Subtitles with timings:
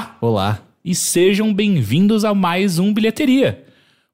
[0.00, 0.62] Olá Olá.
[0.82, 3.66] e sejam bem-vindos a mais um Bilheteria,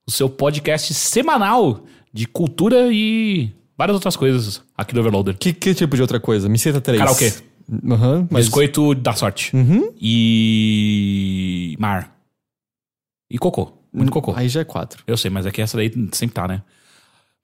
[0.05, 5.37] o seu podcast semanal de cultura e várias outras coisas aqui do Overloader.
[5.39, 6.49] Que, que tipo de outra coisa?
[6.49, 6.99] Me cita três.
[6.99, 7.33] Karaokê.
[7.89, 8.47] Aham, mas...
[8.47, 9.55] Biscoito da sorte.
[9.55, 9.93] Uhum.
[10.01, 11.77] E.
[11.79, 12.17] Mar.
[13.31, 13.73] E cocô.
[13.93, 14.33] Muito cocô.
[14.35, 15.05] Aí já é quatro.
[15.07, 16.63] Eu sei, mas é que essa daí sempre tá, né?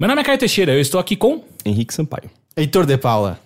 [0.00, 1.44] Meu nome é Caio Teixeira, eu estou aqui com.
[1.64, 2.30] Henrique Sampaio.
[2.56, 3.38] Heitor de Paula.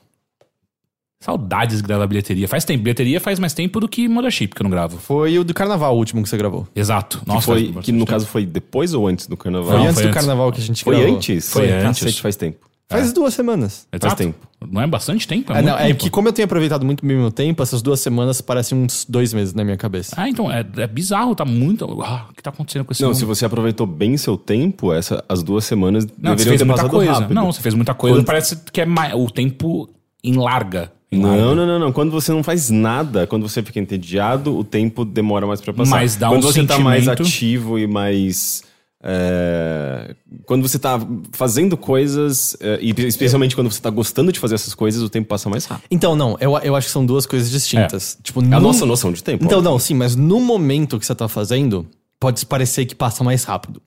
[1.20, 2.47] Saudades de gravar bilheteria.
[2.47, 2.83] Faz tempo.
[2.84, 4.98] Bilheteria faz mais tempo do que Mothership que eu não gravo.
[4.98, 6.69] Foi o do carnaval o último que você gravou.
[6.77, 7.20] Exato.
[7.20, 8.11] Que, Nossa, foi, faz que no tempo.
[8.11, 9.71] caso foi depois ou antes do carnaval?
[9.71, 10.19] Foi Não, antes foi do antes.
[10.21, 11.16] carnaval que a gente Foi gravou.
[11.16, 11.51] antes?
[11.51, 12.01] Foi antes.
[12.02, 12.66] Cacete, faz tempo.
[12.88, 13.88] Faz duas semanas.
[13.93, 14.15] Exato.
[14.15, 14.47] tempo.
[14.71, 15.51] Não é bastante tempo?
[15.52, 16.01] É, muito não, é tempo.
[16.05, 19.33] que como eu tenho aproveitado muito bem meu tempo, essas duas semanas parecem uns dois
[19.35, 20.15] meses na minha cabeça.
[20.16, 21.85] Ah, então é, é bizarro, tá muito.
[22.02, 23.18] Ah, o que tá acontecendo com esse Não, mundo?
[23.18, 26.65] se você aproveitou bem seu tempo, essa, as duas semanas Não, você deveriam fez ter
[26.65, 27.12] muita passado coisa.
[27.12, 27.35] rápido.
[27.35, 28.16] Não, você fez muita coisa.
[28.18, 29.88] Quando- Parece que é mais, o tempo
[30.29, 30.93] em larga.
[31.10, 31.55] Em Não, larga.
[31.55, 31.93] não, não, não.
[31.93, 35.91] Quando você não faz nada, quando você fica entediado, o tempo demora mais pra passar.
[35.91, 38.63] Mas dá quando um você tá mais sentimento- ativo e mais.
[39.02, 40.99] é, Quando você tá
[41.33, 45.29] fazendo coisas, é, e especialmente quando você tá gostando de fazer essas coisas, o tempo
[45.29, 45.87] passa mais rápido.
[45.91, 48.18] Então, não, eu, eu acho que são duas coisas distintas.
[48.23, 49.45] Tipo, É a no- nossa noção de tempo.
[49.45, 49.73] Então, óbvio.
[49.73, 51.87] não, sim, mas no momento que você tá fazendo,
[52.18, 53.80] pode parecer que passa mais rápido.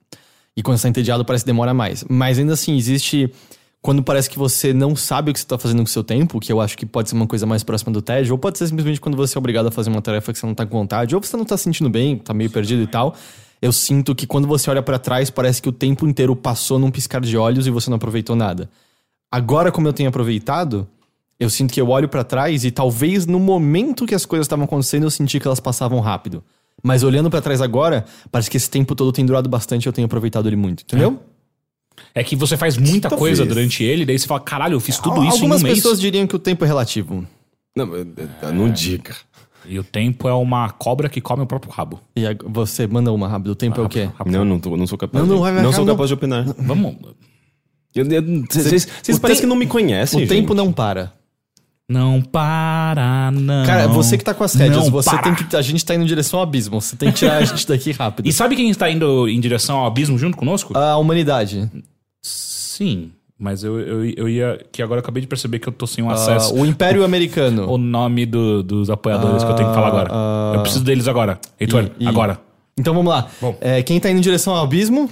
[0.56, 2.04] E quando você tá entediado, parece que demora mais.
[2.08, 3.30] Mas ainda assim, existe.
[3.82, 6.38] Quando parece que você não sabe o que você tá fazendo com o seu tempo,
[6.38, 8.66] que eu acho que pode ser uma coisa mais próxima do tédio, ou pode ser
[8.66, 11.14] simplesmente quando você é obrigado a fazer uma tarefa que você não tá com vontade,
[11.14, 13.14] ou você não tá se sentindo bem, tá meio perdido e tal.
[13.62, 16.90] Eu sinto que quando você olha pra trás, parece que o tempo inteiro passou num
[16.90, 18.70] piscar de olhos e você não aproveitou nada.
[19.30, 20.86] Agora, como eu tenho aproveitado,
[21.38, 24.66] eu sinto que eu olho pra trás e talvez no momento que as coisas estavam
[24.66, 26.44] acontecendo eu senti que elas passavam rápido.
[26.82, 29.92] Mas olhando pra trás agora, parece que esse tempo todo tem durado bastante e eu
[29.92, 31.18] tenho aproveitado ele muito, entendeu?
[31.26, 31.29] É
[32.24, 33.38] que você faz muita Talvez.
[33.38, 35.78] coisa durante ele, daí você fala, caralho, eu fiz tudo isso Algumas em um mês.
[35.78, 37.26] pessoas diriam que o tempo é relativo.
[37.76, 38.00] Não, é,
[38.48, 39.14] é, não diga.
[39.66, 42.00] E o tempo é uma cobra que come o próprio rabo.
[42.16, 43.50] E você manda uma rápido.
[43.50, 44.08] O tempo é o quê?
[44.16, 44.32] Rápido.
[44.32, 45.22] Não, não, tô- não sou capaz.
[45.22, 45.94] Não, não de, vai- vai- não sou não.
[45.94, 46.44] capaz de opinar.
[46.58, 46.96] Vamos.
[47.94, 48.86] Vocês
[49.18, 50.24] parecem tem- que não me conhecem.
[50.24, 50.56] O tempo gente.
[50.56, 51.12] não para.
[51.90, 53.66] Não para, não.
[53.66, 55.22] Cara, você que tá com as rédeas, Não você para.
[55.22, 55.56] tem que.
[55.56, 56.80] A gente tá indo em direção ao abismo.
[56.80, 58.26] Você tem que tirar a gente daqui rápido.
[58.28, 60.76] E sabe quem está indo em direção ao abismo junto conosco?
[60.78, 61.68] A humanidade.
[62.22, 64.64] Sim, mas eu, eu, eu ia.
[64.70, 66.54] Que agora eu acabei de perceber que eu tô sem um Ah, acesso.
[66.54, 67.68] o Império Americano.
[67.68, 70.08] O nome do- dos apoiadores que eu tenho que falar agora.
[70.12, 71.40] Ah, eu preciso deles agora.
[71.58, 72.40] Heitor, E- e- agora.
[72.78, 73.28] Então vamos lá.
[73.40, 73.56] Bom.
[73.60, 75.10] É, quem tá indo em direção ao abismo?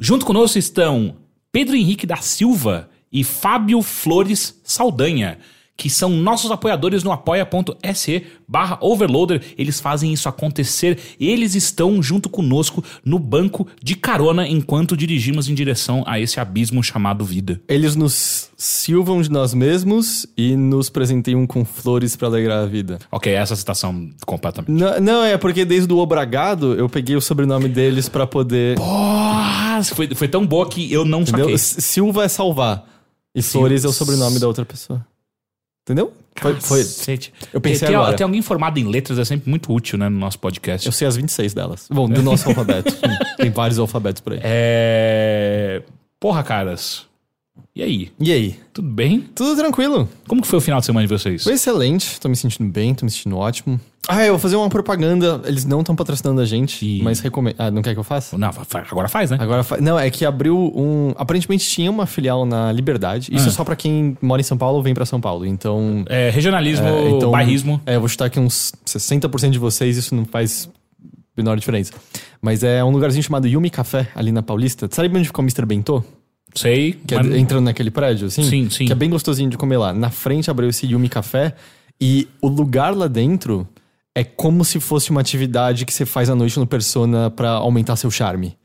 [0.00, 1.14] Junto conosco estão
[1.52, 5.38] Pedro Henrique da Silva e Fábio Flores Saldanha,
[5.76, 9.42] que são nossos apoiadores no apoia.se barra overloader.
[9.58, 10.98] Eles fazem isso acontecer.
[11.20, 16.82] Eles estão junto conosco no banco de carona enquanto dirigimos em direção a esse abismo
[16.82, 17.60] chamado vida.
[17.68, 22.98] Eles nos silvam de nós mesmos e nos presenteiam com flores pra alegrar a vida.
[23.10, 24.70] Ok, essa citação completamente.
[24.72, 28.76] Não, não, é porque desde o Obragado eu peguei o sobrenome deles pra poder.
[28.76, 31.44] Porra, foi, foi tão boa que eu não Entendeu?
[31.44, 31.58] saquei.
[31.58, 32.84] Silva é salvar.
[33.34, 35.04] E flores é o sobrenome da outra pessoa.
[35.86, 36.12] Entendeu?
[36.34, 36.80] Foi, foi-
[37.52, 38.16] eu pensei tem, tem- agora.
[38.16, 40.84] tem alguém formado em letras, é sempre muito útil, né, no nosso podcast.
[40.84, 41.86] Eu sei as 26 delas.
[41.88, 42.92] Bom, do nosso alfabeto.
[43.38, 44.40] Tem vários alfabetos por aí.
[44.42, 45.82] É.
[46.18, 47.06] Porra, caras.
[47.74, 48.10] E aí?
[48.18, 48.56] E aí?
[48.72, 49.20] Tudo bem?
[49.34, 50.08] Tudo tranquilo.
[50.26, 51.42] Como que foi o final de semana de vocês?
[51.44, 52.18] Foi excelente.
[52.18, 53.78] Tô me sentindo bem, tô me sentindo ótimo.
[54.08, 55.42] Ah, eu vou fazer uma propaganda.
[55.44, 57.02] Eles não estão patrocinando a gente, Ih.
[57.02, 57.56] mas recomendo.
[57.58, 58.38] Ah, não quer que eu faça?
[58.38, 58.50] Não,
[58.90, 59.36] agora faz, né?
[59.40, 61.12] Agora, fa- não, é que abriu um.
[61.16, 63.28] Aparentemente tinha uma filial na Liberdade.
[63.34, 63.48] Isso Ah.
[63.48, 65.44] é só pra quem mora em São Paulo ou vem pra São Paulo.
[65.44, 66.02] Então.
[66.08, 67.80] É, regionalismo, é, então bairrismo.
[67.84, 70.70] É, eu vou chutar que uns 60% de vocês isso não faz
[71.36, 71.92] menor diferença.
[72.40, 74.88] Mas é um lugarzinho chamado Yumi Café, ali na Paulista.
[74.90, 75.66] Sabe onde ficou o Mr.
[75.66, 76.02] Bentô?
[76.56, 76.92] Sei.
[77.06, 78.42] Que é mas- entrando naquele prédio, assim?
[78.42, 78.86] Sim, sim.
[78.86, 79.92] Que é bem gostosinho de comer lá.
[79.92, 81.54] Na frente abriu esse Yumi Café
[82.00, 83.68] e o lugar lá dentro
[84.14, 87.96] é como se fosse uma atividade que você faz à noite no Persona pra aumentar
[87.96, 88.56] seu charme.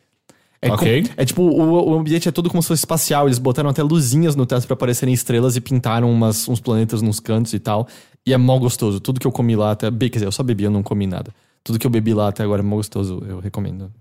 [0.62, 1.04] É, Ok.
[1.04, 3.28] com- é tipo, o, o ambiente é todo como se fosse espacial.
[3.28, 7.20] Eles botaram até luzinhas no teto pra parecerem estrelas e pintaram umas, uns planetas nos
[7.20, 7.88] cantos e tal.
[8.26, 9.00] E é mó gostoso.
[9.00, 9.90] Tudo que eu comi lá até.
[9.92, 11.34] Quer dizer, eu só bebi, eu não comi nada.
[11.64, 13.24] Tudo que eu bebi lá até agora é mó gostoso.
[13.28, 13.92] Eu recomendo.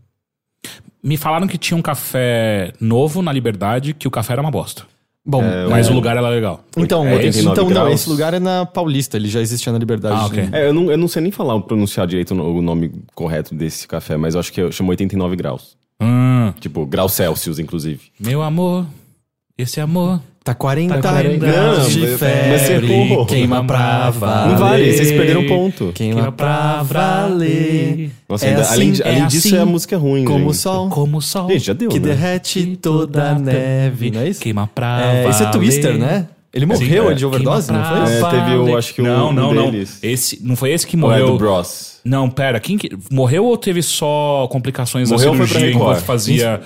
[1.02, 4.82] Me falaram que tinha um café novo na Liberdade, que o café era uma bosta.
[5.24, 6.64] Bom, Mas é, o lugar era legal.
[6.76, 9.78] Então, É, esse- 89 então não, esse lugar é na Paulista, ele já existia na
[9.78, 10.14] Liberdade.
[10.18, 10.48] Ah, ok.
[10.50, 13.86] É, eu não, eu não sei nem falar, pronunciar direito o o nome correto desse
[13.86, 15.76] café, mas eu acho que chama 89 graus.
[16.00, 18.00] Hum, Tipo, graus Celsius, inclusive.
[18.18, 18.86] meu amor,
[19.58, 20.20] esse amor.
[20.42, 22.50] Tá 40, Tá 40 graus de Não, febre,
[23.18, 24.48] mas queima pra valer.
[24.52, 25.92] Não vale, vocês perderam ponto.
[25.94, 28.10] Queima pra valer.
[28.28, 30.24] Nossa, É ainda- assim, além, é além disso, assim, é a música ruim.
[30.24, 30.62] Como o gente.
[30.62, 32.08] sol Como o sol Gente, já deu, que né?
[32.08, 34.10] derrete toda a neve.
[34.10, 34.40] Não é isso?
[34.40, 35.58] queima pra É, esse é valer.
[35.58, 36.26] Twister, né?
[36.52, 38.16] Ele morreu Sim, de overdose, queima não foi?
[38.16, 38.76] É, teve o- valer.
[38.78, 39.70] acho que um- Não, não, um não.
[39.70, 39.98] deles.
[40.02, 41.26] Esse, não foi esse que Ou é morreu.
[41.32, 42.00] do Bros?
[42.04, 42.88] Não, pera, quem que.
[43.12, 46.06] Morreu ou teve só complicações Morreu, da foi cirurgia pra enquanto Record.
[46.06, 46.60] fazia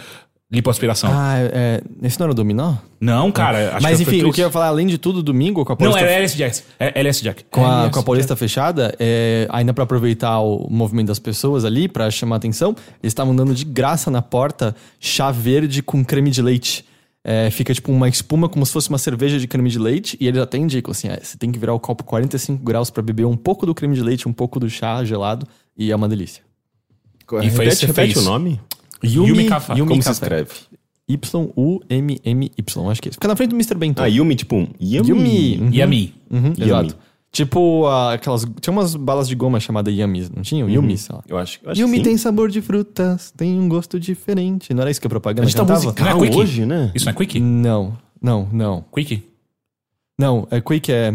[0.54, 1.10] lipoaspiração?
[1.12, 2.74] Ah, é, esse não era o Dominó?
[3.00, 3.74] Não, cara.
[3.74, 5.76] Acho Mas enfim, o que eu ia falar, além de tudo, domingo, com a Não,
[5.76, 6.62] Paulista, era LS Jack.
[6.78, 7.44] É LS Jack.
[7.50, 11.64] com, a, LS com a Paulista fechada, é, ainda pra aproveitar o movimento das pessoas
[11.64, 12.70] ali, pra chamar atenção,
[13.02, 16.84] eles estavam dando de graça na porta chá verde com creme de leite.
[17.26, 20.28] É, fica tipo uma espuma como se fosse uma cerveja de creme de leite, e
[20.28, 23.24] eles até indicam assim: é, você tem que virar o copo 45 graus pra beber
[23.24, 25.46] um pouco do creme de leite, um pouco do chá gelado,
[25.76, 26.42] e é uma delícia.
[27.42, 28.16] E foi repete fez.
[28.16, 28.60] o nome?
[29.02, 29.74] Yumi Café.
[29.74, 30.24] Yumi Como se Café.
[30.24, 30.50] escreve?
[31.06, 33.16] Y-U-M-M-Y, acho que é isso.
[33.16, 33.74] Fica na frente do Mr.
[33.74, 34.02] Bento.
[34.02, 35.56] Ah, Yumi, tipo um Yumi.
[35.72, 36.14] Yumi.
[36.30, 36.38] Uhum.
[36.38, 36.64] Uhum, Yummy.
[36.64, 36.96] exato.
[37.30, 38.46] Tipo ah, aquelas.
[38.60, 40.64] Tinha umas balas de goma chamada Yummies, não tinha?
[40.64, 41.22] Yumi, sei lá.
[41.28, 44.72] Eu acho, eu acho Yumi tem sabor de frutas, tem um gosto diferente.
[44.72, 45.82] Não era isso que a propaganda A gente tá cantava?
[45.82, 46.36] musical Não é Quick?
[46.38, 46.92] hoje, né?
[46.94, 47.40] Isso não é Quick?
[47.40, 48.84] Não, não, não.
[48.94, 49.22] Quick?
[50.18, 51.12] Não, é Quick é.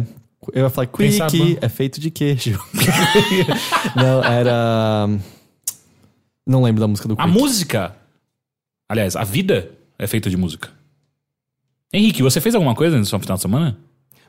[0.53, 0.87] Eu ia falar.
[0.87, 2.59] Quick é feito de queijo.
[3.95, 5.09] não, era.
[6.49, 7.37] Não lembro da música do A Quick.
[7.39, 7.95] música.
[8.89, 9.69] Aliás, a vida
[9.99, 10.69] é feita de música.
[11.93, 13.77] Henrique, você fez alguma coisa nesse final de semana?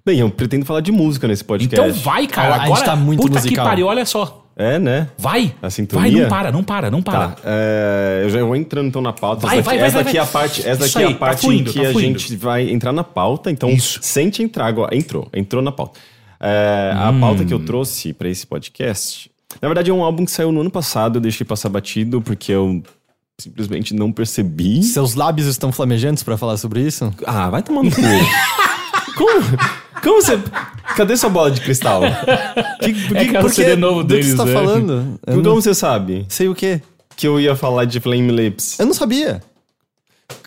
[0.05, 1.89] Bem, eu pretendo falar de música nesse podcast.
[1.91, 2.55] Então vai, cara.
[2.57, 3.65] A gente Agora, tá muito puta musical.
[3.65, 4.47] que pariu, olha só.
[4.57, 5.09] É, né?
[5.17, 5.55] Vai.
[5.63, 6.11] A sintonia?
[6.11, 7.29] Vai, não para, não para, não para.
[7.29, 9.47] Tá, é, eu já vou entrando então na pauta.
[9.47, 10.33] Vai, essa vai, daqui, vai, essa vai, daqui é a vai.
[10.33, 12.37] parte, essa Isso daqui é aí, a tá parte fluindo, em que tá a gente
[12.37, 13.51] vai entrar na pauta.
[13.51, 13.99] Então, Isso.
[14.03, 14.95] sente entrar agora.
[14.95, 15.99] Entrou, entrou na pauta.
[16.39, 17.21] É, A Hum.
[17.21, 19.30] pauta que eu trouxe pra esse podcast,
[19.61, 21.17] na verdade é um álbum que saiu no ano passado.
[21.17, 22.83] Eu deixei passar batido porque eu
[23.41, 24.83] simplesmente não percebi.
[24.83, 27.13] Seus lábios estão flamejantes pra falar sobre isso?
[27.27, 28.01] Ah, vai tomar no cu.
[29.17, 29.41] Como?
[30.03, 30.39] Como você.
[30.97, 32.03] Cadê sua bola de cristal?
[32.81, 34.53] Que, por É que- que é por que- novo Do que deles, você tá né?
[34.53, 35.19] falando?
[35.27, 36.81] Eu Como não você sabe sei o quê.
[37.17, 38.79] que eu ia falar de Flame Lips?
[38.81, 39.43] Eu não sabia.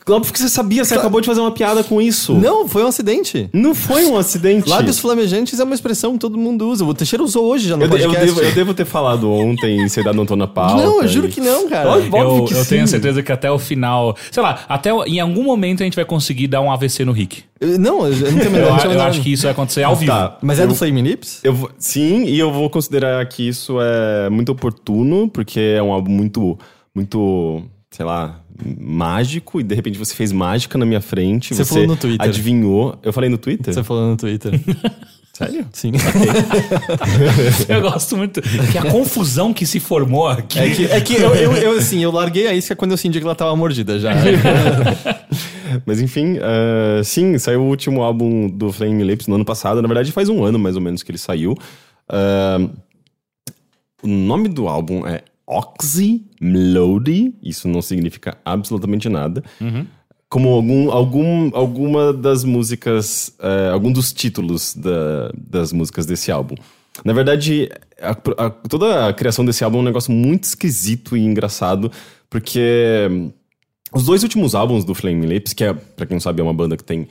[0.09, 2.33] Óbvio que você sabia, você acabou de fazer uma piada com isso.
[2.33, 3.49] Não, foi um acidente.
[3.53, 4.67] Não foi um acidente.
[4.69, 6.83] Lábios flamejantes é uma expressão que todo mundo usa.
[6.83, 8.25] O Teixeira usou hoje já no eu, de- eu podcast.
[8.35, 10.75] devo, eu devo ter falado ontem e você ainda não tô na pauta.
[10.83, 11.89] Não, eu juro e- que não, cara.
[11.91, 12.69] Óbvio Eu, que eu sim.
[12.75, 14.15] tenho certeza que até o final.
[14.31, 17.11] Sei lá, até o- em algum momento a gente vai conseguir dar um AVC no
[17.13, 17.43] Rick.
[17.59, 19.01] Eu- Não, eu não tenho a Eu, menor eu noção.
[19.07, 20.11] acho que isso vai acontecer ao vivo.
[20.11, 20.37] Tá.
[20.41, 21.39] Mas é eu, do Flame Lips?
[21.43, 25.93] eu vou- Sim, e eu vou considerar que isso é muito oportuno, porque é um
[25.93, 26.57] álbum muito,
[26.93, 28.39] muito, sei lá,
[28.79, 31.53] mágico, e de repente você fez mágica na minha frente.
[31.53, 32.27] Você Você, falou no Twitter.
[32.27, 32.99] Adivinhou.
[33.03, 33.73] Eu falei no Twitter?
[33.73, 34.59] Você falou no Twitter.
[35.33, 35.65] Sério?
[35.73, 35.91] Sim.
[37.67, 38.39] Eu gosto muito.
[38.71, 40.59] Que a confusão que se formou aqui.
[40.59, 43.17] É que, é que eu, eu, eu, assim, eu larguei a isca quando eu senti
[43.17, 44.11] que ela tava mordida já.
[45.87, 49.81] Mas enfim, ah, sim, saiu o último álbum do Flame Lips no ano passado.
[49.81, 51.57] Na verdade, faz um ano mais ou menos que ele saiu.
[52.07, 52.59] Ah,
[54.03, 57.33] o nome do álbum é Oxy Melody.
[57.43, 59.43] Isso não significa absolutamente nada.
[60.29, 66.55] Como algum, algum, alguma das músicas, eh, algum dos títulos da- das músicas desse álbum.
[67.05, 67.69] Na verdade,
[68.01, 71.91] a- a- toda a criação desse álbum é um negócio muito esquisito e engraçado,
[72.29, 73.29] porque
[73.93, 76.53] os dois últimos álbuns do Flame Lips, que é, pra quem não sabe, é uma
[76.53, 77.07] banda que tem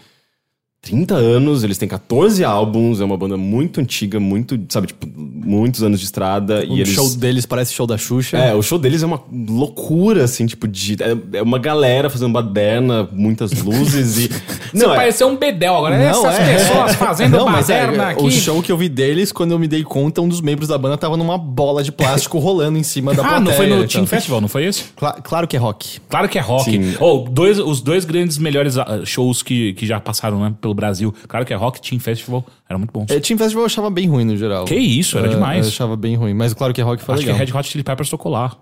[0.83, 5.81] 30 anos, eles têm 14 álbuns, é uma banda muito antiga, muito, sabe, tipo, muitos
[5.81, 6.67] anos de estrada.
[6.69, 6.89] O e eles...
[6.89, 8.37] show deles parece show da Xuxa.
[8.37, 10.97] É, o show deles é uma loucura, assim, tipo, de.
[11.01, 14.29] É, é uma galera fazendo baderna, muitas luzes e.
[14.73, 15.99] Você Não, é, pareceu um bedel agora.
[15.99, 16.95] Não, Essas é, pessoas é.
[16.95, 18.25] fazendo Não, mas é, baderna aqui.
[18.25, 20.79] O show que eu vi deles, quando eu me dei conta, um dos membros da
[20.79, 23.41] banda tava numa bola de plástico rolando em cima da Ah, plateia.
[23.45, 23.87] não foi no então.
[23.89, 24.85] Team Festival, não foi esse?
[24.97, 26.01] Cla- claro que é rock.
[26.09, 26.97] Claro que é rock.
[26.99, 31.15] Ou dois, os dois grandes melhores ah, shows que, que já passaram né, pelo Brasil.
[31.29, 32.45] Claro que é rock, Team Festival.
[32.69, 33.11] Eram muito bons.
[33.11, 34.65] É, Team Festival eu achava bem ruim no geral.
[34.65, 35.67] Que isso, era É, demais.
[35.67, 37.39] Eu achava bem ruim, mas claro que é rock foi Acho legal.
[37.39, 38.57] que Red Hot Chili Peppers tocou lá.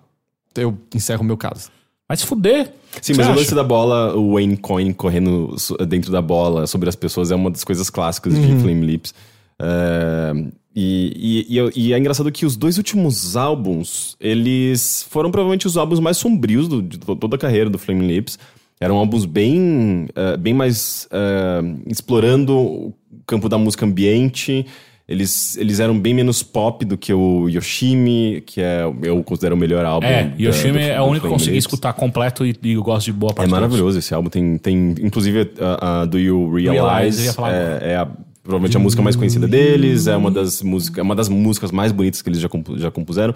[0.56, 1.68] Eu encerro o meu caso.
[2.08, 2.72] Vai se fuder.
[3.00, 3.38] Sim, mas o acha?
[3.40, 5.54] lance da bola, o Wayne Coyne correndo
[5.88, 9.14] dentro da bola sobre as pessoas é uma das coisas clássicas de Flame Lips.
[9.62, 10.32] É,
[10.74, 15.66] e, e, e eu- e é engraçado que os dois últimos álbuns, eles foram provavelmente
[15.66, 18.38] os álbuns mais sombrios do- de to- toda a carreira do Flame Lips.
[18.80, 22.94] Eram álbuns bem, eh, bem mais eh, explorando o
[23.26, 24.64] campo da música ambiente.
[25.06, 29.58] Eles, eles eram bem menos pop do que o Yoshimi, que é, eu considero o
[29.58, 30.06] melhor álbum.
[30.06, 32.72] É, da- Yoshimi do- é do o único que eu consegui escutar completo e, e
[32.74, 33.50] eu gosto de boa É parte.
[33.50, 34.30] maravilhoso esse álbum.
[34.30, 37.28] Tem, tem inclusive, a, a Do You Realize, Realize,
[37.82, 38.08] é, é a-
[38.42, 41.90] provavelmente a música mais conhecida deles, é uma das, música, é uma das músicas mais
[41.92, 43.34] bonitas que eles já, compu- já compuseram.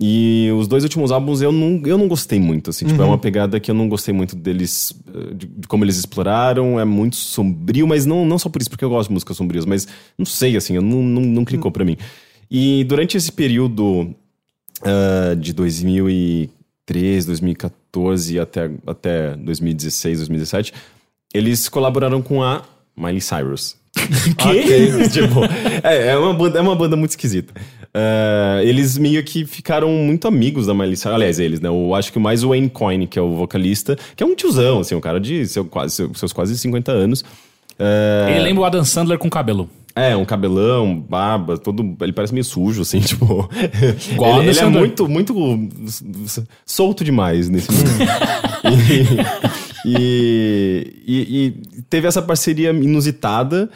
[0.00, 3.18] E os dois últimos álbuns eu não, eu não gostei muito, assim, tipo, é uma
[3.18, 7.14] pegada que eu não gostei muito deles, eh, de, de como eles exploraram, é muito
[7.14, 10.24] sombrio, mas não, não só por isso, porque eu gosto de músicas sombrias, mas não
[10.24, 11.98] sei, assim, eu não, não, não clicou pra mim.
[12.50, 14.14] E durante esse período
[14.82, 20.72] ah, de 2013, 2014 até, até 2016, 2017,
[21.32, 22.62] eles colaboraram com a
[22.96, 23.76] Miley Cyrus.
[24.38, 25.08] Que?
[25.10, 25.44] tipo,
[25.82, 27.52] é, é, uma banda, é uma banda muito esquisita.
[27.94, 31.14] É, eles meio que ficaram muito amigos da Miley Cyrus.
[31.14, 31.68] Aliás, eles, né?
[31.68, 34.80] Eu acho que mais o Wayne Coyne, que é o vocalista, que é um tiozão,
[34.80, 37.22] assim, um cara de seu, quase, seu- seus quase 50 anos.
[37.78, 39.68] É, Ele lembra o Adam Sandler com cabelo.
[39.94, 41.94] é, um cabelão, barba, todo.
[42.00, 43.48] Ele parece meio sujo, assim, tipo.
[44.12, 45.68] Igual ele, ele é muito, muito
[46.64, 47.88] solto demais nesse mundo.
[49.84, 51.46] e, e, e-
[51.76, 53.68] e teve essa parceria inusitada.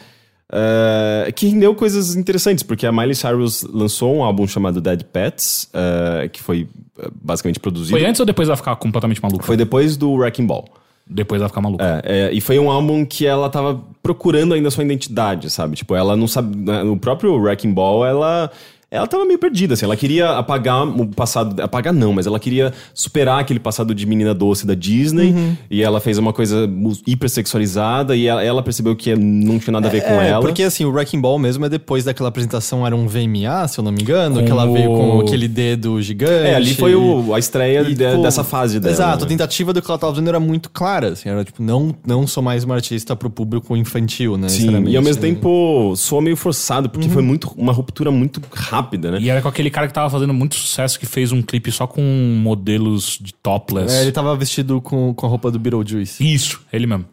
[0.51, 5.69] Eh, que rendeu coisas interessantes, porque a Miley Cyrus lançou um álbum chamado Dead Pets,
[5.73, 7.97] eh, que foi eh, basicamente produzido.
[7.97, 9.45] Foi antes ou depois ela ficar completamente maluca?
[9.45, 10.65] Foi depois do Wrecking Ball.
[11.09, 12.01] Depois ela ficar maluca.
[12.03, 15.75] É, é, e foi um álbum que ela tava procurando ainda sua identidade, sabe?
[15.75, 16.55] Tipo, ela não sabe.
[16.55, 18.51] né, No próprio Wrecking Ball, ela.
[18.89, 19.83] Ela tava meio perdida, assim.
[19.85, 21.61] Ela queria apagar o passado.
[21.61, 25.35] Apagar não, mas ela queria superar aquele passado de menina doce da Disney.
[25.69, 26.69] E ela fez uma coisa
[27.05, 28.15] hipersexualizada.
[28.15, 30.41] E ela, ela percebeu que não tinha nada a ver com É, ela.
[30.41, 33.83] porque assim, o Wrecking Ball mesmo é depois daquela apresentação, era um VMA, se eu
[33.83, 36.31] não me engano, que ela veio com aquele dedo gigante.
[36.47, 38.93] É, ali foi o- a estreia E, de- dessa fase dela.
[38.93, 39.29] Exato, a né?
[39.29, 42.41] tentativa do que ela tava fazendo era muito clara, assim, era tipo, não, não sou
[42.41, 44.47] mais uma artista pro público infantil, né?
[44.49, 45.27] Sim, e ao mesmo né?
[45.29, 48.76] tempo soa meio forçado, porque foi muito, uma ruptura muito rápida,
[49.11, 49.19] né?
[49.19, 51.85] E era com aquele cara que tava fazendo muito sucesso que fez um clipe só
[51.87, 53.95] com modelos de topless.
[53.95, 56.23] É, ele tava vestido com, com a roupa do Beetlejuice.
[56.33, 57.05] Isso, ele mesmo.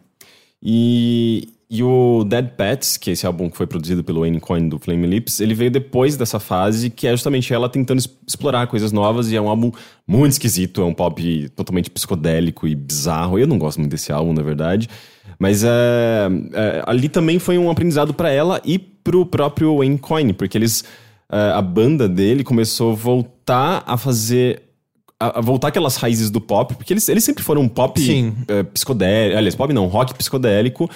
[0.67, 4.69] E, e o Dead Pets, que é esse álbum que foi produzido pelo Wayne Coyne
[4.69, 8.65] do Flame Lips, ele veio depois dessa fase, que é justamente ela tentando es- explorar
[8.67, 9.71] coisas novas, e é um álbum
[10.07, 13.37] muito esquisito, é um pop totalmente psicodélico e bizarro.
[13.37, 14.89] Eu não gosto muito desse álbum, na verdade.
[15.37, 15.69] Mas é,
[16.53, 20.83] é, ali também foi um aprendizado pra ela e pro próprio Wayne Coyne, porque eles.
[21.31, 24.61] É, a banda dele começou a voltar a fazer
[25.19, 28.33] a, voltar aquelas raízes do pop, porque eles, eles sempre foram um pop Sim.
[28.47, 30.89] é, psicodélico, aliás, pop não, rock psicodélico,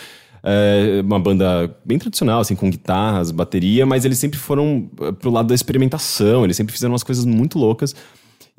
[0.43, 5.31] é, uma banda bem tradicional, assim, com guitarras, bateria, mas eles sempre foram é, pro
[5.31, 7.95] lado da experimentação, eles sempre fizeram umas coisas muito loucas.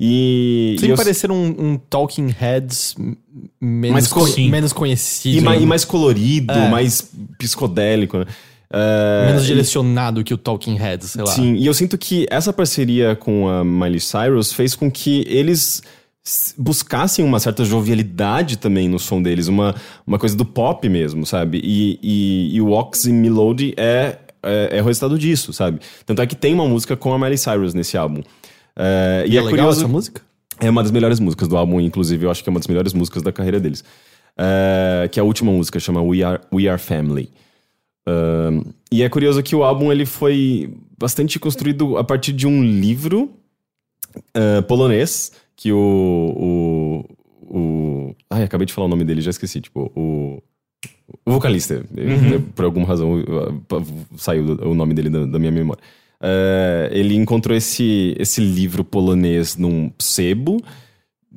[0.03, 2.95] E, Sem e eu- parecer um, um Talking Heads
[3.61, 5.37] menos, Mais co- menos conhecido.
[5.37, 6.69] e, mais, e mais colorido, É.
[6.69, 8.25] mais psicodélico, né?
[8.73, 11.31] É, menos e- direcionado que o Talking Heads, sei lá.
[11.31, 15.81] Sim, e eu sinto que essa parceria com a Miley Cyrus fez com que eles
[16.57, 19.75] buscassem uma certa jovialidade também no som deles, uma,
[20.05, 21.59] uma coisa do pop mesmo, sabe?
[21.63, 25.79] E, e, e o Ox e Melody é, é, é o resultado disso, sabe?
[26.05, 28.21] Tanto é que tem uma música com a Miley Cyrus nesse álbum.
[28.75, 29.79] É, e E é, é legal curioso.
[29.79, 30.21] essa música?
[30.59, 32.93] É uma das melhores músicas do álbum, inclusive, eu acho que é uma das melhores
[32.93, 33.83] músicas da carreira deles.
[34.37, 37.29] É, que é a última música, chama We Are, We Are Family.
[38.91, 43.29] E é curioso que o álbum ele foi bastante construído a partir de um livro
[44.33, 47.05] ah, polonês que o,
[47.47, 48.15] o, o.
[48.29, 49.61] Ai, acabei de falar o nome dele, já esqueci.
[49.61, 50.41] Tipo, o.
[51.25, 53.23] O vocalista, eh, por alguma razão,
[54.15, 55.83] saiu o nome dele da, da minha memória.
[56.21, 60.57] Eh, ele encontrou esse, esse livro polonês num sebo.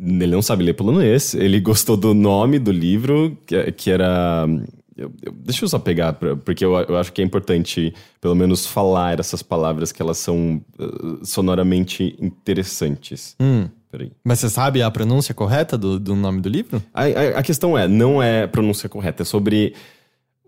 [0.01, 1.35] Ele não sabe ler polonês.
[1.35, 4.47] Ele gostou do nome do livro, que, que era.
[4.97, 8.35] Eu- eu- deixa eu só pegar, pra- porque eu, eu acho que é importante, pelo
[8.35, 10.85] menos, falar essas palavras que elas são eh,
[11.25, 13.37] sonoramente interessantes.
[13.41, 13.69] Hum.
[13.91, 14.11] Peraí.
[14.25, 16.83] Mas você sabe a pronúncia correta do, do nome do livro?
[16.93, 19.75] A, a- a questão é, não é pronúncia correta, é sobre.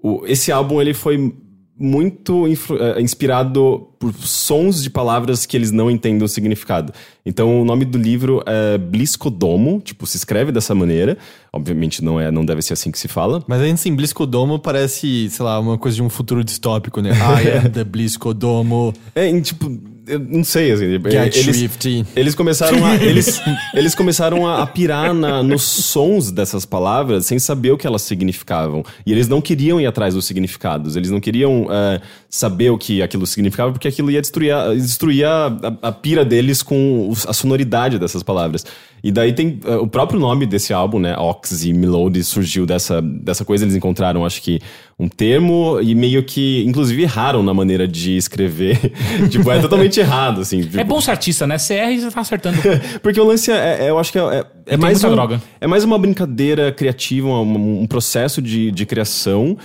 [0.03, 1.35] O, esse álbum ele foi
[1.78, 6.92] muito eh, inspirado por sons de palavras que eles não entendem o significado.
[7.25, 11.18] Então o nome do livro é Bliskodomo, tipo, se escreve dessa maneira.
[11.52, 13.42] Obviamente não é, não deve ser assim que se fala.
[13.47, 17.11] Mas ainda assim, Bliskodomo parece, sei lá, uma coisa de um futuro distópico, né?
[17.12, 19.71] I am the Bliskodomo, É, em, tipo,
[20.07, 21.57] eu não sei, assim, get eles.
[22.15, 23.41] Eles começaram a, eles,
[23.75, 28.03] eles começaram a, a pirar na- nos sons dessas palavras sem saber o que elas
[28.03, 28.85] significavam.
[29.05, 30.97] E eles não queriam ir atrás dos significados.
[30.97, 32.01] Eles não queriam eh,
[32.37, 35.47] saber o que aquilo significava, porque aquilo ia destruir, a- destruir a,
[35.83, 38.64] a- a pira deles com a sonoridade dessas palavras.
[39.05, 41.16] E daí tem eh, o próprio nome desse álbum, né?
[41.16, 43.64] Ox e Melody surgiu dessa, dessa coisa.
[43.64, 44.59] Eles encontraram, acho que,
[44.99, 48.78] um termo e meio que, inclusive, erraram na maneira de escrever.
[49.31, 50.62] tipo, é totalmente errado, assim.
[50.62, 51.57] tipo- É bom ser artista, né?
[51.57, 52.59] CR e você tá acertando.
[53.02, 55.40] porque o lance é, é- eu acho que é, é- é mais um, droga.
[55.61, 59.57] é mais uma brincadeira criativa, um, um processo de, de criação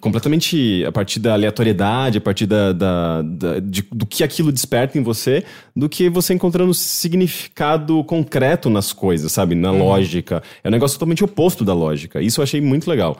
[0.00, 4.98] completamente a partir da aleatoriedade, a partir da, da- da- de- do que aquilo desperta
[4.98, 5.44] em você,
[5.76, 9.54] do que você encontrando significado concreto nas coisas, sabe?
[9.54, 10.42] Na lógica.
[10.64, 12.20] É um negócio totalmente oposto da lógica.
[12.20, 13.16] Isso eu achei muito legal.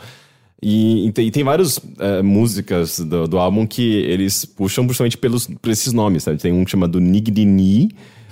[0.63, 5.71] E, e tem, várias eh, músicas do, do álbum que eles puxam justamente pelos, por
[5.71, 6.37] esses nomes, sabe?
[6.39, 7.91] Tem um chamado Nigdini.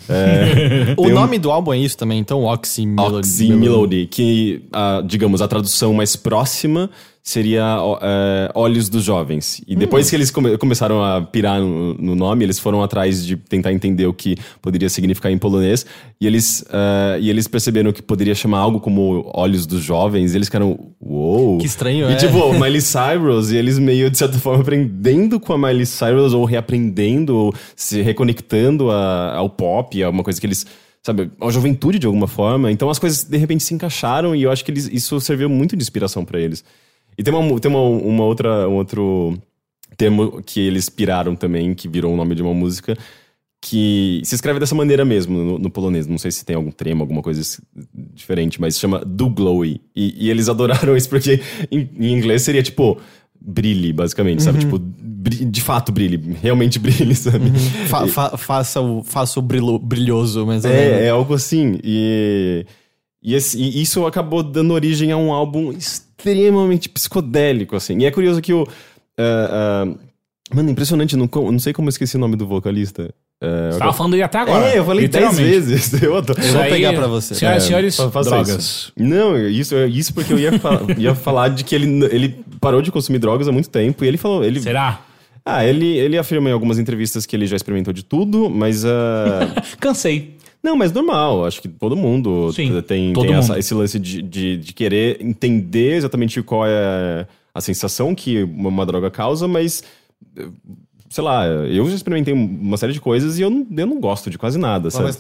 [0.09, 3.17] É, O tem um- nome do álbum é isso também, então Oxy Melody.
[3.17, 6.91] Oxy Melody, que, a, digamos, a tradução mais próxima
[7.31, 9.61] seria é, Olhos dos Jovens.
[9.69, 13.37] E depois que eles come- começaram a pirar no, no nome, eles foram atrás de
[13.37, 15.85] tentar entender o que poderia significar em polonês.
[16.19, 20.33] E eles, é, e eles perceberam que poderia chamar algo como Olhos dos Jovens.
[20.33, 21.59] E eles ficaram, uou.
[21.59, 22.17] Que estranho, E é.
[22.17, 26.47] tipo, Miley Cyrus, e eles meio, de certa forma, aprendendo com a Miley Cyrus, ou
[26.47, 30.65] reaprendendo, ou se reconectando a- ao pop, a uma coisa que eles,
[31.03, 32.73] sabe, a juventude de alguma forma.
[32.73, 35.77] Então as coisas, de repente, se encaixaram e eu acho que eles, isso serviu muito
[35.77, 36.65] de inspiração pra eles.
[37.19, 39.37] E tem, uma, tem uma, uma outra, um outro
[39.97, 42.97] termo que eles piraram também, que virou o nome de uma música,
[43.61, 46.07] que se escreve dessa maneira mesmo no, no polonês.
[46.07, 47.43] Não sei se tem algum trema, alguma coisa
[48.15, 49.81] diferente, mas se chama do glowy.
[49.97, 52.99] E, e eles adoraram isso porque em, em inglês seria tipo
[53.41, 54.59] brilhe, basicamente, sabe?
[54.61, 57.51] Tipo, bri- de fato brilhe, realmente brilhe, sabe?
[57.89, 60.65] Fa- fa- faça o, faça o brilho- brilhoso, mas.
[60.65, 61.79] É, é algo assim.
[61.83, 62.65] E,
[63.23, 66.08] e, esse- e isso acabou dando origem a um álbum extremamente
[66.89, 67.99] psicodélico, assim.
[67.99, 68.67] E é curioso que o.
[69.19, 73.13] ah, ah, mano, impressionante, não, não sei como eu esqueci o nome do vocalista.
[73.41, 74.67] Ah, Você tava falando dele até agora.
[74.69, 75.93] é, eu falei dez vezes.
[76.03, 76.23] Eu vou
[76.69, 77.37] pegar pra você.
[77.37, 78.57] Senhoras e senhores, fa- faça drogas.
[78.59, 78.93] Isso.
[78.97, 82.91] Não, isso, isso porque eu ia, fa- ia falar de que ele, ele parou de
[82.91, 84.43] consumir drogas há muito tempo e ele falou.
[84.43, 85.03] Ele, Será?
[85.47, 88.85] ah, ele, ele afirma em algumas entrevistas que ele já experimentou de tudo, mas.
[88.85, 90.37] ah, Cansei.
[90.63, 91.45] Não, mas normal.
[91.47, 93.59] Acho que todo mundo Sim, tem, todo tem essa- mundo.
[93.61, 98.87] esse lance de, de, de querer entender exatamente qual é a sensação que uma, uma
[98.87, 99.83] droga causa, mas.
[100.37, 100.49] eh,
[101.11, 104.29] Sei lá, eu já experimentei uma série de coisas e eu não, eu não gosto
[104.29, 105.11] de quase nada, sabe?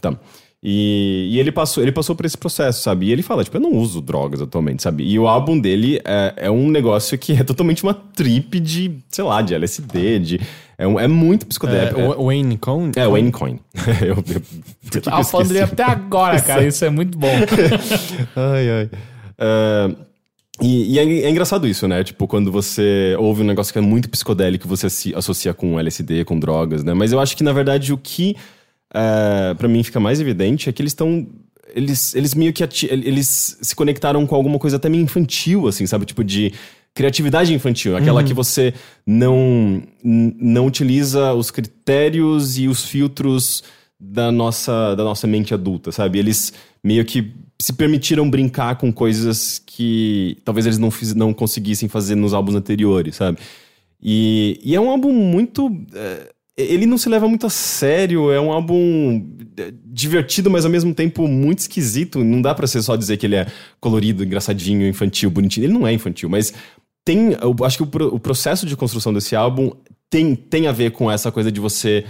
[0.00, 0.16] Tá.
[0.62, 3.06] E, e ele passou ele passou por esse processo, sabe?
[3.06, 5.02] E ele fala, tipo, eu não uso drogas atualmente, sabe?
[5.04, 9.24] E o álbum dele é, é um negócio que é totalmente uma trip de, sei
[9.24, 10.40] lá, de LSD, de...
[10.76, 12.00] É, um- é muito É, psicodélico.
[12.00, 12.90] o- Wayne Cohn?
[12.96, 13.58] É, Wayne Coin.
[14.02, 14.16] eu,
[14.94, 16.66] eu, Tava falando dele até agora, cara.
[16.66, 17.28] Isso é muito bom.
[18.36, 18.90] Ai, ai.
[19.38, 19.90] Ah,
[20.60, 22.02] e e é, é engraçado isso, né?
[22.04, 26.24] Tipo, quando você ouve um negócio que é muito psicodélico, você se associa com LSD,
[26.24, 26.94] com drogas, né?
[26.94, 28.36] Mas eu acho que, na verdade, o que
[28.90, 31.26] para pra mim fica mais evidente é que eles estão.
[31.74, 35.86] Eles, eles meio que ati- eles se conectaram com alguma coisa até meio infantil, assim,
[35.88, 36.04] sabe?
[36.04, 36.52] Tipo de
[36.94, 38.72] criatividade infantil, aquela que você
[39.04, 43.64] não, não utiliza os critérios e os filtros
[43.98, 46.20] da nossa, da nossa mente adulta, sabe?
[46.20, 46.52] Eles
[46.82, 52.14] meio que se permitiram brincar com coisas que talvez eles não, fiz, não conseguissem fazer
[52.14, 53.38] nos álbuns anteriores, sabe?
[54.02, 55.70] E, e é um álbum muito.
[55.94, 59.26] é, ele não se leva muito a sério, é um álbum
[59.56, 62.22] é, divertido, mas ao mesmo tempo muito esquisito.
[62.22, 63.46] Não dá pra ser só dizer que ele é
[63.80, 65.64] colorido, engraçadinho, infantil, bonitinho.
[65.64, 66.52] Ele não é infantil, mas
[67.04, 67.32] tem.
[67.40, 69.70] Eu acho que o, o processo de construção desse álbum
[70.08, 72.04] tem, tem a ver com essa coisa de você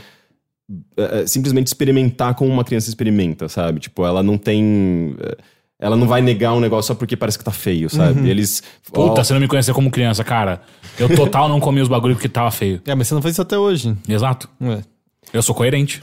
[0.97, 3.81] é, é, simplesmente experimentar como uma criança experimenta, sabe?
[3.81, 5.15] Tipo, ela não tem.
[5.21, 5.37] é,
[5.79, 8.29] Ela não vai negar um negócio só porque parece que tá feio, sabe?
[8.29, 8.63] Eles.
[8.93, 10.63] Puta, ó, você não me conhecia como criança, cara.
[10.99, 12.81] Eu total não comi os bagulho porque tava feio.
[12.87, 13.95] É, mas você não fez isso até hoje.
[14.09, 14.49] Exato.
[14.61, 14.81] É.
[15.33, 16.03] Eu sou coerente.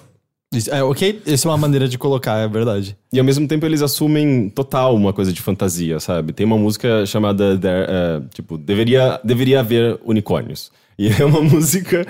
[0.53, 2.97] Isso- É, ok, essa é uma maneira de colocar, é verdade.
[3.13, 6.33] E ao mesmo tempo eles assumem total uma coisa de fantasia, sabe?
[6.33, 10.71] Tem uma música chamada There- é, tipo, deveria, deveria haver unicórnios.
[10.99, 12.05] E é uma música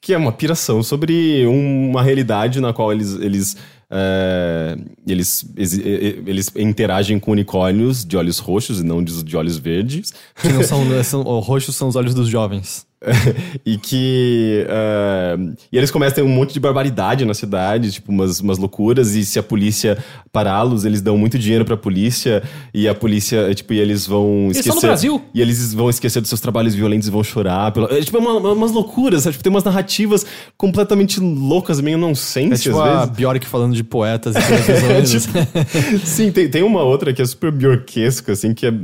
[0.00, 3.56] que é uma piração sobre uma realidade na qual eles eles
[3.90, 4.76] é,
[5.06, 10.12] eles, eles interagem com unicórnios de olhos roxos e não de, de olhos verdes.
[10.40, 12.86] Que não são, são o roxos são os olhos dos jovens.
[13.64, 14.64] e que.
[14.68, 15.36] eh,
[15.72, 19.14] e eles começam a ter um monte de barbaridade na cidade, tipo, umas, umas loucuras,
[19.14, 19.96] e se a polícia
[20.32, 22.42] pará-los, eles dão muito dinheiro pra polícia,
[22.74, 24.60] e a polícia, tipo, e eles vão Eles esquecer.
[24.60, 25.22] estão no Brasil.
[25.32, 27.70] E eles vão esquecer dos seus trabalhos violentos e vão chorar.
[27.72, 29.32] Pela, é, tipo, é uma- uma- umas loucuras, sabe?
[29.34, 33.16] Tipo, tem umas narrativas completamente loucas, meio É nonsense, tipo às a vezes.
[33.16, 35.22] Bjork falando de poetas e televisões.
[35.22, 38.74] Tipo, sim, tem, tem uma outra que é super biorquesca, assim, que é.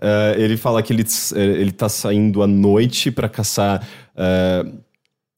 [0.00, 1.04] Eh, ele fala que ele,
[1.34, 4.64] eh, ele tá saindo à noite pra caçar eh,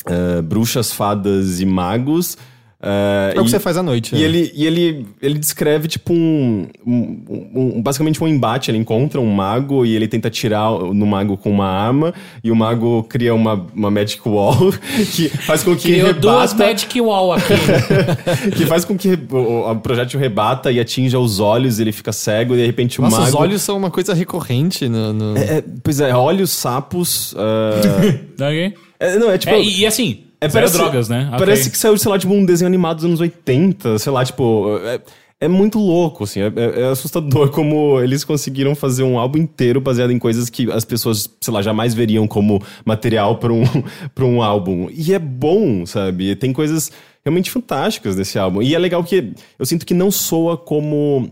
[0.06, 2.36] eh, bruxas, fadas e magos.
[2.82, 4.14] Eh, É o que e- você faz à noite.
[4.14, 4.24] E, né?
[4.24, 7.24] ele, e ele, ele descreve, tipo, um, um-
[7.76, 8.70] um- Basicamente um embate.
[8.70, 12.12] Ele encontra um mago e ele tenta tirar no mago com uma arma.
[12.44, 14.72] E o mago cria uma, uma Magic Wall
[15.14, 17.54] que faz com que Criou duas rebata Magic Wall aqui.
[18.56, 22.54] que faz com que o, o projétil rebata e atinja os olhos, ele fica cego
[22.54, 23.28] e de repente o Nossa, mago.
[23.28, 25.12] os olhos são uma coisa recorrente no.
[25.12, 27.34] no- É, pois é, olhos, sapos.
[27.38, 28.74] ah, Ok?
[29.00, 29.54] é, não, é tipo.
[29.54, 31.28] É, e, e assim, é, zero drogas, né?
[31.38, 34.78] Parece que saiu, sei lá, tipo, um desenho animado dos anos 80, sei lá, tipo.
[34.84, 35.00] É,
[35.38, 36.40] é muito louco, assim.
[36.40, 40.70] É, é- é assustador como eles conseguiram fazer um álbum inteiro baseado em coisas que
[40.72, 43.62] as pessoas, sei lá, jamais veriam como material para um,
[44.14, 44.88] pra um álbum.
[44.90, 46.34] E é bom, sabe?
[46.36, 46.90] Tem coisas
[47.24, 48.62] realmente fantásticas nesse álbum.
[48.62, 51.30] E é legal que eu sinto que não soa como.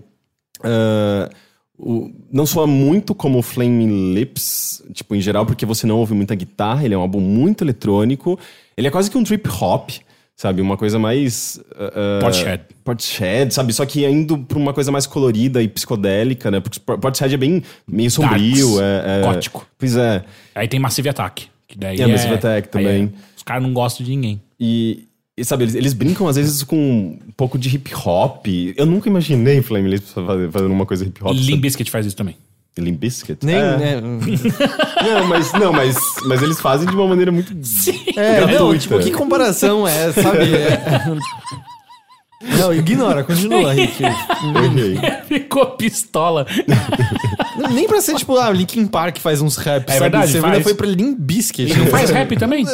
[0.62, 1.31] ah,
[1.79, 6.35] o- não soa muito como Flaming Lips, tipo, em geral, porque você não ouve muita
[6.35, 8.39] guitarra, ele é um álbum muito eletrônico.
[8.77, 9.91] Ele é quase que um trip hop,
[10.37, 10.61] sabe?
[10.61, 11.61] Uma coisa mais.
[11.73, 12.63] Uh, Portishead.
[12.85, 13.73] Portishead, sabe?
[13.73, 16.61] Só que indo pra uma coisa mais colorida e psicodélica, né?
[16.61, 18.81] Porque Portishead é bem meio sombrio.
[18.81, 19.67] É, é- gótico.
[19.79, 20.25] Pois é.
[20.55, 21.49] Aí tem Massive Attack.
[21.67, 23.05] Que daí É, Massive Attack também.
[23.15, 24.41] é- os caras não gostam de ninguém.
[24.61, 28.47] E, e, sabe, eles, eles brincam às vezes com um pouco de hip hop.
[28.77, 31.33] Eu nunca imaginei Flame Lips fazer- fazendo uma coisa hip hop.
[31.35, 32.37] Limp Bizkit faz isso também.
[32.77, 33.44] Limp Bizkit?
[33.47, 33.77] Nem, é.
[33.77, 34.01] né?
[35.05, 37.53] Não, mas, não mas, mas eles fazem de uma maneira muito.
[38.16, 40.38] É, não, tipo, que comparação é, sabe?
[40.57, 40.81] É-
[42.59, 44.03] Não, ignora, continua, Rick.
[45.27, 46.47] Ficou pistola.
[47.73, 50.11] Nem pra ser, tipo, ah, Linkin Park faz uns raps, É sabe?
[50.11, 50.53] verdade, Você faz.
[50.53, 51.70] ainda foi pra Limp Bizkit.
[51.70, 52.66] Ele não faz rap também?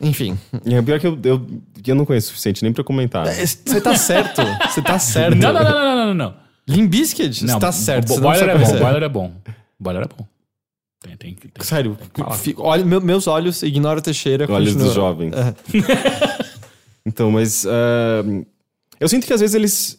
[0.00, 1.46] Enfim, É pior que eu, eu,
[1.86, 3.26] eu não conheço o suficiente nem pra comentar.
[3.26, 5.36] você tá certo, você tá certo.
[5.36, 6.34] Não, não, não, não, não, não, não.
[6.68, 7.46] Limp Bizkit?
[7.46, 8.14] Você tá certo.
[8.14, 9.32] O boiler é bom, boiler é bom.
[9.78, 10.26] Boiler é bom.
[11.02, 11.50] Tem, tem, tem.
[11.60, 11.98] Sério,
[12.38, 14.50] fico- olha, meu- meus olhos, ignora o Teixeira.
[14.50, 14.86] Olhos continua.
[14.86, 15.34] dos jovens.
[17.04, 17.66] então, mas.
[17.66, 18.22] ah,
[18.98, 19.98] eu sinto que às vezes eles.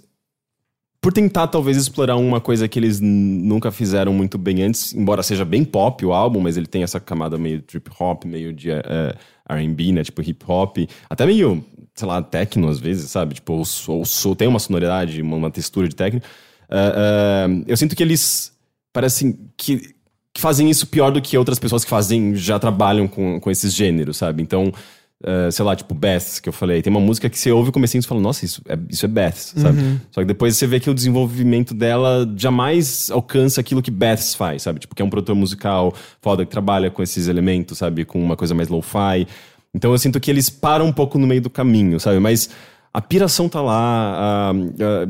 [1.05, 5.45] Por tentar talvez explorar uma coisa que eles nunca fizeram muito bem antes, embora seja
[5.45, 9.15] bem pop o álbum, mas ele tem essa camada meio trip hop, meio de eh,
[9.47, 10.03] RB, né?
[10.03, 11.63] Tipo hip hop, até meio,
[11.93, 13.35] sei lá, techno às vezes, sabe?
[13.35, 16.23] Tipo, o tem uma sonoridade, uma, uma textura de techno.
[16.67, 18.51] Ah, ah, eu sinto que eles
[18.91, 19.93] parecem que,
[20.33, 23.75] que fazem isso pior do que outras pessoas que fazem, já trabalham com, com esses
[23.75, 24.41] gêneros, sabe?
[24.41, 24.73] Então,
[25.23, 27.71] eh, sei lá, tipo Beth, que eu falei, tem uma música que você ouve o
[27.71, 29.79] comecinho e você fala, nossa, isso é, isso é Beth, sabe?
[30.11, 34.63] Só que depois você vê que o desenvolvimento dela jamais alcança aquilo que Beth faz,
[34.63, 34.79] sabe?
[34.79, 38.03] Tipo, que é um produtor musical foda que trabalha com esses elementos, sabe?
[38.03, 39.25] Com uma coisa mais lo-fi.
[39.73, 42.19] Então eu sinto que eles param um pouco no meio do caminho, sabe?
[42.19, 42.49] Mas
[42.93, 44.53] a piração tá lá,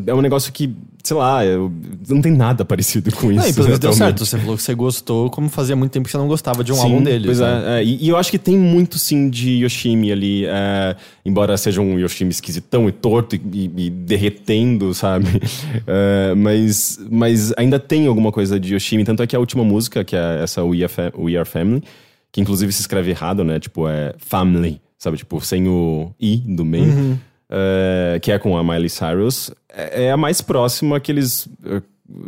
[0.08, 1.72] é um negócio que, sei lá, eu-
[2.10, 3.42] não tem nada parecido com isso.
[3.42, 4.26] Não, e pelo menos deu certo.
[4.26, 6.76] Você falou que você gostou, como fazia muito tempo que você não gostava de um
[6.76, 7.26] Sim, álbum dele.
[7.26, 7.64] Pois sabe?
[7.68, 11.56] é, é, e, e eu acho que tem muito sim de Yoshimi ali, é, embora
[11.58, 15.26] seja um Yoshimi esquisitão e torto e, e- e derretendo, sabe?
[15.88, 20.04] É, mas, mas ainda tem alguma coisa de Yoshimi, tanto é que a última música,
[20.04, 21.84] que é essa We Are, Fa- We Are Family,
[22.32, 23.60] que inclusive se escreve errado, né?
[23.60, 25.18] Tipo, é Family, sabe?
[25.18, 27.20] Tipo, sem o I do meio.
[27.50, 31.82] É, que é com a Miley Cyrus, é, é a mais próxima que eles, eh,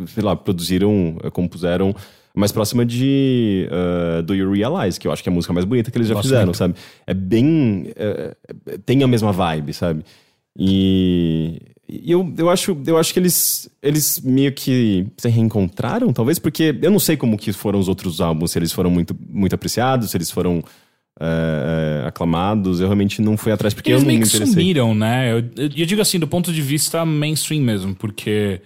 [0.06, 1.94] sei lá, produziram, eh, compuseram,
[2.34, 5.64] mais próxima de eh, Do You Realize, que eu acho que é a música mais
[5.64, 6.56] bonita que eles já Gosto fizeram, muito.
[6.56, 6.74] sabe?
[7.04, 7.86] É bem.
[8.86, 10.04] tem a mesma vibe, sabe?
[10.56, 11.58] E.
[11.88, 16.78] e eu, eu, acho, eu acho que eles, eles meio que se reencontraram, talvez, porque
[16.80, 20.10] eu não sei como que foram os outros álbuns, se eles foram muito, muito apreciados,
[20.10, 20.62] se eles foram
[21.20, 22.80] eh, eh, aclamados.
[22.80, 24.46] Eu realmente não fui atrás, porque Eles eu não me interessei.
[24.46, 25.32] sumiram, né?
[25.32, 28.60] Eu, eu- eu digo assim, do ponto de vista mainstream mesmo, porque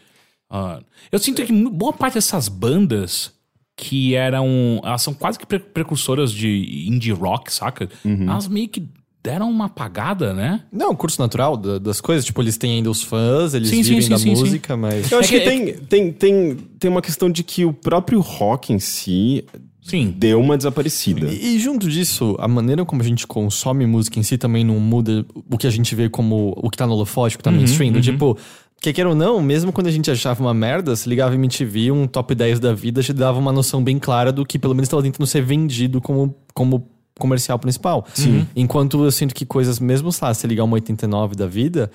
[0.51, 3.33] ah, eu sinto que boa parte dessas bandas
[3.77, 4.81] que eram.
[4.85, 7.89] Elas são quase que pre- precursoras de indie rock, saca?
[8.05, 8.31] Uhum.
[8.31, 8.87] Elas meio que
[9.23, 10.63] deram uma apagada, né?
[10.73, 12.25] Não, o curso natural da- das coisas.
[12.25, 14.41] Tipo, eles têm ainda os fãs, eles Sim, vivem sim, da sim, sim.
[14.43, 15.11] música, mas...
[15.13, 18.21] Eu acho É que, que- tem, tem, tem, tem uma questão de que o próprio
[18.21, 19.45] rock em si
[19.81, 20.15] Sim.
[20.17, 21.27] deu uma desaparecida.
[21.29, 24.79] E, e junto disso, a maneira como a gente consome música em si também não
[24.81, 27.51] muda o que a gente vê como o que tá no holofote, o que tá
[27.53, 27.93] mainstream.
[27.93, 28.37] Do tipo,
[28.81, 31.91] quer queira ou não, mesmo quando a gente achava uma merda, se ligava em MTV,
[31.93, 34.87] um top 10 da vida, te dava uma noção bem clara do que pelo menos
[34.87, 38.07] estava tentando ser vendido como, como comercial principal.
[38.15, 38.47] Sim.
[38.57, 41.91] Enquanto eu sinto que coisas, mesmo sei lá, se ligar uma 89 da vida,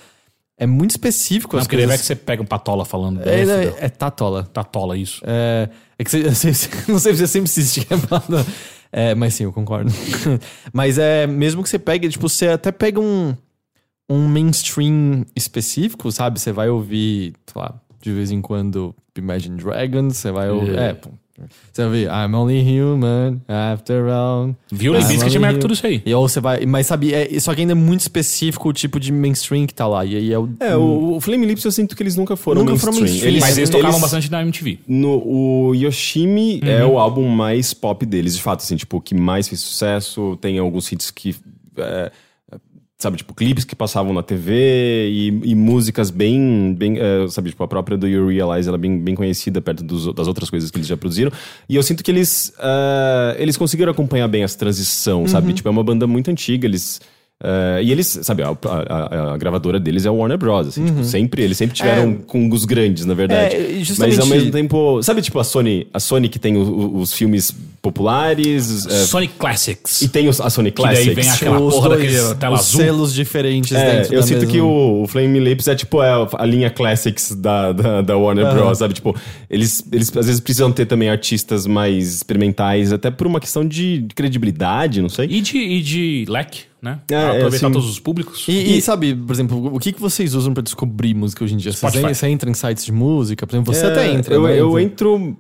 [0.58, 2.00] é muito específico Não, as coisas.
[2.02, 3.22] que você pega um patola falando.
[3.22, 4.44] É, É, é, é tatola.
[4.44, 5.22] Tatola, isso.
[5.26, 7.98] É, é que você, você- não sei se você sempre insiste que é.
[8.92, 9.92] É, mas sim, eu concordo.
[10.74, 13.36] mas é, mesmo que você pegue, tipo, você até pega um,
[14.10, 16.40] um mainstream específico, sabe?
[16.40, 20.78] Você vai ouvir, sei lá, de vez em quando Imagine Dragons, você vai ouvir.
[20.78, 20.90] É.
[20.90, 21.10] É, pô,
[21.72, 24.56] você vai I'm only human, after all.
[24.72, 24.96] Viu?
[24.96, 26.02] É only melhor que hu- tudo isso aí.
[26.06, 26.66] E ou você vai.
[26.66, 29.86] Mas sabe, é, só que ainda é muito específico o tipo de mainstream que tá
[29.88, 30.04] lá.
[30.04, 30.50] E aí é o.
[30.60, 33.12] É, o, o Flame Lips eu sinto que eles nunca foram Nunca foram mainstream.
[33.12, 33.32] mainstream.
[33.34, 34.80] Eles, Mas eles tocavam bastante na MTV.
[34.88, 36.94] No, o Yoshimi é Uhum.
[36.94, 40.38] o álbum mais pop deles, de fato, assim, tipo, que mais fez sucesso.
[40.42, 41.36] Tem alguns hits que.
[41.78, 42.12] é,
[43.00, 46.74] sabe, tipo, clipes que passavam na TV e, e músicas bem.
[46.76, 49.84] bem é, sabe, tipo, a própria do You Realize, ela é bem, bem conhecida perto
[49.84, 51.32] dos- das outras coisas que eles já produziram.
[51.70, 52.52] E eu sinto que eles.
[52.60, 55.28] é, eles conseguiram acompanhar bem essa transição, Uhum.
[55.28, 55.54] sabe?
[55.54, 57.00] Tipo, é uma banda muito antiga, eles.
[57.44, 60.70] Eh, e eles, sabe, a, a- a gravadora deles é a Warner Bros.
[60.70, 63.56] Assim, tipo, sempre, eles sempre tiveram com os grandes, na verdade.
[63.56, 65.02] É, e Mas ao mesmo tempo.
[65.04, 68.86] Sabe, tipo, a Sony, a Sony que tem o- o- os filmes populares.
[68.88, 70.02] eh, Sonic Classics.
[70.02, 71.16] e tem os- a Sony Que daí Classics.
[71.16, 72.82] vem aquela Os porra dois, daquele tela os azul.
[72.82, 76.02] selos diferentes É, dentro eu da sinto mesma- que o, o Flame Lips é tipo
[76.02, 78.94] é a linha Classics da, da, da Warner Bros, sabe?
[78.96, 79.16] Tipo,
[79.50, 84.06] eles, eles às vezes precisam ter também artistas mais experimentais, até por uma questão de
[84.16, 85.28] credibilidade, não sei.
[85.30, 87.00] E de, e de leque, né?
[87.04, 88.46] É, Pra é, aproveitar assim- todos os públicos.
[88.48, 91.58] E, e, sabe, por exemplo, o que, que vocês usam pra descobrir música hoje em
[91.58, 91.72] dia?
[91.72, 92.14] Vocês Spotify.
[92.16, 93.46] você entra em sites de música?
[93.48, 94.60] Por exemplo, você É, até entra, Eu, né?
[94.60, 95.36] eu entro,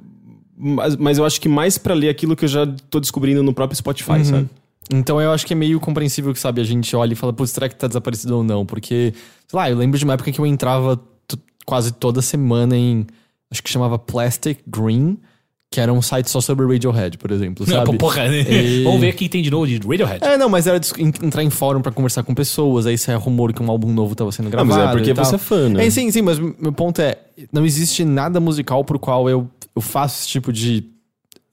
[0.57, 3.53] mas, mas eu acho que mais pra ler aquilo que eu já tô descobrindo no
[3.53, 4.49] próprio Spotify, sabe?
[4.91, 7.51] Então eu acho que é meio compreensível que, sabe, a gente olha e fala, putz,
[7.51, 8.65] será que tá desaparecido ou não?
[8.65, 9.13] Porque,
[9.47, 10.95] sei lá, eu lembro de uma época que eu entrava
[11.27, 13.05] t- quase toda semana em,
[13.51, 15.17] acho que chamava Plastic Green,
[15.69, 17.97] que era um site só sobre Radiohead, por exemplo, Não, sabe?
[17.97, 18.39] porra, né?
[18.41, 20.23] E- Vamos ver quem tem de novo de Radiohead.
[20.23, 23.61] É, não, mas era entrar em fórum pra conversar com pessoas, aí saia rumor que
[23.61, 24.69] um álbum novo tava sendo Ah, gravado.
[24.79, 25.85] mas é porque você é fã, né?
[25.85, 27.17] É, sim, sim, mas meu ponto é:
[27.51, 30.85] não existe nada musical pro qual eu, eu faço esse tipo de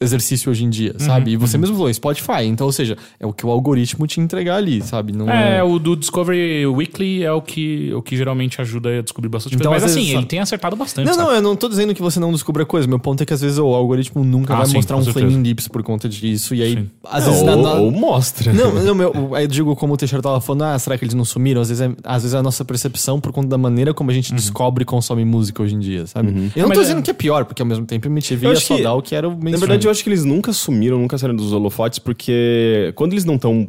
[0.05, 1.33] exercício hoje em dia, Uhum, sabe?
[1.33, 2.45] E você mesmo falou, Spotify.
[2.45, 5.13] Então, ou seja, é o que o algoritmo te entregar ali, sabe?
[5.13, 5.63] Não É, é.
[5.65, 9.71] o do Discovery Weekly é o que, o que geralmente ajuda a descobrir bastante Então,
[9.71, 9.87] coisa.
[9.87, 11.07] Mas assim, ele tem acertado bastante.
[11.07, 11.27] Não, sabe?
[11.29, 12.87] não, eu não tô dizendo que você não descubra coisa.
[12.87, 15.27] Meu ponto é que às vezes o algoritmo nunca Ah, vai sim, mostrar um certeza.
[15.27, 16.55] flaming lips por conta disso.
[16.55, 16.91] E aí, Sim.
[17.05, 17.49] às Não, vezes.
[17.49, 18.53] ou, na- ou mostra.
[18.53, 21.15] Não, não, meu, aí eu digo como o Teixeira tava falando, ah, será que eles
[21.15, 21.61] não sumiram?
[21.61, 24.15] Às vezes, é, às vezes é a nossa percepção por conta da maneira como a
[24.15, 26.29] gente descobre e consome música hoje em dia, sabe?
[26.55, 28.15] Eu não Mas tô é- dizendo que é pior, porque ao mesmo tempo a Eu
[28.15, 29.53] ia acho só que- dar o que era o mainstream.
[29.53, 33.25] Na verdade, eu acho que eles nunca sumiram, nunca saíram dos holofotes, porque quando eles
[33.25, 33.67] não estão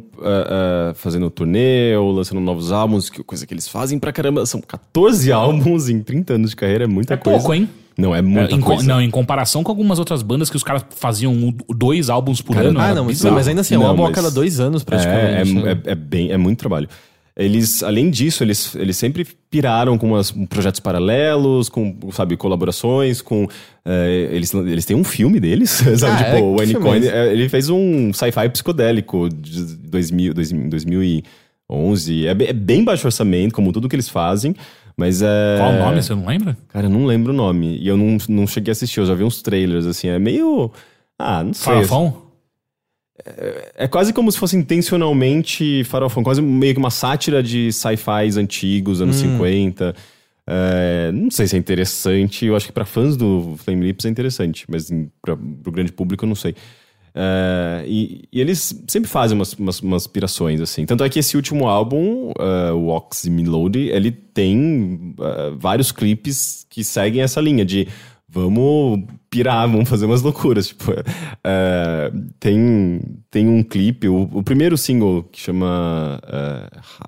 [0.94, 5.30] fazendo turnê ou lançando novos álbuns, que coisa que eles fazem pra caramba, são 14
[5.32, 7.38] álbuns em 30 anos de carreira, é muita É coisa.
[7.38, 7.68] pouco, hein?
[7.98, 8.86] Não, é É, muita em, co- coisa.
[8.86, 12.54] não, em comparação com algumas outras bandas que os caras faziam um- dois álbuns por
[12.54, 12.78] Cara, ano.
[12.78, 13.34] Ah, não, mas, bizarro.
[13.34, 15.50] mas ainda assim, é um álbum a cada dois anos, praticamente.
[15.50, 15.80] É, né?
[15.86, 16.88] é, é, é bem, é muito trabalho.
[17.38, 23.46] Eles, além disso, eles, eles sempre piraram com umas, projetos paralelos, com, sabe, colaborações, com...
[23.84, 25.68] é, eles, eles têm um filme deles,
[25.98, 26.12] sabe?
[26.14, 26.64] Ah, tipo, é?
[26.64, 32.26] o filme é é, ele fez um sci-fi psicodélico de 2000, 2000, 2011.
[32.26, 34.54] É, bem- é bem baixo orçamento, como tudo que eles fazem,
[34.96, 35.56] mas é...
[35.58, 36.56] Qual o nome, você não lembra?
[36.68, 37.76] Cara, eu não lembro o nome.
[37.76, 40.72] E eu não, não cheguei a assistir, eu já vi uns trailers, assim, é meio...
[41.18, 41.74] Ah, não sei.
[41.74, 42.25] Farofão?
[43.76, 49.00] É quase como se fosse intencionalmente farofão, quase meio que uma sátira de sci-fis antigos,
[49.00, 49.94] anos 50.
[50.48, 54.08] É, não sei se é interessante, eu acho que pra fãs do Flame Lips é
[54.08, 54.88] interessante, mas
[55.20, 56.54] pra, pro grande público eu não sei.
[57.18, 60.84] É, e, e eles sempre fazem umas, umas, umas pirações, assim.
[60.84, 66.84] Tanto é que esse último álbum, uh, o Oxymelody, ele tem eh, vários clipes que
[66.84, 67.88] seguem essa linha de
[68.40, 70.68] vamos pirar, vamos fazer umas loucuras.
[70.68, 70.92] Tipo,
[71.44, 76.20] é, tem, tem um clipe, o, o primeiro single que chama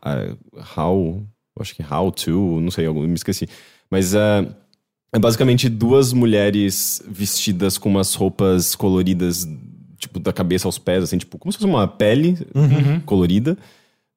[0.05, 0.33] é,
[0.77, 1.23] How,
[1.61, 3.49] acho que How To, não sei, eu me esqueci.
[3.91, 4.47] Mas é,
[5.12, 9.47] é basicamente duas mulheres vestidas com umas roupas coloridas,
[9.99, 12.38] tipo, da cabeça aos pés, assim, tipo, como se fosse uma pele
[13.05, 13.57] colorida.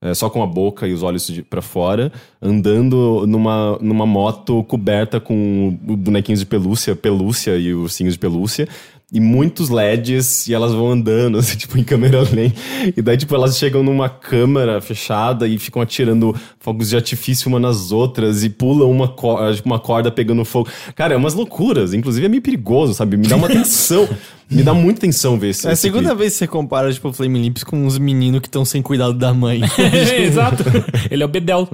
[0.01, 2.11] É, só com a boca e os olhos pra fora,
[2.41, 8.67] andando numa, numa moto coberta com bonequinhos de pelúcia, pelúcia e ursinhos de pelúcia,
[9.13, 12.55] e muitos LEDs, e elas vão andando, assim, tipo, em câmera lenta.
[12.95, 17.59] E daí, tipo, elas chegam numa câmara fechada e ficam atirando fogos de artifício uma
[17.59, 20.69] nas outras, e pulam uma, co- tipo, uma corda pegando fogo.
[20.95, 21.93] Cara, é umas loucuras.
[21.93, 23.17] Inclusive, é meio perigoso, sabe?
[23.17, 24.07] Me dá uma tensão.
[24.49, 26.19] me dá muita tensão ver esse É a segunda clipe.
[26.19, 29.13] vez que você compara, tipo, o Flame Lips com uns meninos que estão sem cuidado
[29.13, 29.61] da mãe.
[30.23, 30.63] Exato.
[31.09, 31.67] Ele é o Bedel.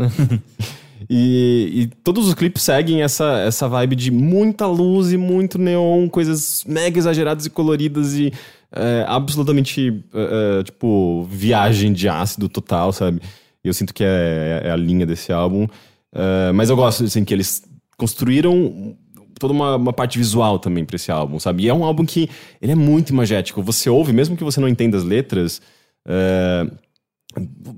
[1.09, 6.09] E, e todos os clipes seguem essa, essa vibe de muita luz e muito neon,
[6.09, 8.33] coisas mega exageradas e coloridas e
[8.71, 13.21] é, absolutamente, é, é, tipo, viagem de ácido total, sabe?
[13.63, 15.67] Eu sinto que é, é a linha desse álbum.
[16.13, 17.63] É, mas eu gosto, assim, que eles
[17.97, 18.95] construíram
[19.39, 21.63] toda uma, uma parte visual também pra esse álbum, sabe?
[21.63, 22.29] E é um álbum que
[22.61, 23.61] ele é muito imagético.
[23.63, 25.61] Você ouve, mesmo que você não entenda as letras,
[26.05, 26.67] é,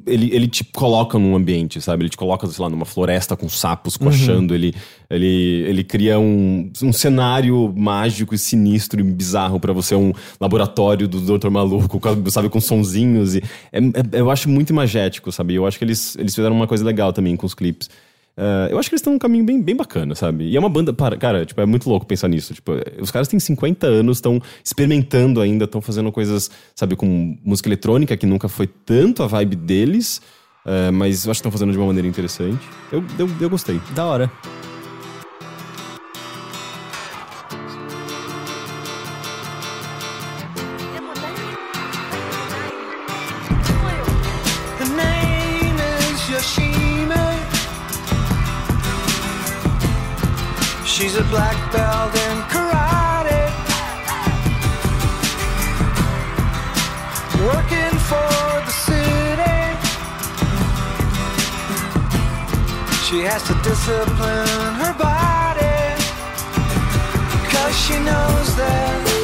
[0.05, 2.03] ele, ele te coloca num ambiente, sabe?
[2.03, 4.53] Ele te coloca, sei lá, numa floresta com sapos coxando.
[4.55, 4.73] Ele,
[5.09, 11.07] ele, ele cria um, um cenário mágico e sinistro e bizarro pra você, um laboratório
[11.07, 11.49] do Dr.
[11.49, 12.49] Maluco, sabe?
[12.49, 13.35] Com sonzinhos.
[13.35, 15.55] E é, é- eu acho muito imagético, sabe?
[15.55, 17.89] Eu acho que eles, eles fizeram uma coisa legal também com os clipes.
[18.39, 20.45] Eh, eu acho que eles estão num caminho bem, bem bacana, sabe?
[20.45, 20.93] E é uma banda.
[20.93, 22.53] Para, cara, tipo, é muito louco pensar nisso.
[22.53, 22.71] Tipo,
[23.01, 28.15] os caras têm 50 anos, estão experimentando ainda, estão fazendo coisas, sabe, com música eletrônica,
[28.15, 30.21] que nunca foi tanto a vibe deles,
[30.65, 32.65] eh, mas eu acho que estão fazendo de uma maneira interessante.
[32.93, 33.79] Eu, eu, eu gostei.
[33.93, 34.31] da hora.
[51.29, 53.43] Black belt in karate.
[57.45, 58.31] Working for
[58.67, 59.59] the city.
[63.05, 65.77] She has to discipline her body.
[67.51, 69.18] Cause she knows that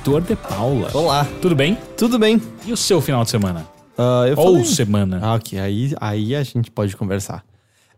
[0.00, 0.90] Heitor de Paula.
[0.94, 1.26] Olá.
[1.42, 1.76] Tudo bem?
[1.96, 2.40] Tudo bem?
[2.64, 3.66] E o seu final de semana?
[3.98, 5.18] Ah, eu Ou falei- semana?
[5.22, 5.58] Ah, ok.
[5.58, 7.44] Aí, aí a gente pode conversar.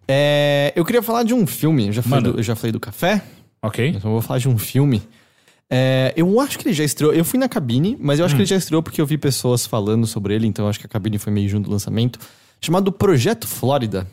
[0.08, 1.86] É, eu queria falar de um filme.
[1.86, 3.22] Eu já falei, do, eu já falei do café,
[3.62, 3.86] Ok.
[3.88, 5.00] então eu vou falar de um filme.
[5.70, 7.14] É, eu acho que ele já estreou.
[7.14, 8.38] Eu fui na cabine, mas eu acho Hum.
[8.38, 10.86] que ele já estreou porque eu vi pessoas falando sobre ele, então eu acho que
[10.86, 12.18] a cabine foi meio junto do lançamento.
[12.60, 14.06] Chamado Projeto Flórida.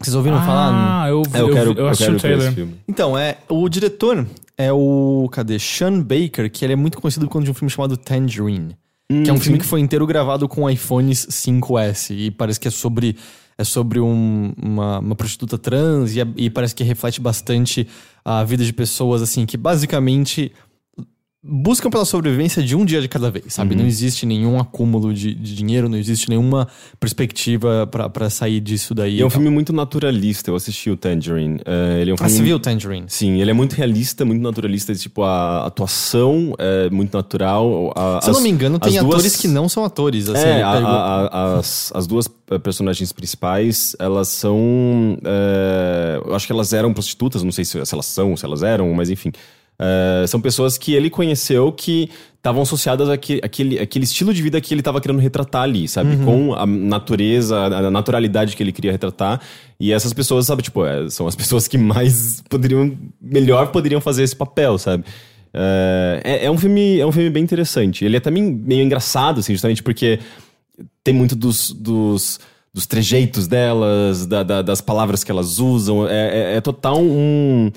[0.00, 1.02] Vocês ouviram falar?
[1.04, 2.74] Ah, eu, É, eu, eu, quero, eu eu assisti quero ver esse filme.
[2.88, 4.26] Então, é, o diretor
[4.64, 5.28] é o.
[5.32, 5.58] Cadê?
[5.58, 8.76] Sean Baker, que ele é muito conhecido por conta de um filme chamado Tangerine.
[9.08, 12.14] que é um filme que foi inteiro gravado com iPhones 5S.
[12.14, 13.16] E parece que é sobre.
[13.58, 17.86] É sobre um- uma, uma prostituta trans e, é- e parece que reflete bastante
[18.24, 20.50] a vida de pessoas, assim, que basicamente
[21.42, 23.74] buscam pela sobrevivência de um dia de cada vez, sabe?
[23.74, 29.16] Não existe nenhum acúmulo de, de dinheiro, não existe nenhuma perspectiva pra sair disso daí.
[29.16, 30.50] E é um filme muito naturalista.
[30.50, 31.60] Eu assisti o Tangerine.
[31.64, 33.06] É, ele é um Ah, filme você viu o Tangerine?
[33.08, 34.94] Sim, ele é muito realista, muito naturalista.
[34.94, 37.92] Tipo, a atuação é muito natural.
[37.96, 40.28] a- Se eu não as- me engano, tem as duas- atores que não são atores.
[40.28, 45.16] Assim, É, a- a- as, as duas eh, personagens principais, elas são.
[45.24, 48.62] eh, eu acho que elas eram prostitutas, não sei se, se elas são, se elas
[48.62, 49.32] eram, mas enfim.
[49.82, 54.60] Eh, são pessoas que ele conheceu que estavam associadas àquele, àquele, àquele estilo de vida
[54.60, 56.16] que ele estava querendo retratar ali, sabe?
[56.24, 59.40] Com a natureza, a naturalidade que ele queria retratar.
[59.78, 64.22] E essas pessoas, sabe, tipo, eh, são as pessoas que mais poderiam, melhor poderiam fazer
[64.22, 65.04] esse papel, sabe?
[65.54, 68.04] Eh, é, é um filme, é um filme bem interessante.
[68.04, 70.18] Ele é também meio engraçado, assim, justamente porque
[71.02, 72.38] tem muito dos, dos,
[72.72, 76.06] dos trejeitos delas, da- da- das palavras que elas usam.
[76.06, 77.70] É, é- é total um,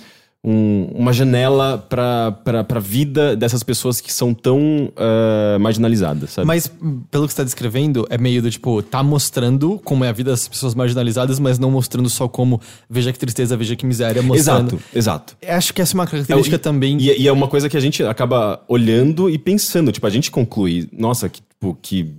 [0.46, 6.46] um- uma janela pra, pra, pra vida dessas pessoas que são tão ah, marginalizadas, sabe?
[6.48, 6.70] Mas,
[7.10, 10.32] pelo que você tá descrevendo, é meio do tipo, tá mostrando como é a vida
[10.32, 14.76] das pessoas marginalizadas, mas não mostrando só como veja que tristeza, veja que miséria, mostrando.
[14.76, 15.38] Exato, exato.
[15.48, 16.98] Acho que essa é uma característica É, e- também.
[17.00, 19.92] E, e é uma coisa que a gente acaba olhando e pensando.
[19.92, 22.16] Tipo, a gente conclui, nossa, que, tipo, que,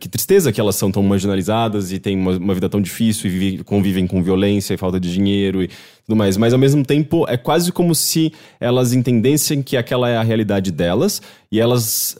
[0.00, 3.30] que tristeza que elas são tão marginalizadas e têm uma, uma vida tão difícil e
[3.38, 5.68] vive- convivem com violência e falta de dinheiro e
[6.06, 6.36] tudo mais.
[6.36, 10.70] Mas ao mesmo tempo, é quase como se elas entendessem que aquela é a realidade
[10.70, 12.16] delas e elas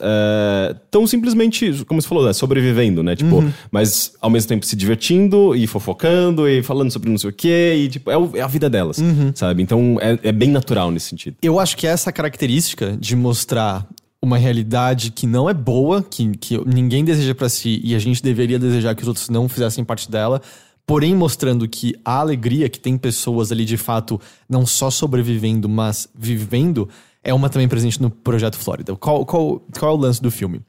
[0.85, 3.15] estão simplesmente, como você falou, né, sobrevivendo, né?
[3.15, 7.33] Tipo, mas ao mesmo tempo se divertindo e fofocando e falando sobre não sei o
[7.33, 8.97] quê e, tipo, é, o- é a vida delas,
[9.35, 9.61] sabe?
[9.61, 11.35] Então é, é bem natural nesse sentido.
[11.41, 13.85] Eu acho que essa característica de mostrar
[14.25, 18.21] uma realidade que não é boa, que, que ninguém deseja pra si e a gente
[18.21, 20.41] deveria desejar que os outros não fizessem parte dela,
[20.85, 26.09] porém mostrando que a alegria que tem pessoas ali de fato não só sobrevivendo, mas
[26.13, 26.89] vivendo,
[27.23, 28.95] é uma também presente no Projeto Flórida.
[28.95, 30.61] Qual, qual, qual é o lance do filme?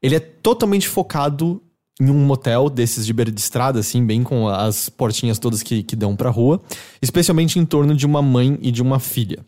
[0.00, 1.60] Ele é totalmente focado
[2.00, 5.82] em um motel desses de beira de estrada, assim, bem com as portinhas todas que,
[5.82, 6.60] que dão pra rua,
[7.00, 9.44] especialmente em torno de uma mãe e de uma filha.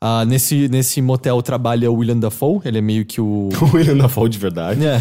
[0.00, 3.48] Ah, nesse, nesse motel trabalha o William Dafoe, ele é meio que o.
[3.60, 4.80] O William Dafoe de verdade.
[4.86, 5.00] É.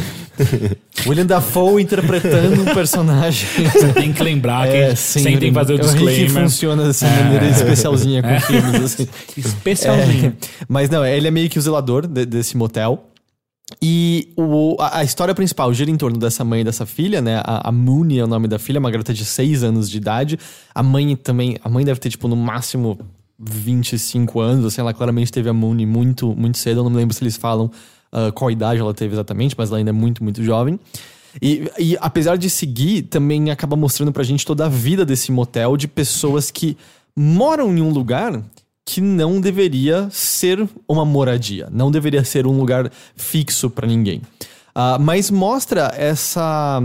[1.08, 3.48] William Dafoe interpretando um personagem.
[3.72, 6.30] Você tem que lembrar que sempre tem que fazer o É disclaimer.
[6.32, 9.08] funciona dessa maneira especialzinha com filmes, assim.
[9.38, 10.36] Especialzinho.
[10.42, 13.04] É, mas não, ele é meio que o zelador de- desse motel.
[13.82, 17.42] E o, a, a história principal gira em torno dessa mãe e dessa filha, né?
[17.44, 20.40] A, a Mooney é o nome da filha, uma garota de 6 anos de idade.
[20.74, 21.58] A mãe também.
[21.64, 22.98] A mãe deve ter, tipo, no máximo
[23.40, 24.66] 25 anos.
[24.66, 26.80] Assim, ela claramente teve a Mooney muito, muito cedo.
[26.80, 27.72] Eu não me lembro se eles falam
[28.12, 30.80] ah, qual idade ela teve exatamente, mas ela ainda é muito, muito jovem.
[31.42, 35.78] E, e apesar de seguir, também acaba mostrando pra gente toda a vida desse motel
[35.78, 36.78] de pessoas que
[37.16, 38.42] moram em um lugar
[38.86, 44.22] que não deveria ser uma moradia, não deveria ser um lugar fixo pra ninguém.
[44.74, 46.82] Ah, mas mostra essa.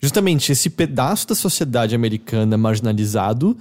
[0.00, 3.56] Justamente esse pedaço da sociedade americana marginalizado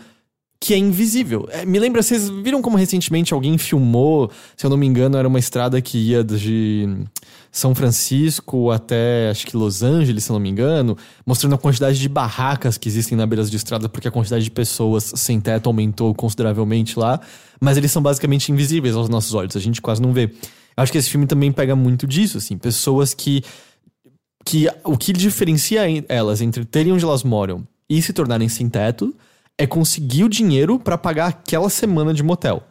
[0.64, 1.45] que é invisível.
[1.51, 5.28] É, me lembra, vocês viram como recentemente alguém filmou, se eu não me engano, era
[5.28, 6.88] uma estrada que ia de
[7.51, 11.99] São Francisco até acho que Los Angeles, se eu não me engano, mostrando a quantidade
[11.99, 15.68] de barracas que existem na beira de estrada, porque a quantidade de pessoas sem teto
[15.68, 17.20] aumentou consideravelmente lá,
[17.59, 20.32] mas eles são basicamente invisíveis aos nossos olhos, a gente quase não vê.
[20.78, 23.43] Eu acho que esse filme também pega muito disso, assim, pessoas que
[24.45, 29.14] que o que diferencia elas entre terem onde elas moram e se tornarem sem teto
[29.57, 32.63] é conseguir o dinheiro pra pagar aquela semana de motel.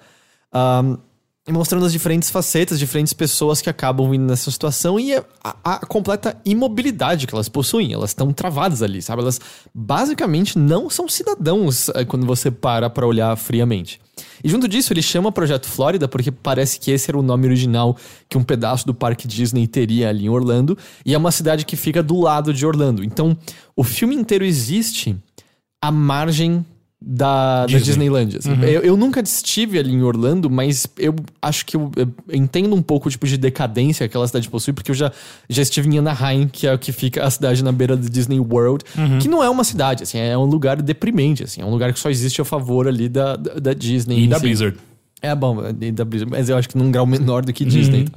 [1.45, 5.25] E mostrando as diferentes facetas, diferentes pessoas que acabam vindo nessa situação e a,
[5.65, 7.93] a completa imobilidade que elas possuem.
[7.93, 9.23] Elas estão travadas ali, sabe?
[9.23, 9.41] Elas
[9.75, 14.01] basicamente não são cidadãos eh, quando você para pra olhar friamente.
[14.45, 17.97] E junto disso, ele chama Projeto Flórida porque parece que esse era o nome original
[18.29, 20.79] que um pedaço do parque Disney teria ali em Orlando.
[21.05, 23.03] E é uma cidade que fica do lado de Orlando.
[23.03, 23.37] Então,
[23.75, 25.17] o filme inteiro existe
[25.81, 26.65] à margem
[27.05, 27.83] da, da Disney.
[27.83, 28.39] Disneylandia.
[28.39, 28.53] assim.
[28.63, 32.83] Eu, eu nunca estive ali em Orlando, mas eu acho que eu, eu entendo um
[32.83, 35.13] pouco o tipo de decadência que aquela cidade possui, porque eu já,
[35.49, 38.39] já estive em Anaheim, que é o que fica a cidade na beira do Disney
[38.39, 38.85] World,
[39.21, 41.99] que não é uma cidade, assim, é um lugar deprimente, assim, é um lugar que
[41.99, 44.25] só existe a favor ali da, da, da Disney.
[44.25, 44.43] E da si.
[44.43, 44.77] Blizzard.
[45.21, 48.05] É bom, e da Blizzard, mas eu acho que num grau menor do que Disney.
[48.05, 48.13] tá?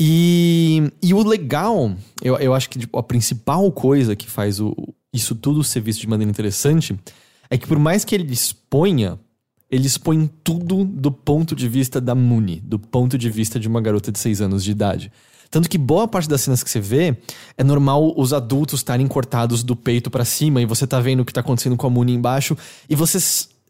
[0.00, 1.92] E, e o legal,
[2.22, 4.74] eu, eu acho que tipo, a principal coisa que faz o,
[5.12, 6.98] isso tudo ser visto de maneira interessante
[7.52, 9.20] é que por mais que ele exponha,
[9.70, 13.78] ele expõe tudo do ponto de vista da Mooney, do ponto de vista de uma
[13.78, 15.12] garota de 6 anos de idade.
[15.50, 17.14] Tanto que boa parte das cenas que você vê
[17.58, 21.24] é normal os adultos estarem cortados do peito pra cima e você tá vendo o
[21.26, 22.56] que tá acontecendo com a Mooney embaixo
[22.88, 23.18] e você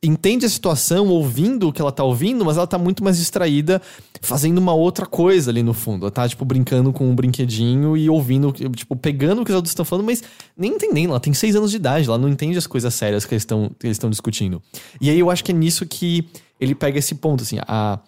[0.03, 3.80] entende a situação ouvindo o que ela tá ouvindo, mas ela tá muito mais distraída
[4.20, 6.05] fazendo uma outra coisa ali no fundo.
[6.05, 9.70] Ela tá, tipo, brincando com um brinquedinho e ouvindo, tipo, pegando o que os adultos
[9.70, 10.22] estão falando, mas
[10.57, 11.11] nem entendendo.
[11.11, 13.70] Ela tem seis anos de idade, ela não entende as coisas sérias que eles estão
[13.78, 14.61] que eles estão discutindo.
[15.00, 16.26] E aí eu acho que é nisso que
[16.61, 18.00] ele pega esse ponto, assim, a.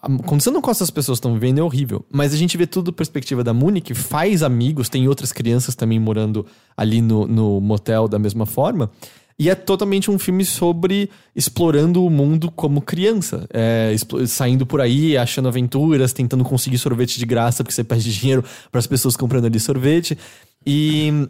[0.00, 2.06] A condição no qual essas pessoas estão vivendo é horrível.
[2.10, 5.74] Mas a gente vê tudo da perspectiva da Muni, que faz amigos, tem outras crianças
[5.74, 8.90] também morando ali no, no motel da mesma forma.
[9.38, 13.46] E é totalmente um filme sobre explorando o mundo como criança.
[13.52, 13.94] É,
[14.26, 18.78] saindo por aí, achando aventuras, tentando conseguir sorvete de graça, porque você perde dinheiro para
[18.78, 20.16] as pessoas comprando ali sorvete.
[20.64, 21.28] E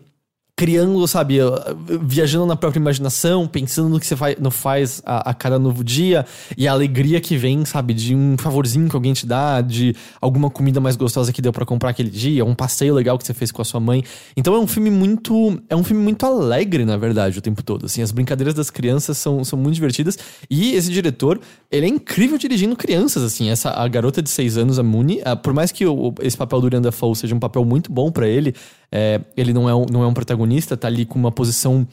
[0.57, 1.39] criando, sabe,
[2.03, 5.83] viajando na própria imaginação, pensando no que você faz, no faz a, a cada novo
[5.83, 6.25] dia
[6.57, 10.49] e a alegria que vem, sabe, de um favorzinho que alguém te dá, de alguma
[10.49, 13.51] comida mais gostosa que deu pra comprar aquele dia, um passeio legal que você fez
[13.51, 14.05] com a sua mãe.
[14.37, 17.87] Então é um filme muito, é um filme muito alegre, na verdade, o tempo todo.
[17.87, 20.17] Assim, as brincadeiras das crianças são, são muito divertidas
[20.49, 24.79] e esse diretor, ele é incrível dirigindo crianças, assim, essa a garota de seis anos,
[24.79, 27.91] a Mooney, por mais que o- esse papel do William Dafoe seja um papel muito
[27.91, 28.55] bom pra ele,
[28.97, 31.87] é, ele não é, um, não é um protagonista, tá ali com uma posição.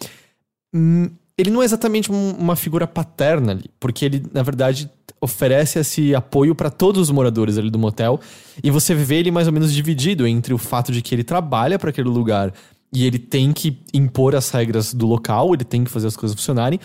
[0.73, 4.89] hum, ele não é exatamente um- uma figura paterna ali, porque ele, na verdade,
[5.19, 8.19] oferece esse apoio pra todos os moradores ali do motel,
[8.63, 11.79] e você vê ele mais ou menos dividido entre o fato de que ele trabalha
[11.79, 12.53] pra aquele lugar
[12.93, 16.35] e ele tem que impor as regras do local, ele tem que fazer as coisas
[16.35, 16.79] funcionarem,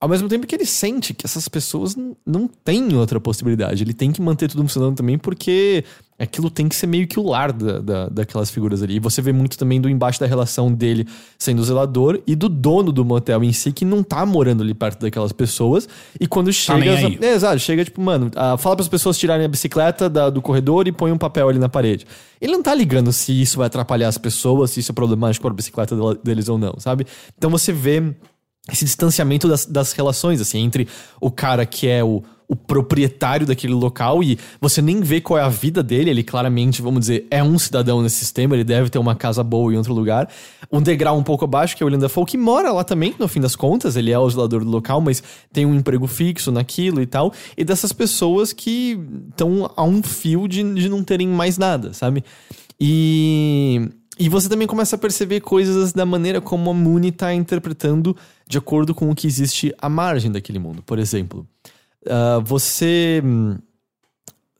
[0.00, 1.96] ao mesmo tempo que ele sente que essas pessoas
[2.26, 3.82] não têm outra possibilidade.
[3.84, 5.84] Ele tem que manter tudo funcionando também, porque
[6.18, 8.96] aquilo tem que ser meio que o lar da, da- daquelas figuras ali.
[8.96, 11.06] E você vê muito também do embaixo da relação dele
[11.38, 14.72] sendo o zelador e do dono do motel em si, que não tá morando ali
[14.72, 15.88] perto daquelas pessoas.
[16.20, 16.78] E quando chega.
[16.78, 17.18] nem aí.
[17.20, 20.40] É, exato, chega tipo, mano, ah, fala para as pessoas tirarem a bicicleta da- do
[20.40, 22.06] corredor e põe um papel ali na parede.
[22.40, 25.52] Ele não tá ligando se isso vai atrapalhar as pessoas, se isso é problemático para
[25.52, 27.04] a bicicleta deles ou não, sabe?
[27.36, 28.14] Então você vê
[28.70, 30.86] esse distanciamento das, das relações, assim, entre
[31.20, 32.22] o cara que é o,
[32.52, 36.82] o proprietário daquele local e você nem vê qual é a vida dele, ele claramente,
[36.82, 39.94] vamos dizer, é um cidadão nesse sistema, ele deve ter uma casa boa em outro
[39.94, 40.28] lugar.
[40.70, 43.26] Um degrau um pouco abaixo, que é o William Dafoe, que mora lá também, no
[43.26, 47.00] fim das contas, ele é o zelador do local, mas tem um emprego fixo naquilo
[47.00, 49.00] e tal, e dessas pessoas que
[49.30, 52.22] estão a um fio de, de não terem mais nada, sabe?
[52.78, 53.88] E,
[54.18, 58.14] e você também começa a perceber coisas da maneira como a Mooney tá interpretando
[58.46, 60.82] de acordo com o que existe à margem daquele mundo.
[60.82, 61.46] Por exemplo,
[62.08, 63.58] ah, você hum,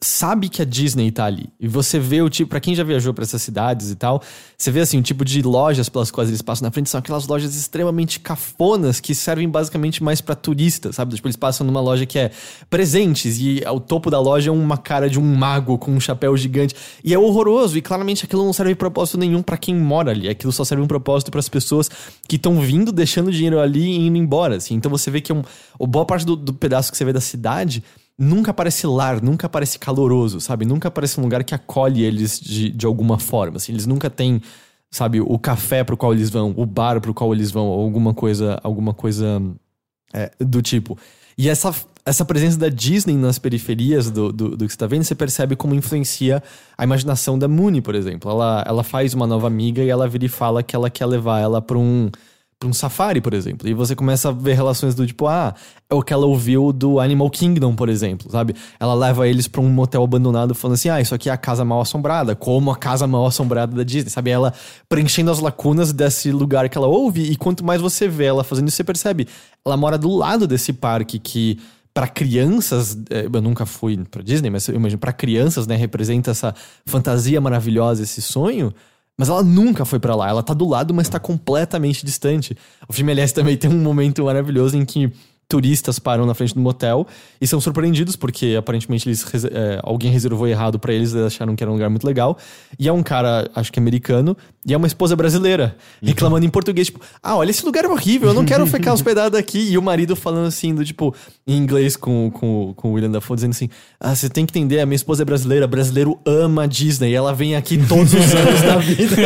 [0.05, 1.49] sabe que a Disney tá ali.
[1.61, 4.21] E você vê o tipo, pra quem já viajou pra essas cidades e tal,
[4.59, 7.27] você vê assim, o tipo de lojas pelas quais eles passam na frente são aquelas
[7.27, 11.15] lojas extremamente cafonas que servem basicamente mais pra turistas, sabe?
[11.15, 12.31] Tipo, eles passam numa loja que é
[12.69, 16.37] presentes e ao topo da loja é uma cara de um mago com um chapéu
[16.37, 16.75] gigante.
[17.05, 20.29] E é horroroso, e claramente aquilo não serve propósito nenhum pra quem mora ali.
[20.29, 21.89] Aquilo só serve um propósito pras pessoas
[22.29, 24.75] que estão vindo, deixando dinheiro ali e indo embora, assim.
[24.75, 25.43] Então você vê que é um,
[25.87, 27.85] boa parte do, do pedaço que você vê da cidade
[28.19, 30.65] nunca parece lar, nunca parece caloroso, sabe?
[30.65, 33.73] Nunca parece um lugar que acolhe eles de, de alguma forma, assim.
[33.73, 34.41] Eles nunca têm,
[34.91, 38.61] sabe, o café pro qual eles vão, o bar pro qual eles vão, alguma coisa,
[38.63, 39.43] alguma coisa
[40.13, 40.99] é, do tipo.
[41.37, 45.05] E essa, essa presença da Disney nas periferias do, do, do que você tá vendo,
[45.05, 46.43] você percebe como influencia
[46.77, 48.31] a imaginação da Mooney, por exemplo.
[48.31, 51.41] Ela, ela faz uma nova amiga e ela vira e fala que ela quer levar
[51.41, 52.11] ela pra um,
[52.63, 53.69] pra um safari, por exemplo.
[53.69, 55.53] E você começa a ver relações do tipo, ah,
[55.91, 58.55] é o que ela ouviu do Animal Kingdom, por exemplo, sabe?
[58.79, 61.65] Ela leva eles pra um motel abandonado falando assim, ah, isso aqui é a casa
[61.65, 64.31] mal assombrada, como a casa mal assombrada da Disney, sabe?
[64.31, 64.55] Ela
[64.89, 68.69] preenchendo as lacunas desse lugar que ela ouve, e quanto mais você vê ela fazendo
[68.69, 69.27] isso, você percebe.
[69.67, 71.59] Ela mora do lado desse parque que
[71.93, 76.31] para crianças, eh, eu nunca fui pra Disney, mas eu imagino para crianças, né, representa
[76.31, 76.55] essa
[76.87, 78.73] fantasia maravilhosa, esse sonho.
[79.23, 80.29] Mas ela nunca foi pra lá.
[80.29, 82.57] Ela tá do lado, mas tá completamente distante.
[82.89, 85.13] O filme, aliás, também tem um momento maravilhoso em que
[85.53, 87.07] turistas param na frente do motel
[87.39, 91.63] e são surpreendidos porque aparentemente eles, é, alguém reservou errado pra eles, eles acharam que
[91.63, 92.39] era um lugar muito legal.
[92.79, 94.35] E é um cara, acho que americano,
[94.67, 98.29] e é uma esposa brasileira, reclamando em português, tipo, ah, olha, esse lugar é horrível,
[98.31, 99.59] eu não quero ficar hospedado aqui.
[99.73, 101.15] E o marido falando assim, do tipo,
[101.47, 103.69] em inglês com, com, com o William Dafoe, dizendo assim,
[104.01, 107.15] ah, você tem que entender, a minha esposa é brasileira, brasileiro ama a Disney, e
[107.15, 109.17] ela vem aqui todos os anos da vida.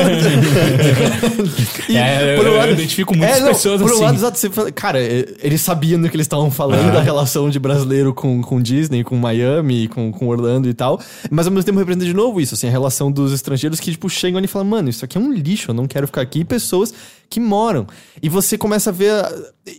[1.88, 4.02] E, É, eu- eu identifico muitas não, pessoas por um assim.
[4.04, 7.50] lado, exato, você fala- cara, eh, eles sabiam do que eles estavam falando, da relação
[7.50, 10.98] de brasileiro com, com Disney, com Miami, com, com Orlando e tal.
[11.30, 14.08] Mas ao mesmo tempo representa de novo isso, assim, a relação dos estrangeiros que, tipo,
[14.08, 16.40] chegam ali e falam, mano, isso aqui é um lixo, eu não quero ficar aqui.
[16.40, 16.94] E pessoas
[17.28, 17.86] que moram.
[18.22, 19.12] E você começa a ver.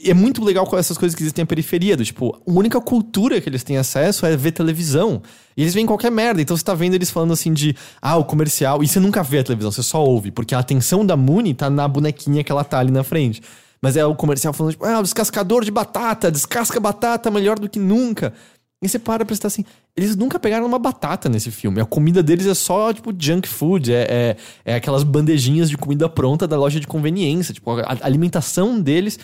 [0.04, 3.42] É muito legal com essas coisas que existem na periferia, do tipo, a única cultura
[3.42, 5.22] que eles têm acesso é ver televisão.
[5.56, 6.42] E eles veem qualquer merda.
[6.42, 8.84] Então você tá vendo eles falando assim de, ah, o comercial.
[8.84, 11.70] E você nunca vê a televisão, você só ouve, porque a atenção da Mooney tá
[11.70, 13.42] na bonequinha que ela tá ali na frente.
[13.82, 17.70] Mas é o comercial falando, tipo, ah, o descascador de batata, descasca batata melhor do
[17.70, 18.34] que nunca.
[18.82, 19.66] E você para pra prestar assim,
[19.96, 21.82] eles nunca pegaram uma batata nesse filme.
[21.82, 23.92] A comida deles é só, tipo, junk food.
[23.92, 27.54] É, é, é aquelas bandejinhas de comida pronta da loja de conveniência.
[27.54, 29.18] Tipo, a, alimentação deles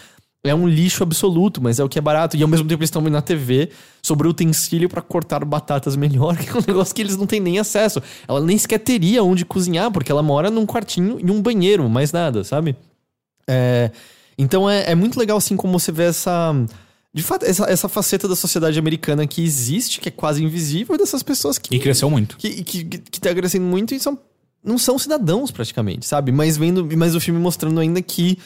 [0.43, 2.35] é um lixo absoluto, mas é o que é barato.
[2.35, 3.69] E ao mesmo tempo eles estão vendo na TV
[4.01, 7.39] sobre o utensílio pra cortar batatas melhor, que é um negócio que eles não têm
[7.39, 8.01] nem acesso.
[8.27, 12.11] Ela nem sequer teria onde cozinhar, porque ela mora num quartinho e um banheiro, mais
[12.11, 12.75] nada, sabe?
[13.47, 13.91] É,
[14.37, 16.53] então é, é muito legal, assim, como você vê essa.
[17.13, 21.21] De fato, essa, essa faceta da sociedade americana que existe, que é quase invisível, dessas
[21.21, 22.37] pessoas que E cresceu muito.
[22.37, 24.17] que, que, que tá crescendo muito e são,
[24.63, 26.31] não são cidadãos praticamente, sabe?
[26.31, 28.39] Mas vendo, mas o filme mostrando ainda que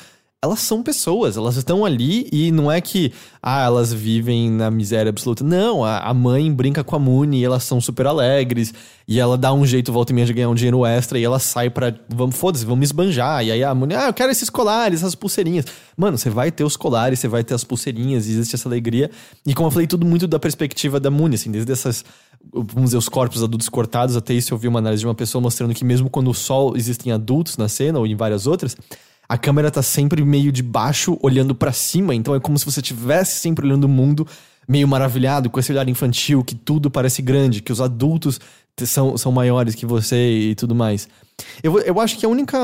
[0.48, 5.10] elas são pessoas, elas estão ali e não é que, ah, elas vivem na miséria
[5.10, 5.44] absoluta.
[5.44, 8.74] Não, a, a mãe brinca com a Mooney e elas são super alegres
[9.08, 11.40] e ela dá um jeito, volta e meia, de ganhar um dinheiro extra e ela
[11.40, 13.46] sai pra, vamos, foda-se, vamos esbanjar.
[13.46, 15.66] E aí a Mooney, ah, eu quero esses colares, essas pulseirinhas.
[15.96, 19.12] Mano, você vai ter os colares, você vai ter as pulseirinhas, existe essa alegria.
[19.46, 22.04] E como eu falei, tudo muito da perspectiva da Mooney, assim, desde essas
[22.54, 24.16] vamos dizer, os corpos adultos cortados.
[24.16, 26.76] Até isso eu vi uma análise de uma pessoa mostrando que mesmo quando o sol
[26.76, 28.76] existem adultos na cena ou em várias outras,
[29.30, 32.14] a câmera tá sempre meio de baixo, olhando pra cima.
[32.16, 34.28] Então é como se você estivesse sempre olhando o mundo
[34.68, 38.40] meio maravilhado, com esse olhar infantil, que tudo parece grande, que os adultos
[38.86, 41.08] são, são maiores que você e tudo mais.
[41.64, 42.58] Eu, eu acho que a única.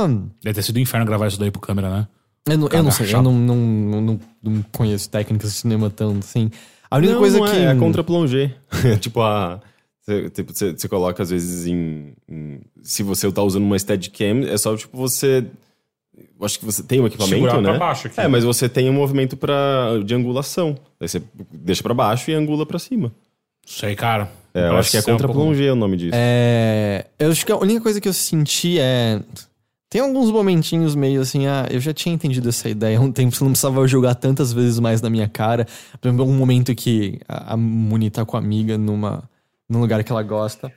[0.44, 2.08] Deve ter sido um inferno gravar isso daí pro câmera, né?
[2.46, 6.20] Eu não, eu não sei, eu não, não, não, não, conheço técnicas de cinema tanto
[6.20, 6.52] assim.
[6.92, 7.56] A única Não, coisa não que.
[7.56, 8.54] é, é contra plongé.
[9.00, 9.62] tipo, a.
[10.02, 14.44] Você, tipo, você, você coloca, às vezes, em, em- Se você tá usando uma Steadicam,
[14.46, 15.46] é só, tipo, você.
[16.18, 17.70] Eu Acho que você tem um equipamento, Segurar né?
[17.70, 18.20] pra baixo aqui.
[18.20, 20.76] É, mas você tem um movimento pra, de angulação.
[21.00, 23.12] Aí você deixa pra baixo e angula pra cima.
[23.66, 24.30] Sei, cara.
[24.54, 26.12] É, eu acho que é ser um contra pouco- o nome disso.
[26.14, 29.20] É, eu acho que a única coisa que eu senti é.
[29.90, 33.36] Tem alguns momentinhos meio assim, ah, eu já tinha entendido essa ideia há um tempo,
[33.36, 35.66] você não precisava jogar tantas vezes mais na minha cara.
[36.02, 39.24] Por exemplo, um momento que a, a Muni tá com a amiga numa,
[39.70, 40.72] num lugar que ela gosta.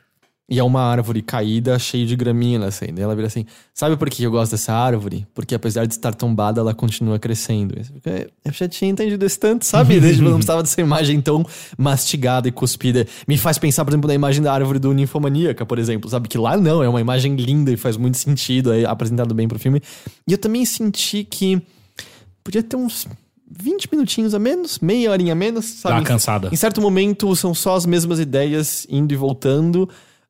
[0.48, 3.00] E é uma árvore caída, cheia de graminha cena.
[3.00, 3.44] E ela vira assim:
[3.74, 5.26] Sabe por que eu gosto dessa árvore?
[5.34, 7.74] Porque apesar de estar tombada, ela continua crescendo.
[8.44, 9.98] Eu já tinha entendido isso tanto, sabe?
[10.00, 11.44] Desde não precisava dessa imagem tão
[11.76, 13.08] mastigada e cuspida.
[13.26, 16.28] Me faz pensar, por exemplo, na imagem da árvore do Ninfomaníaca, por exemplo, sabe?
[16.28, 19.58] Que lá não, é uma imagem linda e faz muito sentido, é apresentado bem pro
[19.58, 19.82] filme.
[20.28, 21.60] E eu também senti que
[22.44, 23.08] podia ter uns
[23.50, 25.96] 20 minutinhos a menos, meia horinha a menos, sabe?
[25.96, 26.50] Uma cansada.
[26.52, 29.88] Em certo momento são só as mesmas ideias indo e voltando.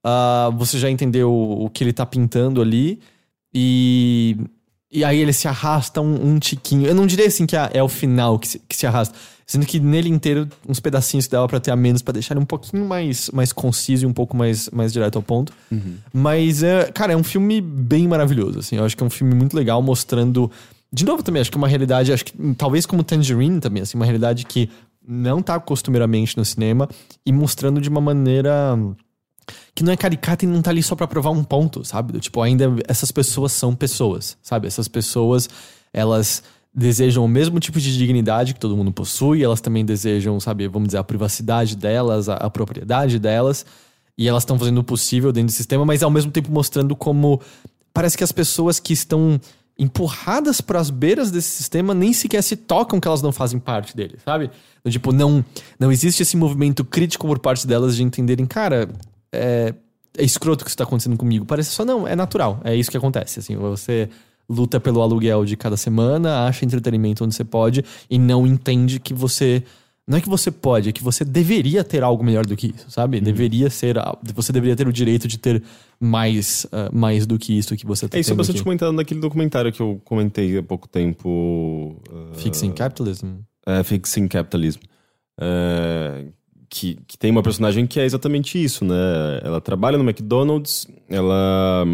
[0.09, 3.01] Ah, você já entendeu o que ele tá pintando ali.
[3.53, 4.37] E.
[4.89, 6.87] E aí ele se arrasta um, um tiquinho.
[6.87, 9.19] Eu não diria assim que é, é o final que se, que se arrasta.
[9.45, 12.43] Sendo que nele inteiro, uns pedacinhos que dava pra ter a menos, pra deixar ele
[12.43, 15.53] um pouquinho mais, mais conciso e um pouco mais, mais direto ao ponto.
[16.13, 18.61] Mas, é, cara, é um filme bem maravilhoso.
[18.61, 20.51] Assim, eu acho que é um filme muito legal, mostrando.
[20.93, 23.97] De novo, também, acho que é uma realidade, acho que talvez como Tangerine também, assim,
[23.97, 24.71] uma realidade que
[25.07, 26.89] não tá costumeiramente no cinema
[27.25, 28.77] e mostrando de uma maneira
[29.77, 32.19] que não é caricata e não tá ali só pra provar um ponto, sabe?
[32.19, 34.67] Tipo, ainda essas pessoas são pessoas, sabe?
[34.67, 35.51] Essas pessoas,
[35.93, 36.43] elas
[36.75, 40.89] desejam o mesmo tipo de dignidade que todo mundo possui, elas também desejam, sabe, vamos
[40.89, 43.67] dizer, a privacidade delas, a, a propriedade delas,
[44.17, 47.39] e elas estão fazendo o possível dentro do sistema, mas ao mesmo tempo mostrando como
[47.93, 49.39] parece que as pessoas que estão
[49.79, 54.17] empurradas pras beiras desse sistema, nem sequer se tocam que elas não fazem parte dele,
[54.25, 54.51] sabe?
[54.89, 55.45] Tipo, não,
[55.79, 58.89] não existe esse movimento crítico por parte delas de entenderem, cara,
[59.37, 59.75] é,
[60.19, 61.45] é escroto o que está acontecendo comigo.
[61.45, 63.39] Parece só, não, é natural, é isso que acontece.
[63.41, 64.09] Assim, você
[64.49, 69.13] luta pelo aluguel de cada semana, acha entretenimento onde você pode e não entende que
[69.13, 69.63] você.
[70.09, 72.89] Não é que você pode, é que você deveria ter algo melhor do que isso,
[72.89, 73.21] sabe?
[73.21, 73.97] Deveria ser.
[74.37, 75.61] Você deveria ter o direito de ter
[75.99, 78.63] mais, ah, mais do que isso que você tá É isso é tendo bastante aqui.
[78.65, 82.01] comentado naquele documentário que eu comentei há pouco tempo.
[82.09, 83.39] uh, Fixing Capitalism.
[83.67, 84.79] é, Fixing Capitalism.
[85.41, 86.25] É,
[86.77, 88.95] que, que tem uma personagem que é exatamente isso, né?
[89.43, 91.87] Ela trabalha no McDonald's, ela,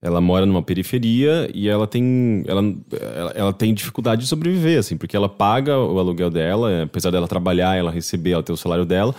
[0.00, 2.62] ela mora numa periferia e ela tem, ela,
[2.98, 7.28] ela, ela tem dificuldade de sobreviver, assim, porque ela paga o aluguel dela, apesar dela
[7.28, 9.14] trabalhar, ela receber, ela ter o salário dela,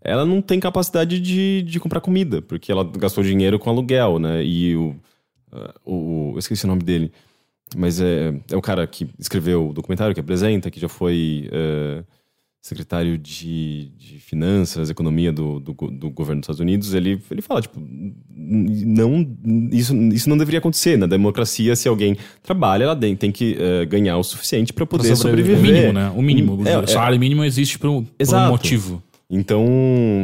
[0.00, 4.42] ela não tem capacidade de, de comprar comida, porque ela gastou dinheiro com aluguel, né?
[4.42, 4.96] E o,
[5.84, 7.12] o, eu esqueci o nome dele,
[7.76, 12.02] mas é, é o cara que escreveu o documentário, que apresenta, que já foi eh,
[12.62, 16.94] secretário de, de Finanças, Economia do, do, do governo dos Estados Unidos.
[16.94, 17.82] Ele, ele fala, tipo,
[18.30, 19.28] não,
[19.72, 20.96] isso, isso não deveria acontecer.
[20.96, 25.16] Na democracia, se alguém trabalha, ela tem, tem que eh, ganhar o suficiente para poder
[25.16, 25.56] sobreviver.
[25.56, 25.90] sobreviver.
[25.90, 26.12] O mínimo, né?
[26.16, 26.68] O mínimo.
[26.68, 26.86] É, o é.
[26.86, 28.52] salário mínimo existe por um, por um Exato.
[28.52, 29.02] motivo.
[29.34, 29.64] Então,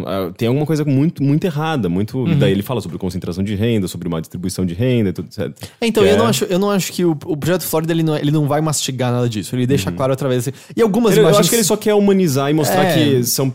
[0.06, 2.26] ah, tem alguma coisa muito, muito errada, muito.
[2.36, 5.66] Daí ele fala sobre concentração de renda, sobre má distribuição de renda e tudo certo.
[5.80, 7.92] É, então, Que eu, é- não acho, eu não acho que o, o projeto Flórida
[7.94, 9.56] ele não, ele não vai mastigar nada disso.
[9.56, 10.46] Ele deixa claro através.
[10.76, 11.40] E algumas Ele- eu imagens.
[11.40, 12.94] acho que ele só quer humanizar e mostrar É.
[12.94, 13.50] que são.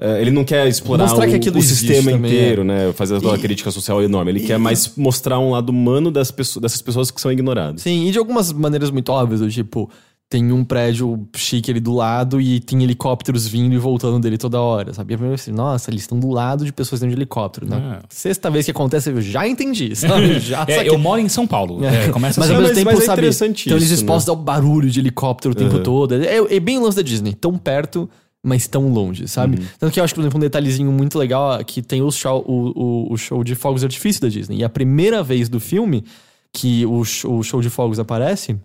[0.00, 2.64] eh, ele não quer explorar Mostrar o, que o sistema também, inteiro, é.
[2.64, 2.92] né?
[2.92, 4.30] Fazer aquela E- crítica social enorme.
[4.30, 7.82] Ele quer mais mostrar um lado humano das pessoas, dessas pessoas que são ignoradas.
[7.82, 9.90] Sim, e de algumas maneiras muito óbvias, tipo,
[10.30, 14.60] tem um prédio chique ali do lado e tem helicópteros vindo e voltando dele toda
[14.60, 15.12] hora, sabe?
[15.12, 17.66] E a primeira vez, assim, nossa, eles estão do lado de pessoas dentro de helicóptero,
[17.66, 18.00] né?
[18.02, 18.06] É.
[18.10, 20.38] Sexta vez que acontece, eu já entendi, sabe?
[20.38, 21.82] Já É, eu moro em São Paulo.
[21.82, 22.56] É, começa mas assim.
[22.56, 23.20] ao mesmo Mas- tempo, mas é sabe?
[23.22, 25.82] interessante Então eles isso, expostos ao barulho de helicóptero o tempo Uhum.
[25.82, 26.14] todo.
[26.14, 28.06] É, é bem o lance da Disney, tão perto,
[28.44, 29.58] mas tão longe, sabe?
[29.58, 29.66] Uhum.
[29.78, 32.10] Tanto que eu acho que, por exemplo, um detalhezinho muito legal é que tem o
[32.10, 34.58] show, o, o, o show de fogos de artifício da Disney.
[34.58, 36.04] E a primeira vez do filme
[36.52, 38.56] que o, o show de fogos aparece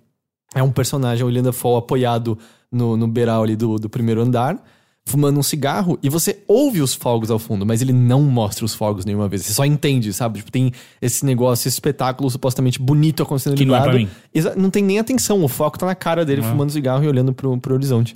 [0.56, 2.38] é um personagem, o William Dafoe, apoiado
[2.72, 4.58] no, no beiral ali do, do primeiro andar,
[5.06, 8.74] fumando um cigarro, e você ouve os fogos ao fundo, mas ele não mostra os
[8.74, 9.46] fogos nenhuma vez.
[9.46, 10.40] Você só entende, sabe?
[10.40, 14.70] Tipo, tem esse negócio, esse espetáculo supostamente bonito acontecendo Que ali do não é Não
[14.70, 17.74] tem nem atenção, o foco tá na cara dele, fumando cigarro e olhando pro, pro
[17.74, 18.16] horizonte.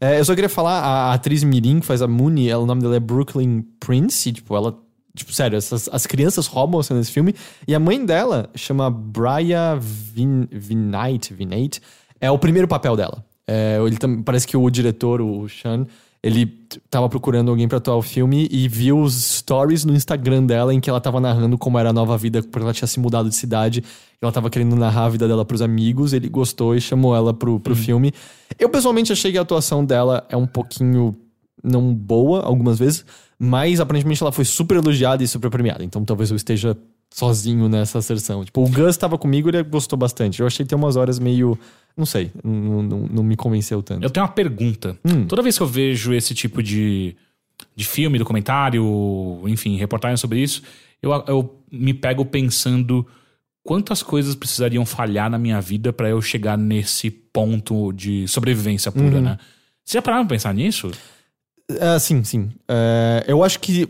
[0.00, 2.66] É, eu só queria falar, a, a atriz Mirim, que faz a Mooney, ela- o
[2.66, 4.78] nome dela é Brooklyn Prince, e, tipo, ela...
[5.18, 7.34] Tipo, sério, essas, as crianças roubam a cena desse filme.
[7.66, 11.80] E a mãe dela chama Brian Vin, Vinite.
[12.20, 13.24] É o primeiro papel dela.
[13.46, 15.86] É, ele tam- parece que o diretor, o Sean,
[16.22, 16.46] ele
[16.90, 20.80] tava procurando alguém pra atuar o filme e viu os stories no Instagram dela em
[20.80, 23.36] que ela tava narrando como era a nova vida, porque ela tinha se mudado de
[23.36, 23.82] cidade.
[24.20, 27.60] Ela tava querendo narrar a vida dela pros amigos, ele gostou e chamou ela pro,
[27.60, 28.12] pro filme.
[28.58, 31.16] Eu pessoalmente achei que a atuação dela é um pouquinho
[31.62, 33.04] não boa algumas vezes,
[33.38, 35.84] mas aparentemente ela foi super elogiada e super premiada.
[35.84, 36.76] Então talvez eu esteja
[37.12, 38.44] sozinho nessa sessão.
[38.44, 40.40] Tipo, o Gus tava comigo e ele gostou bastante.
[40.40, 41.58] Eu achei tem umas horas meio.
[41.96, 44.04] Não sei, não, não, não me convenceu tanto.
[44.04, 44.96] Eu tenho uma pergunta.
[45.04, 45.26] Hum.
[45.26, 47.16] Toda vez que eu vejo esse tipo de,
[47.74, 50.62] de filme, documentário, enfim, reportagem sobre isso,
[51.02, 53.04] eu, eu me pego pensando
[53.64, 59.16] quantas coisas precisariam falhar na minha vida pra eu chegar nesse ponto de sobrevivência pura,
[59.16, 59.20] Uhum.
[59.22, 59.38] né?
[59.84, 60.90] Você já pararam pra pensar nisso?
[61.80, 62.50] Ah, sim, sim.
[62.66, 63.88] É, eu acho que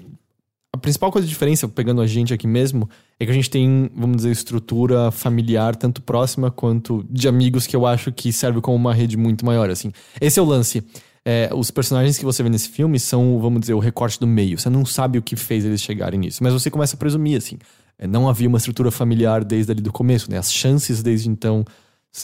[0.72, 3.90] a principal coisa de diferença, pegando a gente aqui mesmo, é que a gente tem,
[3.94, 8.76] vamos dizer, estrutura familiar, tanto próxima quanto de amigos, que eu acho que serve como
[8.76, 9.92] uma rede muito maior, assim.
[10.20, 10.84] Esse é o lance.
[11.24, 14.58] É, os personagens que você vê nesse filme são, vamos dizer, o recorte do meio.
[14.58, 17.58] Você não sabe o que fez eles chegarem nisso, mas você começa a presumir, assim.
[17.98, 20.38] É, não havia uma estrutura familiar desde ali do começo, né?
[20.38, 21.64] As chances desde então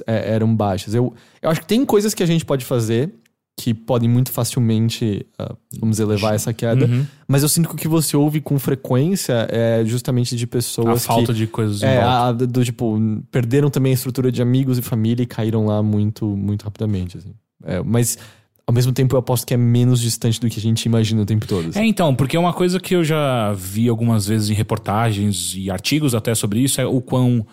[0.07, 0.95] é, eram baixas.
[0.95, 3.13] Eu, eu acho que tem coisas que a gente pode fazer
[3.57, 6.87] que podem muito facilmente, ah, vamos dizer, levar a essa queda.
[6.87, 7.07] Uhum.
[7.29, 11.07] Mas eu sinto que o que você ouve com frequência é justamente de A pessoas
[11.07, 11.39] falta que...
[11.39, 12.99] de coisas em É, a- do tipo,
[13.31, 17.33] perderam também a estrutura de amigos e família e caíram lá muito, muito rapidamente, assim.
[17.65, 18.19] É, mas,
[18.67, 21.25] ao mesmo tempo, eu aposto que é menos distante do que a gente imagina o
[21.27, 21.69] tempo todo.
[21.69, 21.79] assim.
[21.79, 26.13] É, então, porque uma coisa que eu já vi algumas vezes em reportagens e artigos
[26.15, 27.47] até sobre isso é o quão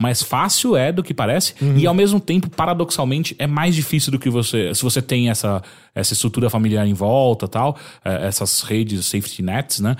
[0.00, 4.18] mais fácil é do que parece e ao mesmo tempo, paradoxalmente, é mais difícil do
[4.18, 5.62] que você, se você tem essa,
[5.94, 9.96] essa estrutura familiar em volta, tal, eh, essas redes safety nets, né?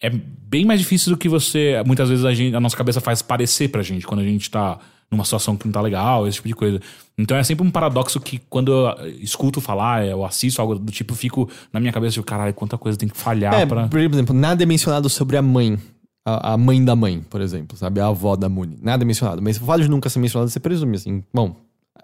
[0.00, 3.20] É bem mais difícil do que você, muitas vezes a, gente, a nossa cabeça faz
[3.20, 4.78] parecer pra gente quando a gente tá
[5.10, 6.80] numa situação que não tá legal, esse tipo de coisa.
[7.18, 11.14] Então é sempre um paradoxo que quando eu escuto falar, eu assisto algo do tipo,
[11.14, 13.86] fico na minha cabeça, tipo, caralho, quanta coisa tem que falhar É, pra...
[13.86, 15.78] por exemplo, nada é mencionado sobre a mãe
[16.24, 18.00] a, a mãe da mãe, por exemplo, sabe?
[18.00, 18.78] A avó da Mooney.
[18.82, 19.42] Nada é mencionado.
[19.42, 21.56] Mas o fato de nunca ser mencionado, você presume assim, bom,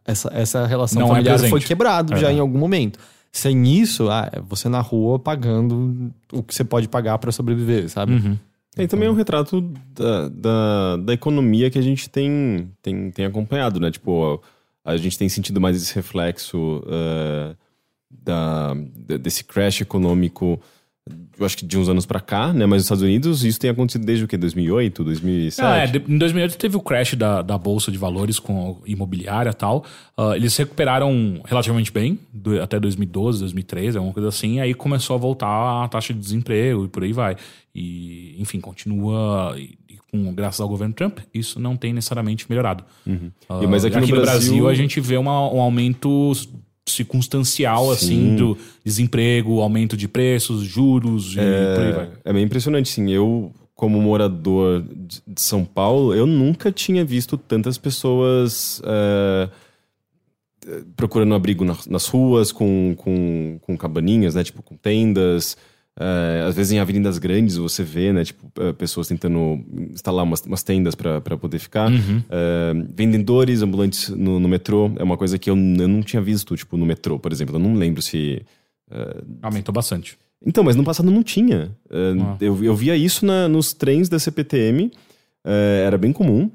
[0.04, 1.50] essa, essa relação Não é familiar presente.
[1.50, 2.32] foi quebrado já É.
[2.34, 2.98] em algum momento.
[3.30, 7.88] Sem isso, ah, é você na rua pagando o que você pode pagar pra sobreviver,
[7.88, 8.14] sabe?
[8.14, 8.38] Uhum.
[8.76, 9.60] E também é um retrato
[9.94, 13.90] da, da, da economia que a gente tem, tem, tem acompanhado, né?
[13.90, 14.40] Tipo,
[14.84, 17.54] a gente tem sentido mais esse reflexo eh,
[18.10, 20.58] da, de- desse crash econômico,
[21.38, 22.66] eu acho que de uns anos pra cá, né?
[22.66, 24.36] Mas nos Estados Unidos isso tem acontecido desde o quê?
[24.36, 25.66] 2008, 2007?
[25.66, 29.50] Ah, é, de- em 2008 teve o crash da, da bolsa de valores com imobiliária
[29.50, 29.84] e tal.
[30.16, 34.60] Ah, eles se recuperaram relativamente bem do- até 2012, 2013, alguma coisa assim.
[34.60, 37.36] Aí começou a voltar a taxa de desemprego e por aí vai.
[37.74, 39.54] E, enfim, continua.
[39.58, 39.76] e-
[40.10, 42.82] com, graças ao governo Trump, isso não tem necessariamente melhorado.
[43.46, 46.32] Ah, E, mas aqui no Brasil- a gente vê uma- um aumento
[46.90, 52.10] circunstancial, assim, do desemprego, aumento de preços, juros e por aí vai.
[52.24, 53.10] É bem impressionante, sim.
[53.10, 54.84] Eu, como morador
[55.26, 59.48] de São Paulo, eu nunca tinha visto tantas pessoas eh,
[60.66, 64.42] eh, procurando abrigo na- nas ruas, com, com, com cabaninhas, né?
[64.44, 65.56] Tipo, com tendas.
[66.00, 68.24] Eh, às vezes em avenidas grandes você vê, né?
[68.24, 69.60] Tipo, eh, pessoas tentando
[69.92, 71.90] instalar umas, umas tendas para poder ficar.
[71.90, 76.56] Eh, vendedores ambulantes no, no metrô é uma coisa que eu, eu não tinha visto,
[76.56, 77.56] tipo, no metrô, por exemplo.
[77.56, 78.42] Eu não lembro se...
[79.42, 80.16] Aumentou bastante.
[80.44, 81.70] Então, mas no passado não tinha.
[81.90, 82.36] É, Ah.
[82.40, 84.90] eu, eu via isso na- nos trens da CPTM,
[85.44, 86.50] é, era bem comum.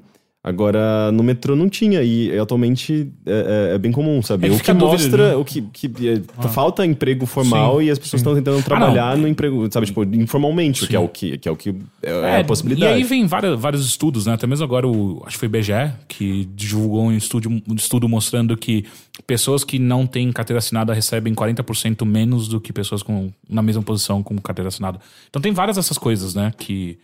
[0.46, 4.46] Agora, no metrô não tinha, e atualmente é, é- é bem comum, sabe?
[4.46, 5.36] É o que a dúvida, mostra, né?
[5.36, 8.28] o que, que é, falta emprego formal Sim, e as pessoas sim.
[8.28, 9.22] estão tentando Ah, trabalhar não.
[9.22, 9.86] no emprego, sabe?
[9.86, 12.92] Tipo, informalmente, que é o que, que, é, o que é, é a possibilidade.
[12.92, 14.34] E aí vem várias, vários estudos, né?
[14.34, 18.06] Até mesmo agora, o, acho que foi o IBGE, que divulgou um estudo, um estudo
[18.06, 18.84] mostrando que
[19.26, 23.82] pessoas que não têm carteira assinada recebem 40% menos do que pessoas com, na mesma
[23.82, 25.00] posição com carteira assinada.
[25.30, 26.52] Então tem várias dessas coisas, né?
[26.58, 26.98] Que.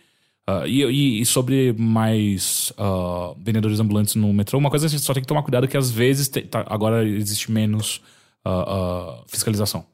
[0.61, 5.05] Ah, e, e- sobre mais ah, vendedores ambulantes no metrô, uma coisa que a gente
[5.05, 8.01] só tem que tomar cuidado é que às vezes te- tá- agora existe menos
[8.45, 9.85] ah, fiscalização.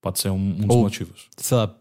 [0.00, 1.26] Pute ser um, um dos Ou- motivos.
[1.36, 1.72] sei lá,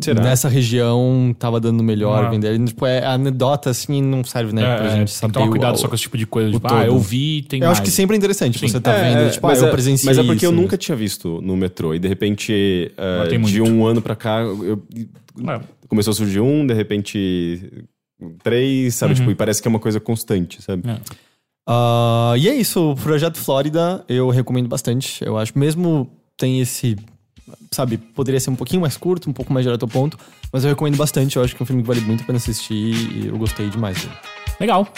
[0.00, 0.20] Será?
[0.22, 2.28] nessa região tava dando melhor Ah.
[2.28, 2.62] vender.
[2.62, 4.60] Tipo, é anedota assim não serve, né?
[4.62, 5.32] pra É, gente tem que saber.
[5.34, 6.50] tomar cuidado o- só com esse tipo de coisa.
[6.50, 7.78] Tipo, ah, eu vi e tem Eu mais.
[7.78, 8.68] acho que sempre é interessante Sim.
[8.68, 10.50] você tá É, vendo, é, tipo, mas, ah, eu é, presenciei mas é porque eu
[10.52, 10.60] isso.
[10.60, 11.94] nunca tinha visto no metrô.
[11.94, 14.82] E de repente, é, tem de um ano pra cá, eu-
[15.48, 15.60] É.
[15.92, 17.84] começou a surgir um, de repente
[18.42, 19.14] três, sabe?
[19.14, 20.88] Tipo, e parece que é uma coisa constante, sabe?
[20.88, 20.98] É.
[21.68, 25.22] Ah, e é isso, o Projeto Flórida eu recomendo bastante.
[25.22, 26.96] Eu acho, mesmo tem esse.
[27.70, 30.16] Sabe, poderia ser um pouquinho mais curto, um pouco mais direto ao ponto,
[30.50, 31.36] mas eu recomendo bastante.
[31.36, 33.68] Eu acho que é um filme que vale muito a pena assistir e eu gostei
[33.68, 34.14] demais dele.
[34.58, 34.88] Legal.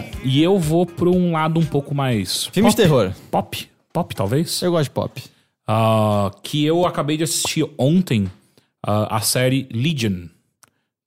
[0.00, 2.46] Bom, e eu vou pra um lado um pouco mais.
[2.46, 3.12] Filme de terror.
[3.30, 3.68] Pop?
[3.92, 4.62] Pop, talvez?
[4.62, 5.22] Eu gosto de pop.
[5.66, 8.30] Ah, que eu acabei de assistir ontem
[8.86, 10.26] ah, a série Legion,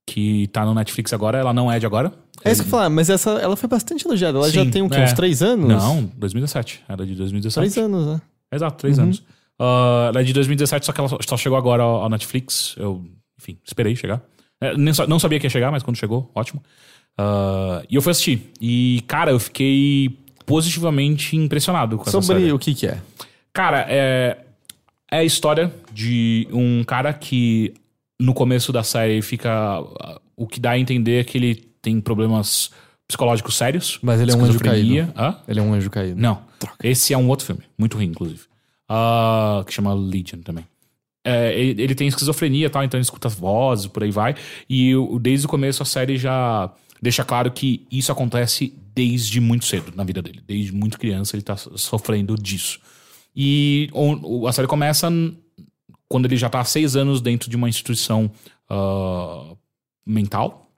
[0.08, 1.38] que tá no Netflix agora.
[1.38, 2.14] Ela não é de agora.
[2.44, 4.38] É isso que eu falar, mas essa ela foi bastante elogiada.
[4.38, 4.98] Ela já Sim, tem o quê?
[4.98, 5.04] é.
[5.04, 5.68] Uns três anos?
[5.68, 6.84] Não, 2017.
[6.90, 7.72] Era de 2017.
[7.74, 8.22] Três anos, né?
[8.52, 9.24] Exato, três anos.
[9.60, 12.76] Ah, ela é de 2017, só que ela só- chegou agora ao ao Netflix.
[12.78, 13.06] Eu,
[13.40, 14.22] enfim, esperei chegar.
[14.60, 16.62] É, nem não sabia que ia chegar, mas quando chegou, ótimo.
[17.18, 18.52] Ah, e eu fui assistir.
[18.62, 22.52] E, cara, eu fiquei positivamente impressionado com essa Sobre série.
[22.52, 23.00] o que que é.
[23.54, 24.38] Cara, é,
[25.12, 27.74] é a história de um cara que
[28.20, 29.80] no começo da série fica.
[30.36, 32.72] O que dá a entender é que ele tem problemas
[33.08, 34.00] psicológicos sérios.
[34.02, 35.14] Mas ele é um anjo caído.
[35.16, 35.38] Hã?
[35.48, 36.20] Ele é um anjo caído.
[36.20, 36.42] Não.
[36.84, 38.42] Esse é um outro filme, muito ruim, inclusive.
[38.90, 40.66] Ah, que chama Legion também.
[41.26, 44.36] É, ele, ele tem esquizofrenia e tal, então ele escuta as vozes, por aí vai.
[44.70, 46.70] E o- desde o começo a série já
[47.04, 50.42] deixa claro que isso acontece desde muito cedo na vida dele.
[50.48, 52.80] Desde muito criança ele tá so- sofrendo disso.
[53.36, 53.90] E
[54.48, 55.12] a série começa
[56.08, 58.32] quando ele já tá há seis anos dentro de uma instituição
[58.70, 59.54] ah,
[60.06, 60.72] mental.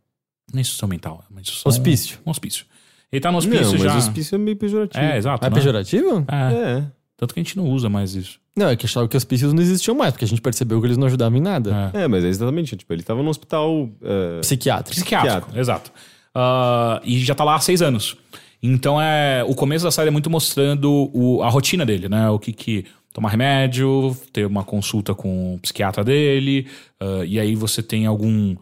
[0.52, 1.70] Não é instituição mental, é uma instituição...
[1.70, 2.18] Hospício.
[2.26, 2.66] Um hospício.
[3.12, 3.94] Ele tá no hospício Não, já...
[3.94, 5.04] mas o hospício é meio pejorativo.
[5.04, 5.46] É, exato.
[5.46, 5.56] É né?
[5.56, 6.26] pejorativo?
[6.28, 6.54] É.
[6.54, 6.92] É.
[7.18, 8.40] Tanto que a gente não usa mais isso.
[8.58, 10.98] Não, é que achava que hospícios não existiam mais, porque a gente percebeu que eles
[10.98, 11.92] não ajudavam em nada.
[11.94, 12.04] É.
[12.04, 12.76] É, mas é exatamente.
[12.76, 13.90] Tipo, ele tava no hospital.
[14.02, 14.96] é, Psiquiátrico.
[14.96, 15.92] Psiquiátrico, exato.
[16.36, 18.18] Ah, e já tá lá há seis anos.
[18.62, 22.30] Então é o começo da série é muito mostrando o- a rotina dele, né?
[22.30, 26.68] O que que tomar remédio, ter uma consulta com o psiquiatra dele,
[27.00, 28.56] ah, e aí você tem algum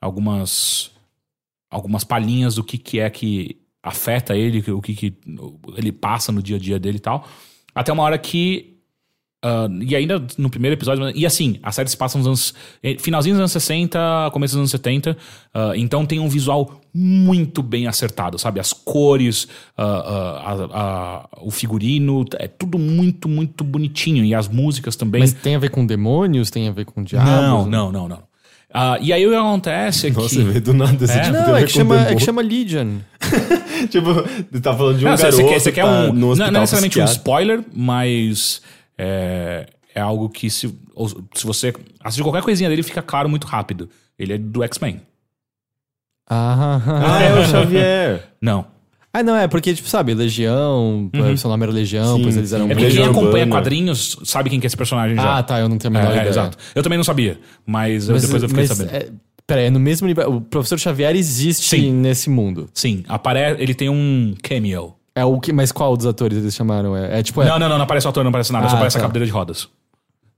[0.00, 0.90] algumas
[1.70, 5.14] algumas palhinhas do que que é que afeta ele, o que que
[5.76, 7.26] ele passa no dia a dia dele e tal.
[7.74, 8.77] Até uma hora que
[9.42, 11.10] ah, e ainda no primeiro episódio.
[11.14, 12.54] E assim, a série se passa nos anos.
[12.82, 15.16] eh, Finalzinho dos anos 60, começo dos anos 70.
[15.54, 18.58] ah, então tem um visual muito bem acertado, sabe?
[18.58, 24.24] As cores, a- a- o figurino, é tudo muito, muito bonitinho.
[24.24, 25.20] E as músicas também.
[25.20, 26.50] Mas tem a ver com demônios?
[26.50, 27.30] Tem a ver com diabos?
[27.30, 28.28] não, não, não, não.
[28.72, 30.42] Ah, e aí o que acontece é Nossa, que.
[30.42, 31.22] veio do nada esse É?
[31.22, 32.98] tipo Não, é que, chama, é que chama Legion.
[33.88, 34.14] Tipo,
[34.60, 36.12] tá falando de um Não, você- garoto você quer, você quer tá um.
[36.12, 38.60] no Não, não é necessariamente um spoiler, mas
[38.98, 40.66] é, é algo que se,
[41.34, 41.72] se você
[42.02, 43.88] assistir qualquer coisinha dele, fica claro muito rápido.
[44.18, 45.00] Ele é do X-Men.
[46.28, 48.28] Ah, Ah, é o Xavier.
[48.40, 48.66] Não.
[49.12, 52.66] ah, não, é porque, tipo, sabe, Legião, seu nome era Legião, Sim, depois eles eram
[52.68, 53.50] É É porque quem acompanha Urbana.
[53.50, 55.38] quadrinhos sabe quem que é esse personagem já.
[55.38, 56.28] Ah, tá, eu não tenho a menor É, é, ideia.
[56.30, 56.58] exato.
[56.74, 58.94] Eu também não sabia, mas, Mas, depois eu fiquei mas, sabendo.
[58.94, 59.08] É,
[59.46, 60.30] peraí, é no mesmo nível.
[60.36, 61.92] O professor Xavier existe Sim.
[61.92, 62.68] nesse mundo.
[62.74, 64.94] Sim, aparece, ele tem um cameo.
[65.18, 66.96] É o que, mas qual dos atores eles chamaram?
[66.96, 67.42] É, é tipo.
[67.42, 69.00] É, Não, não, não, não aparece o ator, não aparece nada, só Ah, aparece a
[69.00, 69.06] tá.
[69.06, 69.68] cadeira de rodas.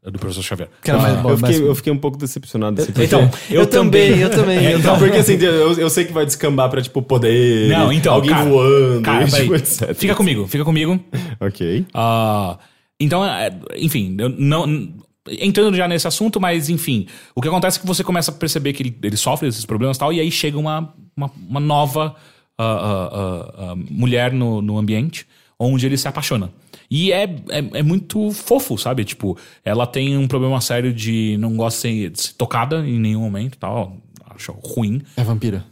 [0.03, 0.69] É do professor Xavier.
[0.83, 2.81] que era mais bom, Eu mas- fiquei, eu fiquei um pouco decepcionado.
[2.81, 4.65] Assim, porque- Então, eu, eu também, eu também.
[4.65, 7.69] eu Então, porque assim, eu, eu sei que vai descambar pra, tipo, poder.
[7.69, 9.95] Não, então, Alguém cara, voando, Cara, tipo, etc.
[9.95, 10.99] Fica comigo, fica comigo.
[11.39, 11.85] Ok.
[11.93, 12.57] Ah,
[12.99, 14.89] então, é, enfim, eu não.
[15.29, 18.73] Entrando já nesse assunto, mas enfim, o que acontece é que você começa a perceber
[18.73, 22.17] que ele, ele sofre esses problemas e tal, e aí chega uma, uma, uma nova
[22.63, 25.27] ah, ah, mulher no, no ambiente
[25.59, 26.51] onde ele se apaixona.
[26.91, 29.05] E é, é, é muito fofo, sabe?
[29.05, 33.57] Tipo, ela tem um problema sério de não gosta de ser, tocada em nenhum momento
[33.59, 33.97] tal.
[34.35, 35.03] Acho ruim.
[35.17, 35.65] É vampira.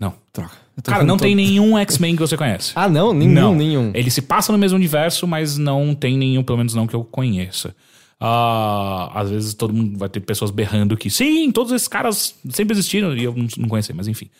[0.00, 0.14] Não.
[0.32, 0.62] Troca.
[0.84, 2.72] Cara, não todo- tem nenhum X-Men que você conhece.
[2.74, 3.12] Ah, não?
[3.12, 3.90] Nenhum, não, nenhum.
[3.94, 7.04] Ele se passa no mesmo universo, mas não tem nenhum, pelo menos não que eu
[7.04, 7.74] conheça.
[8.18, 12.72] Ah, às vezes todo mundo vai ter pessoas berrando que sim, todos esses caras sempre
[12.72, 14.30] existiram e eu não, não conheci, mas enfim.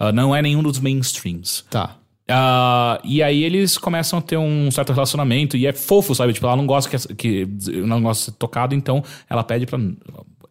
[0.00, 1.62] Ah, não é nenhum dos mainstreams.
[1.70, 1.98] Tá.
[2.26, 6.32] Ah, e aí eles começam a ter um certo relacionamento e é fofo, sabe?
[6.32, 7.46] Tipo, ela não gosta que, que
[7.84, 9.78] não gosta de ser tocado, então ela pede pra.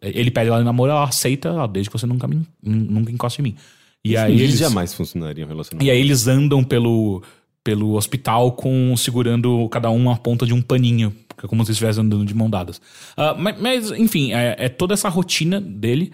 [0.00, 3.40] Ele pede ela em namoro, ela aceita, ela, desde que você nunca, me, nunca encoste
[3.40, 3.56] em mim.
[4.04, 5.86] E aí Eles eles, jamais funcionariam relacionamento.
[5.86, 7.22] e aí eles andam pelo,
[7.62, 12.02] pelo hospital com segurando cada um a ponta de um paninho, é como se estivessem
[12.02, 12.80] andando de mão dadas.
[13.16, 16.12] Ah, mas, mas, enfim, é, é toda essa rotina dele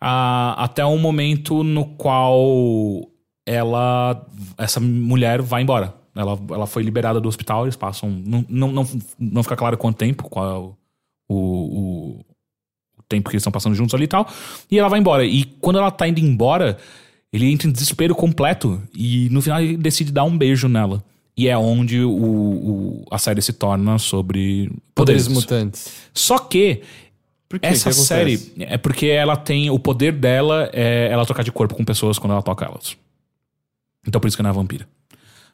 [0.00, 3.08] até um momento no qual
[3.46, 4.26] ela,
[4.56, 5.94] essa mulher vai embora.
[6.14, 8.10] Ela, ela foi liberada do hospital, eles passam.
[8.10, 8.88] Não, não, não,
[9.18, 10.74] não fica claro quanto tempo, qual é o,
[11.34, 12.20] o,
[12.98, 14.28] o tempo que eles estão passando juntos ali e tal.
[14.70, 15.24] E ela vai embora.
[15.24, 16.76] E quando ela tá indo embora,
[17.32, 18.82] ele entra em desespero completo.
[18.94, 21.02] E no final ele decide dar um beijo nela.
[21.36, 25.28] E é onde o, o- a série se torna sobre Poderes poderes.
[25.28, 25.92] mutantes.
[26.12, 26.82] Só que
[27.48, 27.66] Por quê?
[27.66, 28.54] essa que série acontece?
[28.58, 29.70] é porque ela tem.
[29.70, 32.96] O poder dela é ela trocar de corpo com pessoas quando ela toca elas.
[34.06, 34.86] Então por isso que ela é vampira.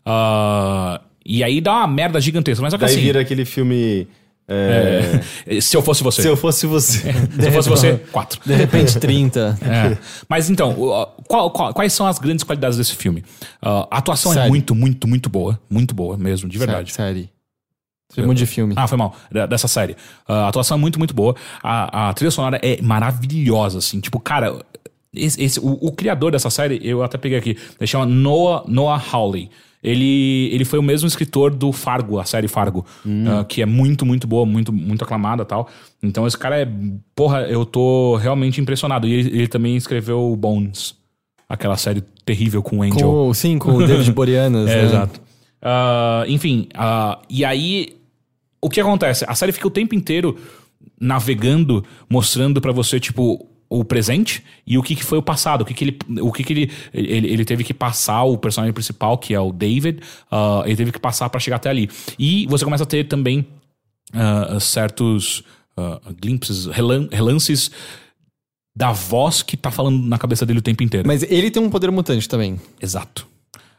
[0.04, 2.62] Ah, e aí dá uma merda gigantesca.
[2.62, 3.02] Mas só que Daí assim.
[3.02, 4.06] vira aquele filme.
[4.46, 5.20] é,
[5.60, 6.20] Se eu fosse você.
[6.22, 6.98] Se eu fosse você.
[7.40, 8.40] Se eu fosse você, quatro.
[8.44, 9.58] De repente, 30.
[9.62, 9.96] É.
[10.28, 10.74] Mas então,
[11.26, 13.24] qual- qual- quais são as grandes qualidades desse filme?
[13.62, 14.48] Ah, a atuação é Série.
[14.48, 15.58] muito, muito, muito boa.
[15.70, 16.92] Muito boa mesmo, de verdade.
[16.92, 17.30] Série.
[18.14, 18.74] Você monte de filme.
[18.76, 19.14] Ah, foi mal.
[19.48, 19.96] Dessa série.
[20.28, 21.34] Ah, a atuação é muito, muito boa.
[21.62, 24.00] A, a trilha sonora é maravilhosa, assim.
[24.00, 24.58] Tipo, cara,
[25.14, 29.02] esse, esse- o, o criador dessa série, eu até peguei aqui, ele chama Noah, Noah
[29.12, 29.50] Hawley.
[29.82, 32.86] Ele, ele foi o mesmo escritor do Fargo, a série Fargo,
[33.28, 35.68] ah, que é muito, muito boa, muito, muito aclamada e tal.
[36.02, 36.66] Então esse cara é.
[37.14, 39.06] Porra, eu tô realmente impressionado.
[39.06, 40.94] E ele, ele também escreveu Bones,
[41.46, 43.10] aquela série terrível com o Angel.
[43.10, 44.70] Com, sim, com o David Boreanaz.
[44.70, 44.82] É, né?
[44.84, 45.20] exato.
[45.60, 47.94] Ah, enfim, ah, e aí
[48.64, 49.24] o que acontece?
[49.28, 50.38] A série fica o tempo inteiro
[51.00, 55.64] navegando, mostrando pra você, tipo, o presente e o que, que foi o passado, o
[55.64, 57.28] que, que, ele, o que, que ele, ele.
[57.28, 60.00] Ele teve que passar, o personagem principal, que é o David,
[60.30, 61.90] ah, ele teve que passar pra chegar até ali.
[62.18, 63.46] E você começa a ter também
[64.12, 65.42] ah, certos
[65.76, 67.70] ah, glimpses, relan- relances
[68.76, 71.06] da voz que tá falando na cabeça dele o tempo inteiro.
[71.06, 72.60] Mas ele tem um poder mutante também.
[72.80, 73.26] Exato.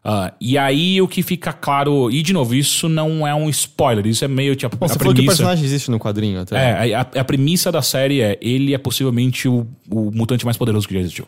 [0.07, 4.05] Ah, e aí o que fica claro, e de novo, isso não é um spoiler,
[4.05, 5.37] isso é meio tipo Bom, a você falou que o premissa.
[5.37, 6.89] personagem existe no quadrinho até.
[6.89, 10.87] É, a, a premissa da série é ele é possivelmente o, o mutante mais poderoso
[10.87, 11.25] que já existiu.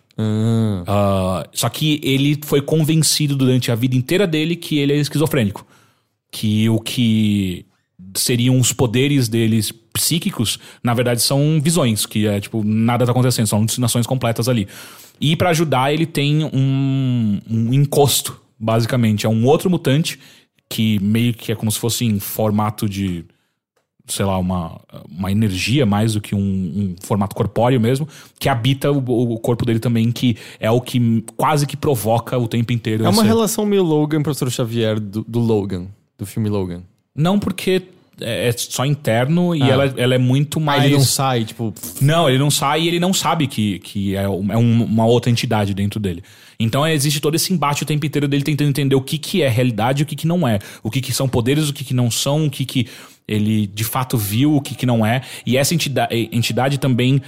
[0.86, 5.66] Ah, só que ele foi convencido durante a vida inteira dele que ele é esquizofrênico.
[6.32, 7.66] Que o que
[8.16, 13.48] seriam os poderes deles psíquicos, na verdade, são visões, que é tipo, nada tá acontecendo,
[13.48, 14.68] são alucinações completas ali.
[15.20, 19.26] E pra ajudar, ele tem um, um encosto, basicamente.
[19.26, 20.20] É um outro mutante
[20.70, 23.24] que meio que é como se fosse em formato de,
[24.06, 24.80] sei lá, uma,
[25.10, 28.08] uma energia mais do que um, um formato corpóreo mesmo,
[28.40, 28.98] que habita o,
[29.34, 33.06] o corpo dele também, que é o que quase que provoca o tempo inteiro.
[33.06, 35.88] É uma relação meio Logan, professor Xavier, do, do Logan,
[36.18, 36.82] do filme Logan.
[37.16, 37.82] Não porque
[38.20, 39.68] é é só interno e Ah.
[39.68, 40.82] ela, ela é muito mais.
[40.82, 41.72] Aí ele não sai, tipo.
[42.02, 45.06] Não, ele não sai e ele não sabe que, que é, um- é um- uma
[45.06, 46.24] outra entidade dentro dele.
[46.60, 49.42] Então é, existe todo esse embate o tempo inteiro dele tentando entender o que, que
[49.42, 50.60] é realidade e o que, que não é.
[50.82, 52.88] O que, que são poderes, o que, que não são, o que, que
[53.28, 55.22] ele de fato viu, o que, que não é.
[55.46, 57.22] E essa entidade, entidade também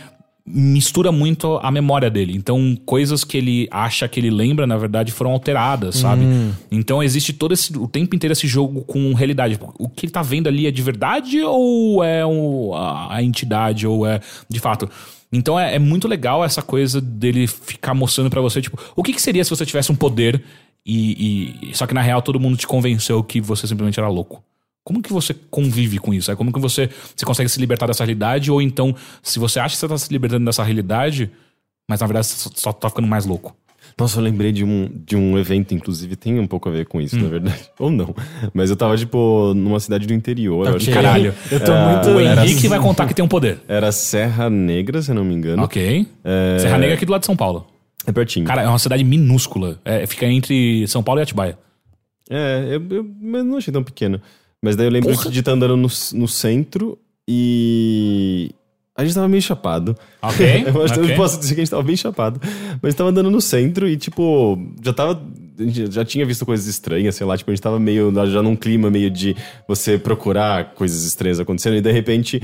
[0.52, 2.34] mistura muito a memória dele.
[2.36, 6.24] Então, coisas que ele acha que ele lembra, na verdade, foram alteradas, sabe?
[6.72, 9.60] Então, existe todo esse, o tempo inteiro esse jogo com realidade.
[9.78, 13.86] O que ele tá vendo ali é de verdade ou é um- a, a entidade
[13.86, 14.20] ou é
[14.50, 14.90] de fato?
[15.32, 19.14] Então, é, é muito legal essa coisa dele ficar mostrando pra você, tipo, o que,
[19.14, 20.44] que seria se você tivesse um poder
[20.86, 24.44] e, e- Só que na real todo mundo te convenceu que você simplesmente era louco.
[24.84, 26.32] Como que você convive com isso?
[26.32, 28.50] É como que você, você consegue se libertar dessa realidade?
[28.52, 31.30] Ou então, se você acha que você tá se libertando dessa realidade,
[31.88, 33.56] mas na verdade você só tá ficando mais louco.
[34.00, 37.02] Nossa, eu lembrei de um, de um evento, inclusive, tem um pouco a ver com
[37.02, 37.24] isso, Hum.
[37.24, 37.60] na verdade.
[37.78, 38.16] Ou não.
[38.54, 40.68] Mas eu tava, tipo, numa cidade do interior.
[40.68, 41.34] eu acho Caralho.
[41.52, 42.10] Eu tô É, muito.
[42.10, 42.68] O era Henrique assim.
[42.70, 43.60] vai contar que tem um poder.
[43.68, 45.64] Era Serra Negra, se eu não me engano.
[45.64, 46.08] Ok.
[46.60, 47.68] Serra Negra aqui do lado de São Paulo.
[48.08, 48.46] É pertinho.
[48.46, 49.80] Cara, é uma cidade minúscula.
[49.84, 51.58] É, fica entre São Paulo e Atibaia.
[52.30, 54.22] É, eu, eu não achei tão pequeno.
[54.62, 55.30] Mas daí eu lembro Porra.
[55.30, 56.98] de estar andando no, no centro
[57.28, 58.52] e.
[59.00, 59.96] A gente tava meio chapado.
[60.22, 61.12] Ok, eu, acho, ok.
[61.12, 62.42] eu posso dizer que a gente tava bem chapado.
[62.82, 65.22] Mas tava andando no centro e, tipo, já tava.
[65.58, 68.14] a gente Já tinha visto coisas estranhas, sei lá, tipo, a gente tava meio.
[68.28, 72.44] Já num clima meio de você procurar coisas estranhas acontecendo, e de repente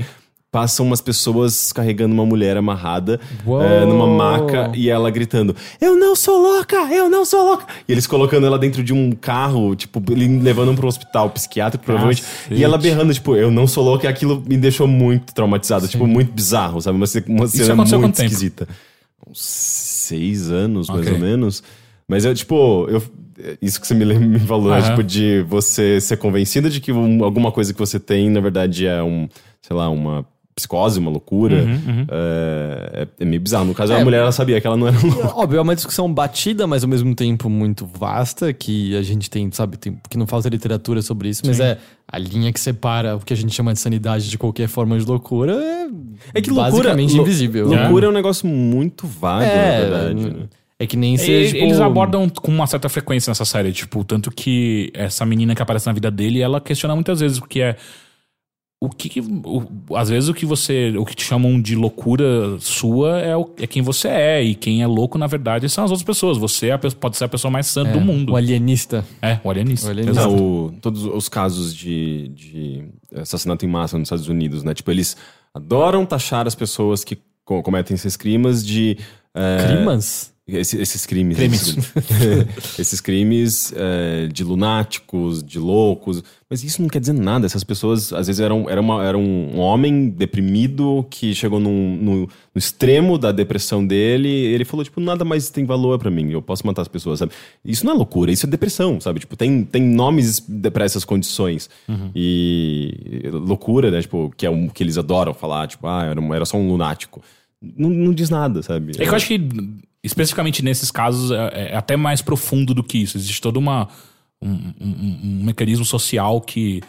[0.50, 3.20] passam umas pessoas carregando uma mulher amarrada
[3.62, 6.76] é, numa maca e ela gritando: Eu não sou louca!
[6.92, 7.66] Eu não sou louca!
[7.86, 12.22] E eles colocando ela dentro de um carro, tipo, levando para um hospital psiquiátrico, provavelmente.
[12.22, 12.54] Cacete.
[12.54, 16.06] E ela berrando, tipo, eu não sou louca, e aquilo me deixou muito traumatizado, tipo,
[16.06, 16.96] muito bizarro, sabe?
[16.96, 18.22] Uma, uma cena muito tempo?
[18.22, 18.68] esquisita.
[19.28, 21.62] Uns seis anos, mais ou menos.
[22.08, 23.02] Mas eu, tipo, eu.
[23.60, 24.78] Isso que você me, me falou, né?
[24.78, 24.90] Aham.
[24.90, 28.86] Tipo, de você ser convencido de que um- alguma coisa que você tem, na verdade,
[28.86, 29.28] é um,
[29.60, 30.24] sei lá, uma
[30.56, 31.56] psicose, uma loucura.
[31.62, 33.66] Uhum, É, é- é meio bizarro.
[33.66, 34.04] No caso, a É.
[34.04, 35.34] mulher, ela sabia que ela não era louca.
[35.36, 39.50] Óbvio, é uma discussão batida, mas ao mesmo tempo muito vasta, que a gente tem,
[39.52, 41.76] sabe, tem, que não falta literatura sobre isso, mas é
[42.10, 45.04] a linha que separa o que a gente chama de sanidade de qualquer forma de
[45.04, 45.88] loucura é,
[46.38, 46.70] É que loucura.
[46.72, 47.68] basicamente invisível.
[47.68, 50.14] Loucura é um negócio muito vago, na É, verdade.
[50.20, 50.46] n- né?
[50.78, 54.02] é que nem E- ser, tipo, Eles abordam com uma certa frequência nessa série, tipo,
[54.04, 57.60] tanto que essa menina que aparece na vida dele, ela questiona muitas vezes o que
[57.60, 57.76] é.
[58.78, 60.92] O que, que- o- às vezes o que você.
[60.98, 64.42] O que te chamam de loucura sua é, o- é quem você é.
[64.42, 66.36] E quem é louco, na verdade, são as outras pessoas.
[66.36, 68.32] Você é a pode ser a pessoa mais sã do mundo.
[68.34, 69.02] o alienista.
[69.22, 69.86] É, o alienista.
[69.86, 70.20] O alienista.
[70.20, 74.74] Não, o- todos os casos de, de assassinato em massa nos Estados Unidos, né?
[74.74, 75.16] Tipo, eles
[75.54, 77.16] adoram taxar as pessoas que
[77.46, 78.98] co- cometem esses crimes de.
[79.34, 80.34] é, Crimas?
[80.48, 81.36] Esse- esses crimes.
[81.36, 81.76] Crimes.
[82.78, 86.22] esses crimes é, de lunáticos, de loucos.
[86.48, 87.44] Mas isso não quer dizer nada.
[87.46, 92.16] Essas pessoas, às vezes, eram, era, uma, era um homem deprimido que chegou num- no,
[92.20, 94.28] no extremo da depressão dele.
[94.28, 96.30] E ele falou, tipo, nada mais tem valor pra mim.
[96.30, 97.32] Eu posso matar as pessoas, sabe?
[97.64, 99.18] Isso não é loucura, isso é depressão, sabe?
[99.20, 100.40] Tipo, tem, tem nomes
[100.72, 101.68] pra essas condições.
[102.14, 104.00] E loucura, né?
[104.00, 107.20] Tipo, que é o que eles adoram falar, tipo, ah, era, era só um lunático.
[107.76, 108.92] Não, não diz nada, sabe?
[108.96, 109.38] É que eu acho que,
[110.06, 113.16] especificamente nesses casos, é, é até mais profundo do que isso.
[113.18, 113.88] Existe todo uma,
[114.40, 114.50] um,
[114.80, 116.82] um- um mecanismo social que,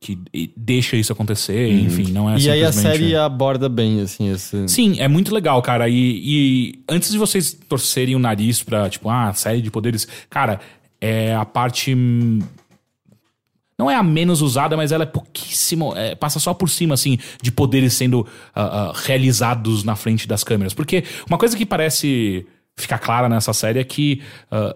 [0.00, 0.18] que
[0.56, 4.66] deixa isso acontecer, enfim, não é e aí a simplesmente- série aborda bem, assim, esse...
[4.68, 5.88] Sim, é muito legal, cara.
[5.88, 10.60] E, e antes de vocês torcerem o nariz pra, tipo, ah, série de poderes, cara,
[11.00, 11.94] é a parte.
[13.78, 15.94] Não é a menos usada, mas ela é pouquíssimo.
[15.96, 20.42] é, passa só por cima, assim, de poderes sendo ah, ah, realizados na frente das
[20.42, 20.74] câmeras.
[20.74, 22.44] Porque uma coisa que parece
[22.76, 24.20] ficar clara nessa série é que.
[24.50, 24.74] ah,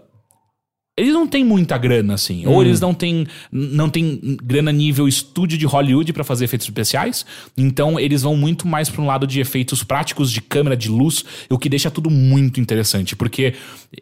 [0.94, 2.46] eles não têm muita grana, assim.
[2.46, 7.24] Ou eles não têm, não têm grana nível estúdio de Hollywood pra fazer efeitos especiais.
[7.56, 11.24] Então eles vão muito mais pra um lado de efeitos práticos, de câmera, de luz,
[11.48, 13.16] o que deixa tudo muito interessante.
[13.16, 13.54] Porque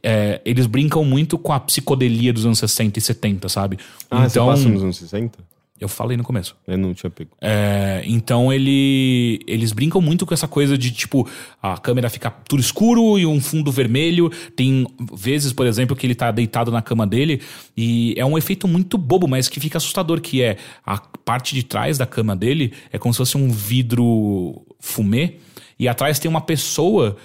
[0.02, 3.78] é, eles brincam muito com a psicodelia dos anos 60 e 70, sabe?
[4.10, 5.38] Ah, você então, passa nos anos 60?
[5.80, 6.54] Eu falei no começo.
[6.66, 7.30] Eu não tinha pego.
[7.40, 11.28] É, então ele, eles brincam muito com essa coisa de tipo
[11.62, 14.30] a câmera fica tudo escuro e um fundo vermelho.
[14.54, 17.40] Tem vezes, por exemplo, que ele tá deitado na cama dele
[17.76, 21.62] e é um efeito muito bobo, mas que fica assustador, que é a parte de
[21.62, 25.36] trás da cama dele é como se fosse um vidro fumê
[25.80, 27.16] e atrás tem uma pessoa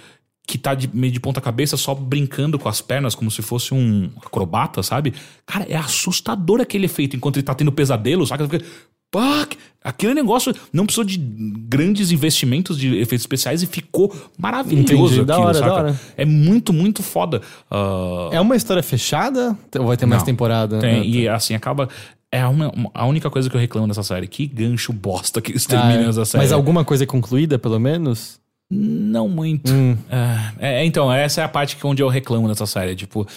[0.47, 3.73] que tá de, meio de ponta cabeça, só brincando com as pernas, como se fosse
[3.73, 5.13] um acrobata, sabe?
[5.45, 8.47] Cara, é assustador aquele efeito enquanto ele tá tendo pesadelo, saca?
[8.47, 8.63] Fica,
[9.09, 9.47] pá,
[9.83, 15.33] aquele negócio não precisou de grandes investimentos de efeitos especiais e ficou maravilhoso Entendi, da
[15.33, 15.73] aquilo, hora, da saca?
[15.73, 15.99] hora.
[16.17, 17.41] É muito, muito foda.
[17.71, 19.57] Ah, É uma história fechada?
[19.79, 20.25] Ou vai ter mais Não.
[20.25, 20.79] temporada?
[20.79, 21.89] tem, Ah, e assim, acaba.
[22.31, 24.27] É uma- uma- a única coisa que eu reclamo dessa série.
[24.27, 26.43] Que gancho bosta que eles terminam Ah, essa série.
[26.43, 28.39] Mas alguma coisa é concluída, pelo menos?
[28.75, 29.71] Não muito.
[29.71, 29.97] Hum.
[30.59, 32.95] É, é, então, essa é a parte onde eu reclamo dessa série.
[32.95, 33.27] Tipo,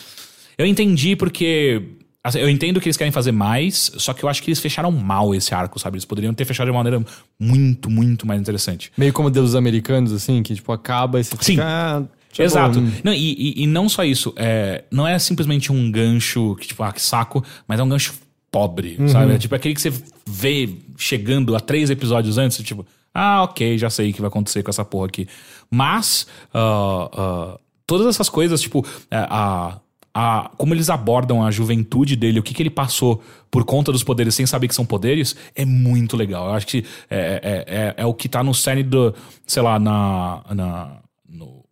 [0.56, 1.82] eu entendi porque.
[2.24, 4.90] assim, eu entendo que eles querem fazer mais, só que eu acho que eles fecharam
[4.90, 5.96] mal esse arco, sabe?
[5.96, 7.04] Eles poderiam ter fechado de uma maneira
[7.38, 8.90] muito, muito mais interessante.
[8.96, 11.52] Meio como Deus dos Americanos, assim, que tipo, acaba e você Sim.
[11.52, 11.64] fica...
[11.64, 12.02] ah,
[12.38, 12.80] Exato.
[12.80, 12.90] bom.
[13.02, 14.32] Não, e, e- e não só isso.
[14.36, 18.14] É, não é simplesmente um gancho que, tipo, ah, que saco, mas é um gancho
[18.50, 19.32] pobre, sabe?
[19.34, 19.92] É tipo aquele que você
[20.26, 22.86] vê chegando a três episódios antes, tipo,
[23.18, 25.26] ah, ok, já sei o que vai acontecer com essa porra aqui.
[25.68, 29.80] Mas, ah, ah, todas essas coisas, tipo, é, a.
[30.20, 34.02] A, como eles abordam a juventude dele, o que, que ele passou por conta dos
[34.02, 36.48] poderes sem saber que são poderes, é muito legal.
[36.48, 39.14] Eu acho que é, é, é, é o que tá no cerne do,
[39.46, 40.96] sei lá, na, na,
[41.28, 41.62] no,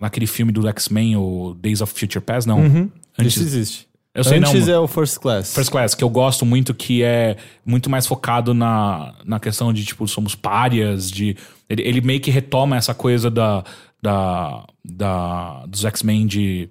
[0.00, 2.60] naquele filme do X-Men, o Days of Future Past, não.
[3.16, 3.91] Antes, Isso existe.
[4.14, 5.54] Eu sei, Antes não, é o First Class.
[5.54, 9.84] First Class, que eu gosto muito, que é muito mais focado na, na questão de,
[9.84, 11.34] tipo, somos párias, de...
[11.68, 13.64] Ele, ele meio que retoma essa coisa da,
[14.02, 16.68] da, da dos X-Men de...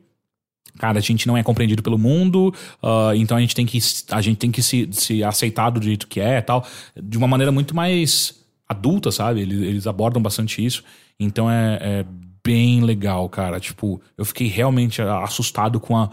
[0.77, 3.79] Cara, a gente não é compreendido pelo mundo, ah, então a gente tem que,
[4.11, 6.65] a gente tem que se, se aceitar do jeito que é e tal,
[6.95, 9.41] de uma maneira muito mais adulta, sabe?
[9.41, 10.83] Eles, eles abordam bastante isso,
[11.19, 12.05] então é, é
[12.43, 13.59] bem legal, cara.
[13.59, 16.09] Tipo, eu fiquei realmente assustado com a,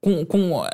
[0.00, 0.70] com, com eh,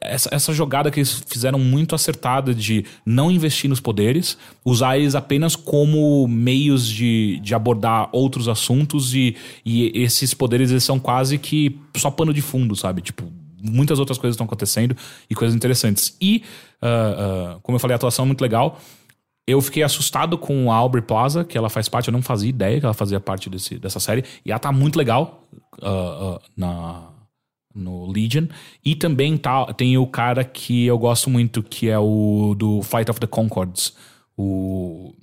[0.00, 5.14] essa, essa jogada que eles fizeram muito acertada de não investir nos poderes, usar eles
[5.14, 11.38] apenas como meios de, de abordar outros assuntos e, e esses poderes eles são quase
[11.38, 13.02] que só pano de fundo, sabe?
[13.02, 13.24] Tipo,
[13.62, 14.96] muitas outras coisas estão acontecendo
[15.28, 16.16] e coisas interessantes.
[16.20, 16.42] E,
[16.80, 18.80] ah, ah, como eu falei, a atuação é muito legal.
[19.46, 22.78] Eu fiquei assustado com a Aubrey Plaza, que ela faz parte, eu não fazia ideia
[22.78, 24.24] que ela fazia parte desse, dessa série.
[24.44, 25.48] E ela tá muito legal
[25.82, 27.08] ah, na,
[27.78, 28.46] no Legion.
[28.84, 33.10] E também tá, tem o cara que eu gosto muito, que é o do Fight
[33.10, 33.94] of the Concords.
[34.36, 35.14] O.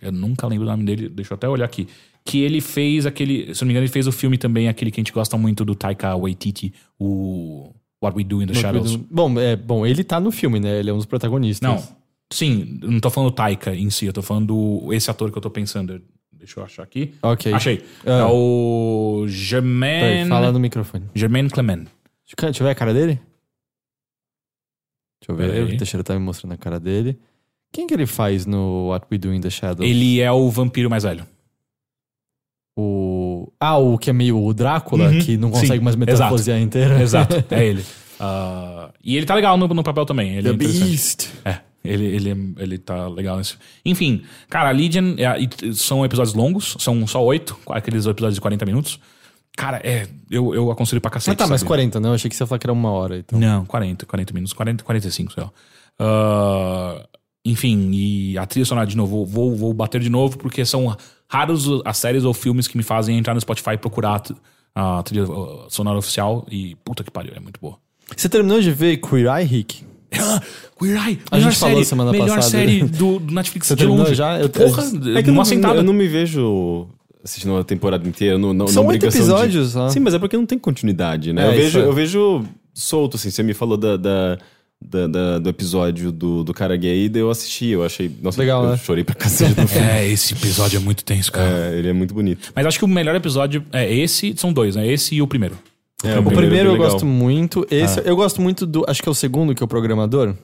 [0.00, 1.88] Eu nunca lembro o nome dele, deixa eu até olhar aqui.
[2.24, 3.54] Que ele fez aquele.
[3.54, 5.64] Se não me engano, ele fez o filme também, aquele que a gente gosta muito
[5.64, 8.96] do Taika Waititi, o What We Do in the Shadows.
[8.96, 10.78] Bom, é, bom, ele tá no filme, né?
[10.78, 11.68] Ele é um dos protagonistas.
[11.68, 11.82] Não,
[12.32, 15.38] sim, não tô falando do Taika em si, eu tô falando do, esse ator que
[15.38, 16.00] eu tô pensando.
[16.44, 17.14] Deixa eu achar aqui.
[17.22, 17.52] Ok.
[17.52, 17.84] Achei.
[18.06, 18.10] Ah.
[18.10, 20.28] É o Peraí, Germain.
[20.28, 21.06] fala no microfone.
[21.14, 21.86] Germain Clement.
[22.40, 23.20] Deixa eu ver a cara dele?
[25.20, 25.50] Deixa eu ver.
[25.52, 25.74] Peraí.
[25.74, 27.18] O Teixeira tá me mostrando a cara dele.
[27.72, 29.88] Quem que ele faz no What We Do in the Shadows?
[29.88, 31.26] Ele é o vampiro mais velho.
[32.76, 33.50] O...
[33.58, 35.18] Ah, o que é meio o Drácula, Uhum.
[35.20, 37.00] que não Sim, consegue mais metamorfosear inteira.
[37.02, 37.84] Exato, é ele.
[38.20, 40.36] Ah, e ele tá legal no, no papel também.
[40.36, 40.68] Ele The é.
[40.68, 41.28] Beast.
[41.44, 43.58] É, ele, ele, ele tá legal nisso.
[43.84, 48.64] Enfim, cara, a Legion é, são episódios longos, são só oito, aqueles episódios de 40
[48.64, 48.98] minutos.
[49.56, 51.34] Cara, é, eu, eu aconselho pra cacete.
[51.34, 51.68] Ah, tá, mas sabe?
[51.68, 52.10] 40, não?
[52.10, 53.18] Eu achei que você ia falar que era uma hora.
[53.18, 53.38] Então.
[53.38, 55.52] Não, 40, 40 minutos, 40, 45, sei lá.
[55.98, 57.06] Ah,
[57.44, 60.96] enfim, e a trilha sonora, de novo, vou, vou bater de novo, porque são
[61.28, 64.22] raros as séries ou filmes que me fazem entrar no Spotify e procurar
[64.74, 66.46] a trilha uh, sonora oficial.
[66.50, 67.76] E puta que pariu, é muito boa.
[68.16, 69.84] Você terminou de ver Queer Eye, Rick?
[70.78, 72.50] Queer Eye, A melhor gente falou série, semana melhor passada.
[72.50, 74.14] série do, do Netflix Você de longe.
[74.14, 74.38] já?
[74.40, 74.82] Eu- Porra,
[75.16, 75.76] É que eu não, sentada.
[75.76, 76.86] eu não me vejo
[77.24, 78.36] assistindo a temporada inteira.
[78.38, 79.88] Não, não, São oito obrigação de- episódios só.
[79.88, 81.44] Sim, mas é porque não tem continuidade, né?
[81.44, 81.84] É, eu, vejo, é.
[81.84, 82.44] eu vejo
[82.74, 83.30] solto, assim.
[83.30, 84.38] Você me falou da, da-
[84.86, 87.68] da- da- do episódio do, do cara gay, daí eu assisti.
[87.68, 88.10] Eu achei.
[88.20, 88.76] Nossa, Legal, eu né?
[88.76, 89.86] chorei pra cacete no filme.
[89.88, 91.48] É, esse episódio é muito tenso, cara.
[91.72, 92.52] É, ele é muito bonito.
[92.54, 94.86] Mas acho que o melhor episódio é esse, são dois, né?
[94.86, 95.56] Esse e o primeiro.
[96.02, 96.90] É, O primeiro, é bem eu legal.
[96.90, 97.66] gosto muito.
[97.70, 98.84] Esse, eu gosto muito do.
[98.88, 100.34] Acho que é o segundo, que é o programador.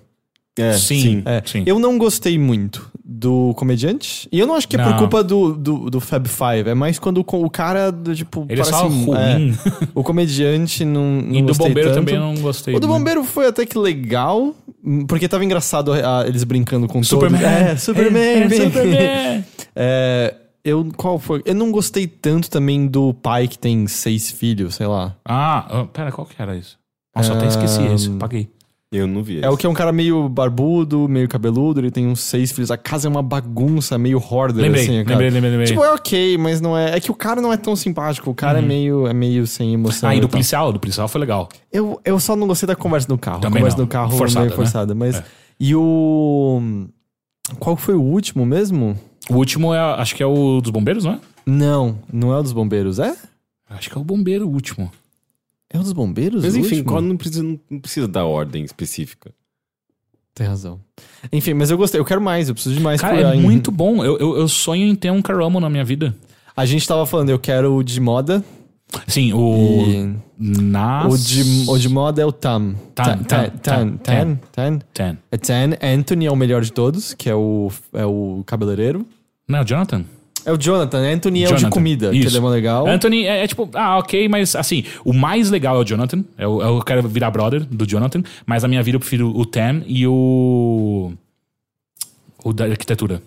[0.58, 1.22] É, sim, sim.
[1.24, 1.42] É.
[1.46, 1.62] sim.
[1.64, 4.28] Eu não gostei muito do comediante.
[4.32, 6.68] E eu não acho que é por culpa do, do, do Fab Five.
[6.70, 8.46] É mais quando o, o cara, do, tipo.
[8.48, 9.16] Ele é parece- só ruim.
[9.16, 11.22] é, o comediante não.
[11.22, 11.98] não e do bombeiro tanto.
[12.00, 12.74] também eu não gostei.
[12.74, 12.98] O do muito.
[12.98, 14.54] bombeiro foi até que legal,
[15.06, 17.40] porque tava engraçado ah, eles brincando com Superman.
[17.40, 17.56] todos.
[17.56, 18.22] É, Superman.
[18.22, 18.50] É, é.
[18.64, 19.44] Superman.
[19.82, 20.34] É,
[20.64, 21.42] eu, qual foi?
[21.44, 25.16] Eu não gostei tanto também do pai que tem seis filhos, sei lá.
[25.24, 26.78] Ah, ah, pera, qual que era isso?
[27.14, 28.48] Nossa, eu até esqueci esse, paguei.
[28.92, 29.40] Eu não vi.
[29.40, 32.72] É o que é um cara meio barbudo, meio cabeludo, ele tem uns seis filhos.
[32.72, 35.04] A casa é uma bagunça, meio hoarder, Lembrei, assim.
[35.04, 35.10] cara.
[35.10, 35.66] lembrei, lembrei, lembrei.
[35.68, 36.96] Tipo, é ok, mas não é.
[36.96, 38.28] É que o cara não é tão simpático.
[38.30, 40.08] O cara é, meio, é meio sem emoção.
[40.08, 40.30] ah, e do tal.
[40.30, 41.48] policial, do policial foi legal.
[41.70, 43.40] Eu, eu só não gostei da conversa no carro.
[43.40, 43.84] Também a conversa não.
[43.84, 44.56] no carro Forçada, meio né?
[44.56, 44.94] forçada.
[44.94, 45.16] Mas.
[45.16, 45.24] É.
[45.60, 46.60] E o.
[47.60, 48.98] Qual foi o último mesmo?
[49.30, 51.20] O último é, acho que é o dos bombeiros, não é?
[51.46, 53.16] Não, não é o dos bombeiros, é?
[53.68, 54.90] Acho que é o bombeiro o último.
[55.72, 56.42] É o dos bombeiros?
[56.42, 59.32] Mas enfim, qual não precisa, não precisa dar ordem específica.
[60.34, 60.80] Tem razão.
[61.32, 64.04] Enfim, mas eu gostei, eu quero mais, eu preciso de mais Cara, é muito bom.
[64.04, 66.14] Eu, eu, eu sonho em ter um Caramel na minha vida.
[66.56, 68.44] A gente tava falando, eu quero o de moda
[69.06, 69.84] Sim, o.
[69.86, 71.12] e Nas...
[71.12, 72.74] o de, o de moda é o Tam.
[72.94, 74.38] Tan, Tan, Tan, Tan.
[74.92, 75.18] Ten.
[75.30, 75.70] É Tan.
[75.82, 79.06] Anthony é o melhor de todos, que é o, é o cabeleireiro.
[79.50, 80.04] Não, Jonathan.
[80.46, 80.98] É o Jonathan.
[81.00, 81.70] Anthony é o de Jonathan.
[81.70, 82.28] comida, que Isso.
[82.28, 82.86] ele é mó legal.
[82.86, 86.24] Anthony é, é tipo, ah, ok, mas assim, o mais legal é o Jonathan.
[86.38, 89.82] Eu, eu quero virar brother do Jonathan, mas na minha vida eu prefiro o Ten
[89.86, 91.12] e o.
[92.42, 93.20] O da arquitetura.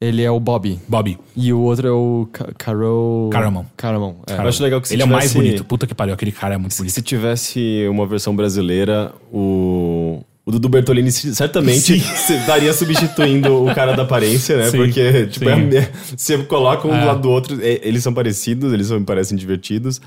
[0.00, 0.80] Ele é o Bobby.
[0.88, 1.16] Bobby.
[1.36, 3.30] E o outro é o Ca- Carol...
[3.30, 3.64] Caramon.
[3.76, 4.16] Caramon.
[4.26, 4.34] É.
[4.34, 5.64] Eu acho legal que se Ele é o mais tivesse- bonito.
[5.64, 6.92] Puta que pariu, aquele cara é muito bonito.
[6.92, 10.01] Se tivesse uma versão brasileira, o,
[10.44, 14.70] o Dudu Bertolini se- certamente se estaria substituindo o cara da aparência, né?
[14.70, 17.00] Sim, Porque, tipo, é você coloca um É.
[17.00, 20.00] do lado do outro, é, eles são parecidos, eles são, me parecem divertidos.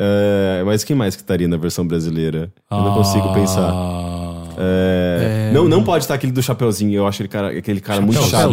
[0.00, 2.52] É, mas quem mais que estaria na versão brasileira?
[2.70, 3.70] Eu não consigo pensar.
[3.72, 8.00] Ah, É, Não, não pode estar aquele do Chapeuzinho, eu acho aquele cara, aquele cara
[8.00, 8.52] muito chato.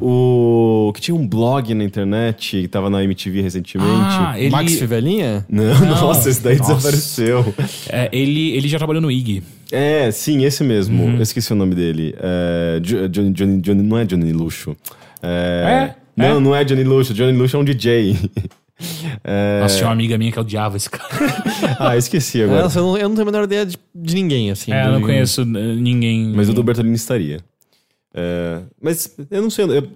[0.00, 3.90] O que tinha um blog na internet, que tava na MTV recentemente.
[3.92, 5.44] Ah, ele, Max Fivelinha?
[5.50, 6.74] Não, nossa, esse daí Nossa.
[6.74, 7.54] desapareceu.
[7.88, 9.42] é, ele, ele já trabalhou no IG.
[9.74, 11.02] É, sim, esse mesmo.
[11.04, 11.16] Uhum.
[11.16, 12.14] Eu esqueci o nome dele.
[12.18, 14.76] É, Jo- Johnny, Johnny, Johnny- não é Johnny Luxo.
[15.22, 15.94] É, É?
[16.16, 16.40] Não, É?
[16.40, 17.12] não é Johnny Luxo.
[17.12, 18.16] Johnny Luxo é um DJ.
[19.22, 21.08] É, Nossa, tinha uma amiga minha que odiava esse cara.
[21.78, 22.62] ah, esqueci agora.
[22.64, 24.72] Nossa, eu não, eu não tenho a menor ideia de, de ninguém, assim.
[24.72, 26.32] É, eu não conheço eh, ninguém.
[26.34, 27.38] Mas o do Bertolini estaria.
[28.12, 29.64] É, mas eu não sei.
[29.66, 29.88] eu-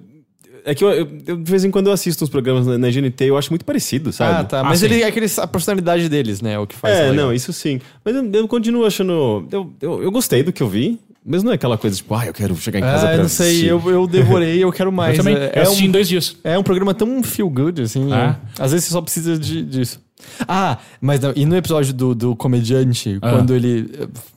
[0.71, 2.91] é que eu, eu- eu, de vez em quando eu assisto uns programas na, na
[2.91, 4.41] GNT eu acho muito parecido, sabe?
[4.41, 4.61] Ah, tá.
[4.61, 4.87] Ah, Mas sim.
[4.87, 6.53] ele é aqueles, a personalidade deles, né?
[6.55, 6.95] É o que faz.
[6.97, 7.15] É, legal.
[7.27, 7.81] não, isso sim.
[8.05, 9.47] Mas eu, eu continuo achando.
[9.51, 12.27] Eu, eu, eu gostei do que eu vi, mas não é aquela coisa tipo, ah,
[12.27, 13.67] eu quero chegar em casa Ah, pra eu não sei, assistir.
[13.69, 15.19] eu, eu devorei, eu quero mais.
[15.19, 15.37] Eu também.
[15.43, 16.37] É, eu é assisti em um, dois dias.
[16.45, 18.13] é um programa tão feel good, assim.
[18.13, 18.37] Ah.
[18.59, 18.63] é.
[18.63, 20.01] Às vezes você só precisa de- disso.
[20.49, 23.31] Ah, mas não, e no episódio do, do comediante, Ah.
[23.31, 23.89] quando ele.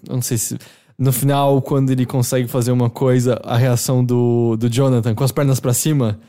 [0.07, 0.57] Eu não sei se.
[1.01, 5.31] No final, quando ele consegue fazer uma coisa, a reação do, do Jonathan com as
[5.31, 6.19] pernas pra cima,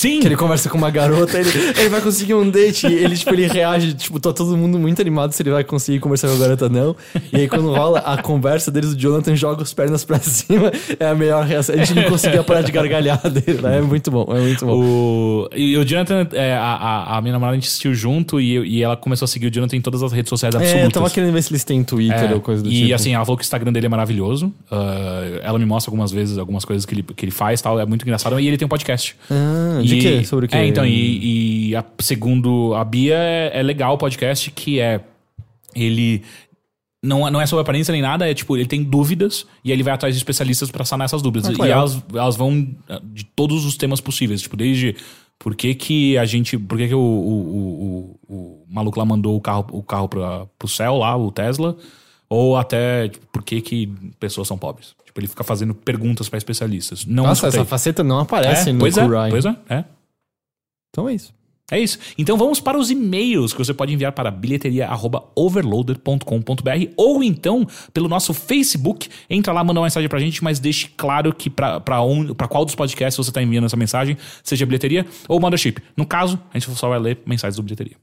[0.00, 0.20] Sim!
[0.20, 2.86] que ele conversa com uma garota, ele, ele vai conseguir um date.
[2.86, 5.98] E ele, tipo, ele reage, tipo, tá todo mundo muito animado se ele vai conseguir
[6.00, 6.96] conversar com a garota não.
[7.32, 10.72] E aí, quando rola a conversa deles, o Jonathan joga as pernas pra cima.
[10.98, 11.74] É a melhor reação.
[11.74, 13.78] A gente não conseguia parar de gargalhar dele, né?
[13.78, 14.72] É muito bom, é muito bom.
[14.74, 18.58] O, e o Jonathan, é, a, a, a minha namorada, a gente assistiu junto e,
[18.58, 20.82] e ela começou a seguir o Jonathan em todas as redes sociais absolutas.
[20.82, 22.94] É, eu tava querendo ver se eles têm Twitter É, ou coisa do e tipo.
[22.94, 24.52] assim, ela falou que o Instagram dele é maravilhoso.
[24.70, 27.78] Ah, ela me mostra algumas vezes algumas coisas que ele, que ele faz tal.
[27.78, 28.38] É muito engraçado.
[28.40, 29.16] E ele tem um podcast.
[29.30, 30.24] Ah, de E- quê?
[30.24, 30.56] Sobre o quê?
[30.56, 35.00] É, então, e, e a- segundo a Bia, é, é legal o podcast que é.
[35.74, 36.22] Ele.
[37.02, 39.76] Não, é- não é sobre aparência nem nada, é tipo, ele tem dúvidas e aí
[39.76, 41.48] ele vai atrás de especialistas pra sanar essas dúvidas.
[41.58, 44.94] Ah, e elas, elas vão ah, de todos os temas possíveis, tipo, desde
[45.38, 46.58] por que, que a gente.
[46.58, 50.08] Por que, que o, o, o, o- o maluco lá mandou o carro, o carro
[50.08, 51.74] pra, pro céu lá, o Tesla,
[52.28, 53.86] ou até tipo, por que, que
[54.18, 54.94] pessoas são pobres.
[55.10, 57.04] Tipo, ele fica fazendo perguntas pra especialistas.
[57.04, 57.62] Não Nossa, escutei.
[57.62, 59.84] essa faceta não aparece é, no pois é, pois é, é.
[60.88, 61.34] Então é isso.
[61.68, 61.98] É isso.
[62.16, 68.32] Então vamos para os e-mails que você pode enviar para bilheteria@overloader.com.br ou então pelo nosso
[68.32, 69.08] Facebook.
[69.28, 71.80] Entra lá, manda uma mensagem pra gente, mas deixe claro que pra
[72.48, 75.78] qual dos podcasts você tá enviando essa mensagem, seja bilheteria ou Mothership.
[75.96, 77.96] No caso, a gente só vai ler mensagens do bilheteria.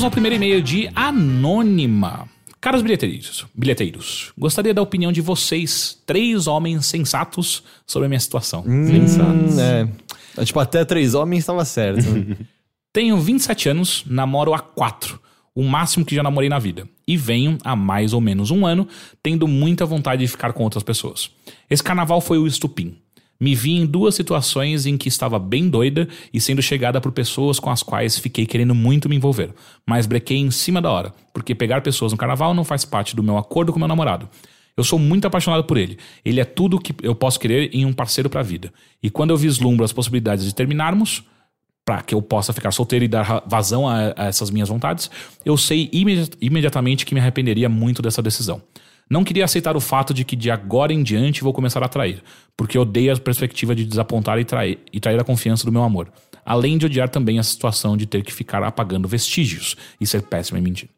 [0.00, 2.26] Vamos ao primeiro e-mail de Anônima.
[2.58, 8.64] Caros bilheteiros, bilheteiros, gostaria da opinião de vocês, três homens sensatos, sobre a minha situação.
[8.66, 9.86] Hum, é.
[10.38, 12.02] É, Tipo, até três homens estava certo.
[12.94, 15.20] Tenho 27 anos, namoro há 4,
[15.54, 16.88] o máximo que já namorei na vida.
[17.06, 18.88] E venho há mais ou menos um ano,
[19.22, 21.30] tendo muita vontade de ficar com outras pessoas.
[21.68, 22.96] Esse carnaval foi o estupim.
[23.40, 27.58] Me vi em duas situações em que estava bem doida e sendo chegada por pessoas
[27.58, 29.54] com as quais fiquei querendo muito me envolver,
[29.86, 33.22] mas brequei em cima da hora, porque pegar pessoas no carnaval não faz parte do
[33.22, 34.28] meu acordo com meu namorado.
[34.76, 35.98] Eu sou muito apaixonado por ele.
[36.24, 38.72] Ele é tudo que eu posso querer em um parceiro pra vida.
[39.02, 41.24] E quando eu vislumbro as possibilidades de terminarmos,
[41.84, 45.10] para que eu possa ficar solteiro e dar vazão a, a essas minhas vontades,
[45.44, 48.62] eu sei imedi- imediatamente que me arrependeria muito dessa decisão.
[49.10, 52.22] Não queria aceitar o fato de que de agora em diante vou começar a trair,
[52.56, 56.12] porque odeio a perspectiva de desapontar e trair, e trair a confiança do meu amor.
[56.46, 60.58] Além de odiar também a situação de ter que ficar apagando vestígios e ser péssimo
[60.58, 60.88] em mentir.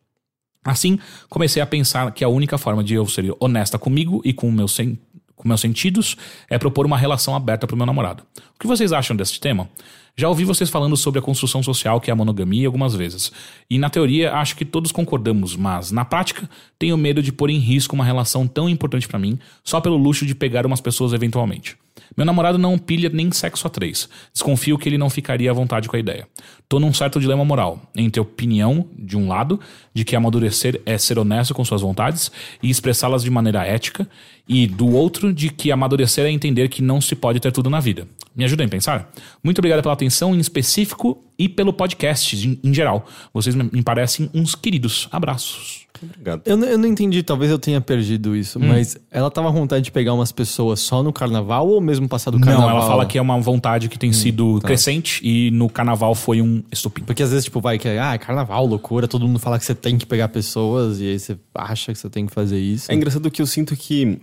[0.63, 0.99] Assim,
[1.31, 4.73] comecei a pensar que a única forma de eu ser honesta comigo e com meus,
[4.73, 4.99] sen
[5.35, 6.15] com meus sentidos
[6.51, 8.25] é propor uma relação aberta pro meu namorado.
[8.55, 9.69] O que vocês acham desse tema?
[10.15, 13.33] Já ouvi vocês falando sobre a construção social que é a monogamia algumas vezes.
[13.69, 16.49] E na teoria acho que todos concordamos, mas na prática
[16.79, 20.27] tenho medo de pôr em risco uma relação tão importante pra mim só pelo luxo
[20.27, 21.79] de pegar umas pessoas eventualmente.
[22.15, 24.09] Meu namorado não pilha nem sexo a três.
[24.33, 26.29] Desconfio que ele não ficaria à vontade com a ideia.
[26.69, 29.59] Tô num certo dilema moral, entre a opinião, de um lado,
[29.95, 32.31] de que amadurecer é ser honesto com suas vontades
[32.63, 34.09] e expressá-las de maneira ética,
[34.49, 37.81] e do outro, de que amadurecer é entender que não se pode ter tudo na
[37.81, 38.07] vida.
[38.35, 39.11] Me ajudem a pensar?
[39.43, 43.07] Muito obrigado pela atenção em específico e pelo podcast em, em geral.
[43.33, 45.09] Vocês me me parecem uns queridos.
[45.11, 45.83] Abraços.
[46.03, 46.43] Obrigado.
[46.47, 48.67] Eu, não- eu não entendi, talvez eu tenha perdido isso, Hum.
[48.67, 52.31] mas ela tava com vontade de pegar umas pessoas só no carnaval ou mesmo passar
[52.33, 52.71] do carnaval?
[52.71, 56.43] Não, ela fala que é uma vontade que tem sido crescente e no carnaval foi
[56.43, 57.05] um estupim.
[57.05, 59.65] Porque às vezes, tipo, vai que é, ah, é carnaval, loucura, todo mundo fala que
[59.65, 62.91] você tem que pegar pessoas e aí você acha que você tem que fazer isso.
[62.91, 64.19] É engraçado que eu sinto que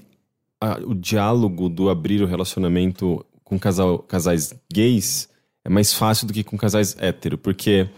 [0.62, 5.29] a- o diálogo do abrir o relacionamento com casal- casais gays
[5.64, 7.90] é mais fácil do que com casais hétero, porque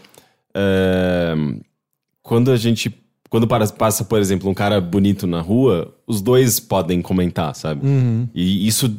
[0.54, 1.34] é,
[2.22, 2.94] quando a gente.
[3.28, 7.80] Quando passa, por exemplo, um cara bonito na rua, os dois podem comentar, sabe?
[8.34, 8.94] E isso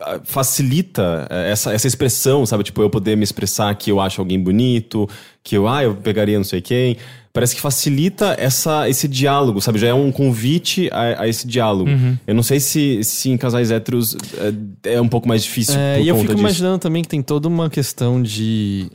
[0.00, 2.64] ah, facilita eh, essa, essa expressão, sabe?
[2.64, 5.06] Tipo, eu poder me expressar que eu acho alguém bonito,
[5.42, 6.96] que eu, ah, eu pegaria não sei quem.
[7.34, 9.76] Parece que facilita essa, esse diálogo, sabe?
[9.76, 11.90] Já é um convite a, a esse diálogo.
[12.24, 14.16] Eu não sei se, se em casais héteros
[14.84, 15.74] é, é um pouco mais difícil.
[15.76, 16.38] É, e eu fico disso.
[16.38, 18.88] imaginando também que tem toda uma questão de.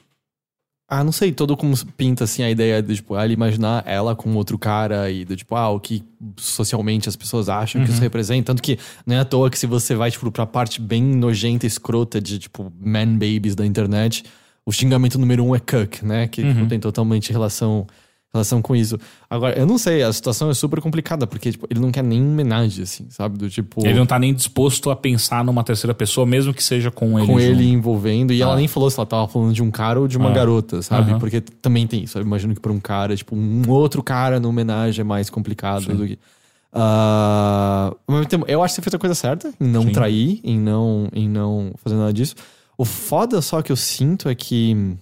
[0.88, 4.34] Ah, não sei, todo como pinta assim a ideia de, tipo, ele imaginar ela com
[4.34, 6.02] outro cara e do tipo, ah, o que
[6.38, 8.53] socialmente as pessoas acham que isso representa.
[8.53, 11.68] Tanto que não é à toa que se você vai, tipo, pra parte bem nojenta,
[11.68, 14.24] escrota de, tipo, man babies da internet,
[14.66, 16.26] o xingamento número um é cuck, né?
[16.28, 17.86] Que tipo, tem totalmente relação,
[18.34, 18.97] relação com isso.
[19.30, 22.22] Agora, eu não sei, a situação é super complicada, porque, tipo, ele não quer nem
[22.22, 23.38] homenagem, assim, sabe?
[23.38, 23.85] Do tipo.
[23.85, 27.27] Ele não tá nem disposto a pensar numa terceira pessoa, mesmo que seja com ele.
[27.27, 27.51] com junto.
[27.51, 28.31] ele envolvendo.
[28.31, 30.34] E ela nem falou se ela tava falando de um cara ou de uma Ah.
[30.34, 31.11] garota, sabe?
[31.11, 31.19] Aham.
[31.19, 32.18] Porque também tem isso.
[32.18, 35.85] Eu imagino que pra um cara, tipo, um outro cara no homenagem é mais complicado
[35.95, 36.19] do que.
[36.72, 37.91] Ah,
[38.30, 39.91] tempo, eu acho que você fez a coisa certa em não Sim.
[39.91, 42.35] trair, em não, em não fazer nada disso.
[42.77, 44.95] O foda só que eu sinto é que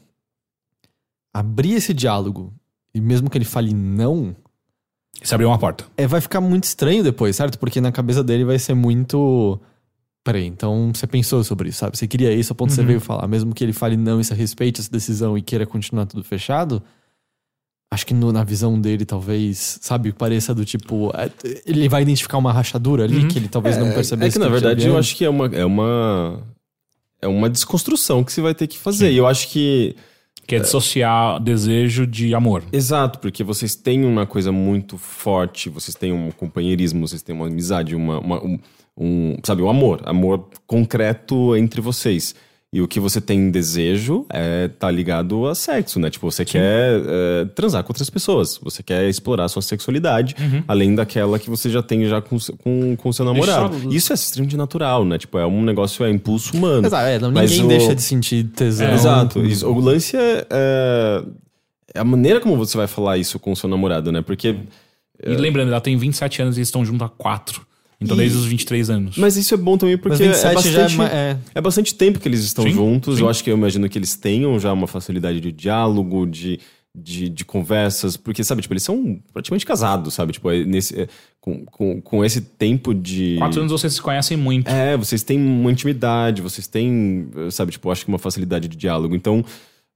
[1.33, 2.53] abrir esse diálogo,
[2.98, 4.36] e mesmo que ele fale não,
[5.24, 5.86] Você abriu uma porta.
[5.98, 7.57] é, vai ficar muito estranho depois, certo?
[7.57, 9.60] Porque na cabeça dele vai ser muito.
[10.24, 11.98] Peraí, então você pensou sobre isso, sabe?
[11.98, 13.28] Você queria isso, a ponto que você veio falar.
[13.28, 16.84] Mesmo que ele fale não e você respeite essa decisão e queira continuar tudo fechado,
[17.90, 21.11] acho que no- na visão dele, talvez, sabe, pareça do tipo.
[21.15, 21.32] é,
[21.65, 24.34] Ele vai identificar uma rachadura ali que ele talvez não É percebesse.
[24.38, 26.44] que, na verdade, eu acho que é uma, é uma.
[27.22, 29.11] É uma desconstrução que você vai ter que fazer.
[29.11, 29.95] E eu acho que.
[30.48, 32.64] Que é dissociar desejo de amor.
[32.72, 37.48] Exato, porque vocês têm uma coisa muito forte, vocês têm um companheirismo, vocês têm uma
[37.48, 38.57] amizade, uma, uma- um,
[38.98, 42.34] um, sabe, um amor, amor concreto entre vocês.
[42.73, 46.10] E o que você tem desejo é tá ligado a sexo, né?
[46.10, 50.35] Tipo, você quer é, transar com outras pessoas, você quer explorar a sua sexualidade,
[50.68, 53.94] além daquela que você já tem já com com com o seu namorado.
[53.95, 55.18] Isso é extremamente natural, né?
[55.18, 56.85] Tipo, é um negócio, é impulso humano.
[56.85, 58.91] Exato, é, não, ninguém o- deixa de sentir tesão.
[58.94, 59.45] Exato.
[59.45, 59.65] Isso.
[59.65, 61.23] O lance é, é-
[61.95, 64.22] é a maneira como você vai falar isso com o seu namorado, né?
[64.22, 64.57] Porque.
[65.26, 67.65] E lembrando, ela tem 27 anos e eles estão juntos há 4.
[67.99, 69.18] Então, E- desde os 23 anos.
[69.18, 71.38] Mas isso é bom também porque 27 é bastante, é é.
[71.56, 73.15] é bastante tempo que eles estão Sim, juntos.
[73.18, 73.24] sim.
[73.24, 76.60] Eu acho que eu imagino que eles tenham já uma facilidade de diálogo, de,
[76.95, 80.34] de, de conversas, porque, sabe, tipo, eles são praticamente casados, sabe?
[80.34, 81.07] Tipo, é nesse, é,
[81.41, 83.38] com, com, com esse tempo de.
[83.40, 84.68] 4 anos vocês se conhecem muito.
[84.69, 89.15] É, vocês têm uma intimidade, vocês têm, sabe, tipo, acho que uma facilidade de diálogo.
[89.15, 89.44] Então,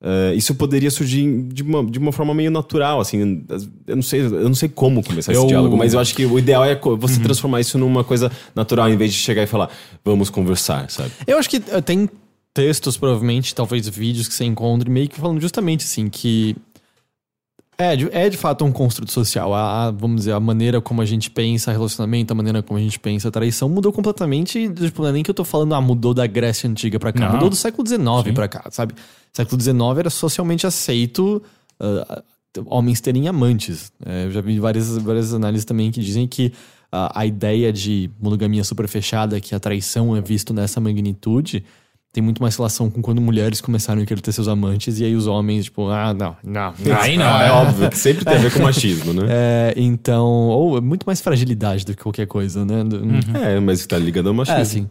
[0.01, 3.45] eh, isso poderia surgir de uma, de uma forma meio natural, assim.
[3.87, 6.25] Eu não sei, eu não sei como começar Eu- esse diálogo, mas eu acho que
[6.25, 9.69] o ideal é você transformar isso numa coisa natural, em vez de chegar e falar,
[10.03, 11.11] vamos conversar, sabe?
[11.27, 12.09] Eu acho que eh, tem
[12.53, 16.55] textos, provavelmente, talvez vídeos que você encontre, meio que falando justamente assim, que
[17.77, 19.53] é de, é de fato um construto social.
[19.55, 22.81] A, a- vamos dizer, a maneira como a gente pensa relacionamento, a maneira como a
[22.81, 24.69] gente pensa traição mudou completamente.
[24.69, 27.25] Tipo, não é nem que eu tô falando, ah, mudou da Grécia Antiga pra cá,
[27.27, 27.33] Não.
[27.35, 28.93] mudou do século XIX pra cá, sabe?
[29.33, 31.41] Século XIX era socialmente aceito
[31.79, 32.21] ah,
[32.65, 33.91] homens terem amantes.
[34.05, 36.51] É, eu já vi várias, várias análises também que dizem que
[36.91, 41.63] ah, a ideia de monogamia super fechada, que a traição é visto nessa magnitude,
[42.13, 45.15] tem muito mais relação com quando mulheres começaram a querer ter seus amantes e aí
[45.15, 46.99] os homens, tipo, ah, não, não, não.
[46.99, 49.27] Aí não, é é óbvio que sempre tem a ver com machismo, né?
[49.31, 52.83] É, então, ou é muito mais fragilidade do que qualquer coisa, né?
[52.83, 53.01] Do-
[53.37, 54.59] É, mas tá ligado ao machismo.
[54.59, 54.89] É, assim.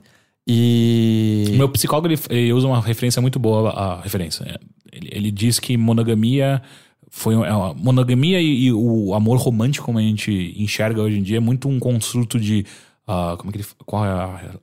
[0.52, 1.52] E.
[1.52, 4.58] Meu psicólogo ele, ele usa uma referência muito boa a referência.
[4.90, 6.60] Ele, ele diz que monogamia
[7.08, 11.36] foi é monogamia e, e o amor romântico como a gente enxerga hoje em dia
[11.36, 12.66] é muito um construto de
[13.06, 14.54] ah, como é que ele qual é a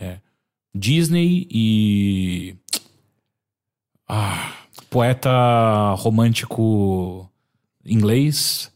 [0.00, 0.18] é,
[0.74, 2.56] Disney e
[4.08, 4.54] ah,
[4.88, 7.30] poeta romântico
[7.84, 8.72] inglês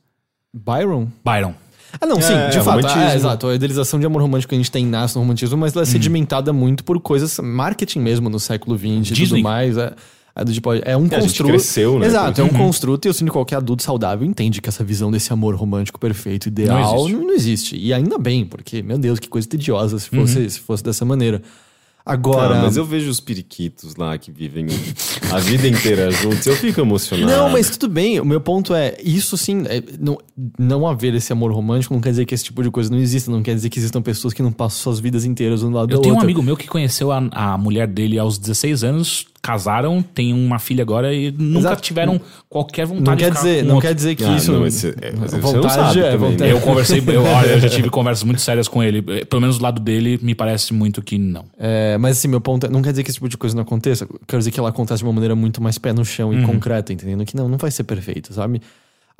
[0.52, 1.08] Byron?
[1.24, 1.54] Byron
[2.00, 2.76] Ah, não, sim, É, de fato.
[2.76, 3.02] romantismo.
[3.02, 3.46] É, exato.
[3.48, 5.86] A idealização de amor romântico que a gente tem nasce no romantismo, mas ela é
[5.86, 9.26] sedimentada muito por coisas, marketing mesmo no século XX e Disney.
[9.28, 9.76] tudo mais.
[9.76, 9.92] É,
[10.36, 11.48] é, tipo, é um a gente construto.
[11.50, 14.68] cresceu, né, Exato, é um construto e eu sinto que qualquer adulto saudável entende que
[14.68, 17.12] essa visão desse amor romântico perfeito, ideal, existe.
[17.12, 17.76] não, não existe.
[17.76, 21.42] E ainda bem, porque, meu Deus, que coisa tediosa se fosse, se fosse dessa maneira.
[22.08, 22.58] Agora.
[22.58, 24.66] Ah, mas eu vejo os periquitos lá que vivem
[25.30, 26.46] a vida inteira juntos.
[26.46, 27.30] Eu fico emocionado.
[27.30, 28.18] Não, mas tudo bem.
[28.18, 30.16] O meu ponto é, isso sim, é, não,
[30.58, 33.30] não haver esse amor romântico não quer dizer que esse tipo de coisa não exista.
[33.30, 35.92] Não quer dizer que existam pessoas que não passam suas vidas inteiras um do lado
[35.92, 39.26] Eu da tenho um amigo meu que conheceu a, a mulher dele aos 16 anos,
[39.42, 41.82] casaram, tem uma filha agora e nunca Exato.
[41.82, 43.88] tiveram qualquer vontade Não de quer dizer, com não outro.
[43.88, 44.52] quer dizer que Ah, isso.
[44.52, 46.42] não, mas você- é, mas você não vontade sabe é também, vontade.
[46.42, 46.52] né?
[46.52, 49.00] Eu conversei, eu, olha, eu já tive conversas muito sérias com ele.
[49.26, 51.44] Pelo menos do lado dele, me parece muito que não.
[51.58, 53.62] É, mas assim, meu ponto é, não quer dizer que esse tipo de coisa não
[53.62, 54.06] aconteça.
[54.26, 56.42] Quer dizer que ela acontece de uma maneira muito mais pé no chão Uhum.
[56.42, 57.24] e concreta, entendendo?
[57.24, 58.60] Que não, não vai ser perfeito, sabe?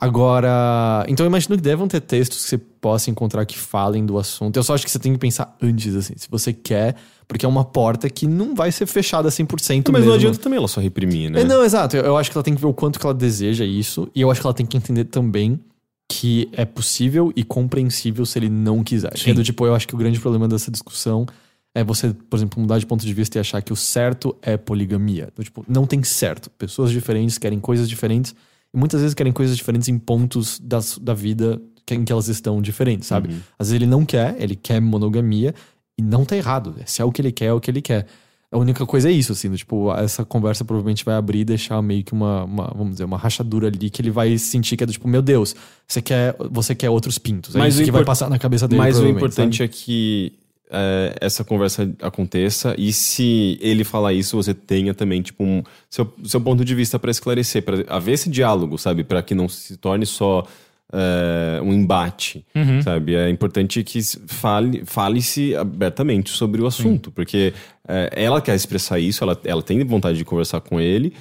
[0.00, 4.16] Agora, então eu imagino que devem ter textos que você possa encontrar que falem do
[4.16, 4.56] assunto.
[4.56, 6.94] Eu só acho que você tem que pensar antes, assim, se você quer,
[7.28, 10.06] porque é uma porta que não vai ser fechada 100% Mas mesmo.
[10.06, 11.42] não adianta também ela só reprimir, né?
[11.42, 11.94] É, não, exato.
[11.94, 14.08] Eu, eu acho que ela tem que ver o quanto que ela deseja isso.
[14.14, 15.60] E eu acho que ela tem que entender também
[16.10, 19.12] que é possível e compreensível se ele não quiser.
[19.26, 21.26] É do tipo, eu acho que o grande problema dessa discussão
[21.74, 24.56] é você, por exemplo, mudar de ponto de vista e achar que o certo é
[24.56, 25.28] poligamia.
[25.36, 26.48] Do tipo, não tem certo.
[26.50, 28.34] Pessoas diferentes querem coisas diferentes
[28.72, 31.60] e muitas vezes querem coisas diferentes em pontos das, da vida
[31.90, 33.34] em que elas estão diferentes, sabe?
[33.58, 35.54] Às vezes ele não quer, ele quer monogamia
[35.98, 36.74] e não tá errado.
[36.86, 38.06] Se é o que ele quer, é o que ele quer.
[38.50, 41.82] A única coisa é isso, assim, do tipo, essa conversa provavelmente vai abrir e deixar
[41.82, 44.86] meio que uma, uma, vamos dizer, uma rachadura ali que ele vai sentir que é
[44.86, 45.54] do tipo, meu Deus,
[45.86, 47.54] você quer, você quer outros pintos.
[47.54, 48.80] É Mas isso o que vai import- passar na cabeça dele.
[48.80, 49.64] Mas o importante sabe?
[49.64, 50.32] é que
[50.70, 56.10] é, essa conversa aconteça e se ele falar isso, você tenha também, tipo, um seu,
[56.24, 59.04] seu ponto de vista para esclarecer, para haver esse diálogo, sabe?
[59.04, 60.42] Para que não se torne só
[60.92, 62.44] é, um embate,
[62.82, 63.14] sabe?
[63.14, 67.52] É importante que fale- fale-se abertamente sobre o assunto, porque
[67.86, 71.12] é, ela quer expressar isso, ela, ela tem vontade de conversar com ele.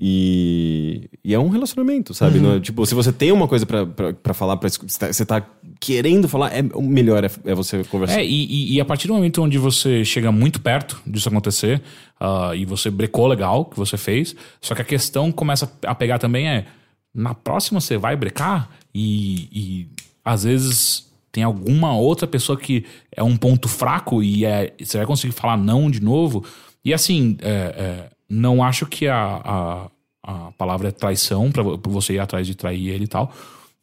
[0.00, 2.38] E, e é um relacionamento, sabe?
[2.38, 5.44] Não é- tipo, se você tem uma coisa pra falar, pra, você tá- você tá
[5.80, 8.20] querendo falar, é, o melhor é, é você conversar.
[8.20, 11.82] É, e, e- a partir do momento onde você chega muito perto disso acontecer,
[12.20, 16.18] ah, e você brecou legal, que você fez, só que a questão começa a pegar
[16.20, 16.66] também é,
[17.12, 18.70] na próxima você vai brecar?
[19.00, 19.88] E, e
[20.24, 25.06] às vezes tem alguma outra pessoa que é um ponto fraco e é, você vai
[25.06, 26.44] conseguir falar não de novo.
[26.84, 32.14] E assim, é, é, não acho que a, a, a palavra é traição pra você
[32.14, 33.32] ir atrás de trair ele e tal.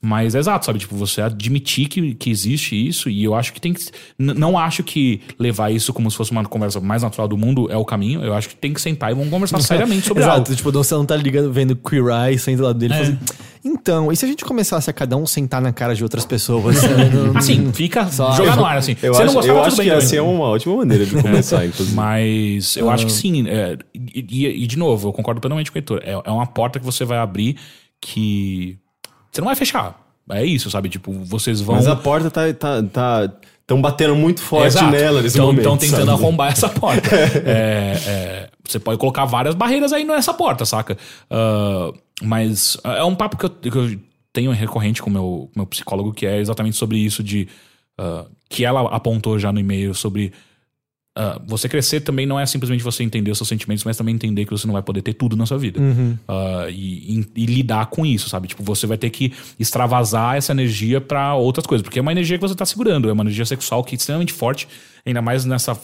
[0.08, 0.78] Mas é exato, sabe?
[0.78, 3.82] Tipo, você admitir que, que existe isso, e eu acho que tem que.
[4.20, 7.78] Não acho que levar isso como se fosse uma conversa mais natural do mundo é
[7.78, 8.24] o caminho.
[8.24, 10.56] Eu acho que tem que sentar e vamos conversar seriamente sobre Exato, algo.
[10.56, 13.00] tipo, você não tá ligando, vendo Queer Eye, saindo lá dele e É.
[13.04, 13.36] falando assim,
[13.68, 16.84] então, e se a gente começasse a cada um sentar na cara de outras pessoas?
[17.12, 18.96] Não- Assim, fica Só- jogar no ar, assim.
[19.02, 21.04] Eu você acho, não gostava, eu tudo acho bem que essa é uma ótima maneira
[21.04, 21.96] de começar, inclusive.
[21.96, 22.94] Mas eu Ah.
[22.94, 23.48] acho que sim.
[23.48, 26.00] é, e, e- e, de novo, eu concordo plenamente com o Heitor.
[26.04, 27.56] É, é uma porta que você vai abrir
[28.00, 28.78] que
[29.36, 30.02] você não vai fechar.
[30.30, 30.90] É isso, sabe?
[30.90, 31.76] Tipo, vocês vão.
[31.76, 32.54] Mas a porta tá.
[32.54, 33.32] tá, tá
[33.62, 34.92] Estão batendo muito forte Exato.
[34.92, 35.62] nela nesse Então, momento.
[35.62, 36.24] Estão tentando sabe?
[36.24, 37.10] arrombar essa porta.
[37.46, 40.96] É, é, você pode colocar várias barreiras aí nessa porta, saca?
[41.30, 41.92] Ah,
[42.22, 44.00] mas é um papo que eu, que eu
[44.32, 47.48] tenho recorrente com o meu, meu psicólogo, que é exatamente sobre isso de.
[47.98, 50.32] ah, que ela apontou já no e-mail sobre.
[51.18, 54.44] Ah, você crescer também não é simplesmente você entender os seus sentimentos, mas também entender
[54.46, 55.80] que você não vai poder ter tudo na sua vida.
[56.28, 58.48] Ah, e, e- e lidar com isso, sabe?
[58.50, 62.38] Tipo, você vai ter que extravasar essa energia pra outras coisas, porque é uma energia
[62.38, 64.68] que você tá segurando, é uma energia sexual que é extremamente forte,
[65.06, 65.80] ainda mais nessa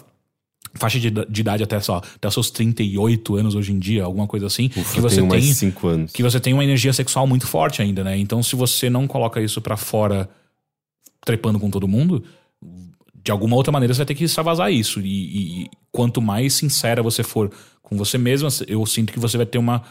[0.73, 4.47] faixa de, de idade até só até seus 38 anos hoje em dia, alguma coisa
[4.47, 6.11] assim, Ufa, que você tem cinco anos.
[6.11, 8.17] que você tem uma energia sexual muito forte ainda, né?
[8.17, 10.29] Então, se você não coloca isso pra fora
[11.25, 12.23] trepando com todo mundo,
[13.23, 14.99] de alguma outra maneira você vai ter que extravasar isso.
[14.99, 17.51] E, e- e quanto mais sincera você for
[17.83, 19.81] com você mesma, eu sinto que você vai ter uma.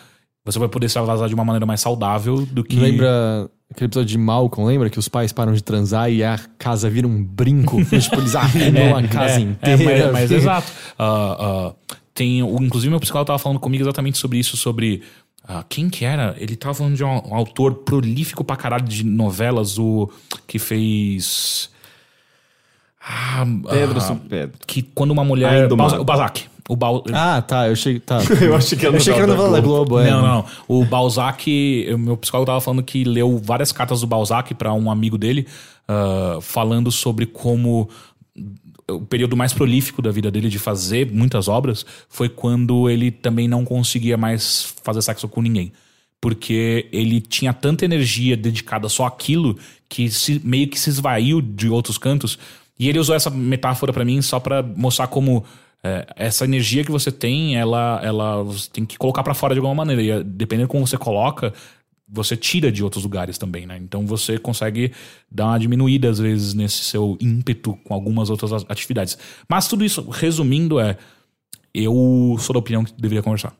[0.44, 2.76] Você vai poder extravasar de uma maneira mais saudável do que.
[2.76, 4.88] Lembra aquele episódio de Malcolm, lembra?
[4.88, 7.76] Que os pais param de transar e a casa vira um brinco.
[7.84, 9.92] tipo, eles arrumam a casa é, inteira.
[9.92, 10.72] É, mas, mas exato.
[10.98, 11.36] Ah,
[11.78, 15.02] ah, tem, o- inclusive, meu psicólogo tava falando comigo exatamente sobre isso, sobre.
[15.46, 16.34] ah, quem que era?
[16.38, 20.10] Ele tava falando de um, um autor prolífico pra caralho de novelas, o
[20.46, 21.68] que fez.
[23.00, 24.58] Ah, Pedro ah, Pedro.
[24.66, 25.68] que quando uma mulher.
[25.68, 26.44] Balza- o Balzac.
[26.68, 27.02] O Bal...
[27.12, 27.66] Ah, tá.
[27.66, 27.98] Eu achei.
[27.98, 28.18] Tá.
[28.40, 30.08] Eu achei que era Eu achei que era novela novela da Globo, é.
[30.10, 30.44] Não, não, não.
[30.68, 31.50] O Balzac,
[31.92, 35.48] o meu psicólogo tava falando que leu várias cartas do Balzac para um amigo dele,
[35.88, 37.88] ah, falando sobre como
[38.88, 43.46] o período mais prolífico da vida dele de fazer muitas obras foi quando ele também
[43.48, 45.72] não conseguia mais fazer sexo com ninguém.
[46.20, 49.58] Porque ele tinha tanta energia dedicada só àquilo
[49.88, 52.38] que se- meio que se esvaiu de outros cantos.
[52.80, 55.44] E ele usou essa metáfora pra mim só pra mostrar como
[55.84, 59.58] é, essa energia que você tem, ela, ela você tem que colocar pra fora de
[59.58, 60.02] alguma maneira.
[60.02, 61.52] E é, dependendo de como você coloca,
[62.08, 63.78] você tira de outros lugares também, né?
[63.82, 64.92] Então você consegue
[65.30, 69.18] dar uma diminuída, às vezes, nesse seu ímpeto com algumas outras atividades.
[69.46, 70.96] Mas tudo isso, resumindo, é.
[71.72, 73.54] Eu sou da opinião que deveria conversar.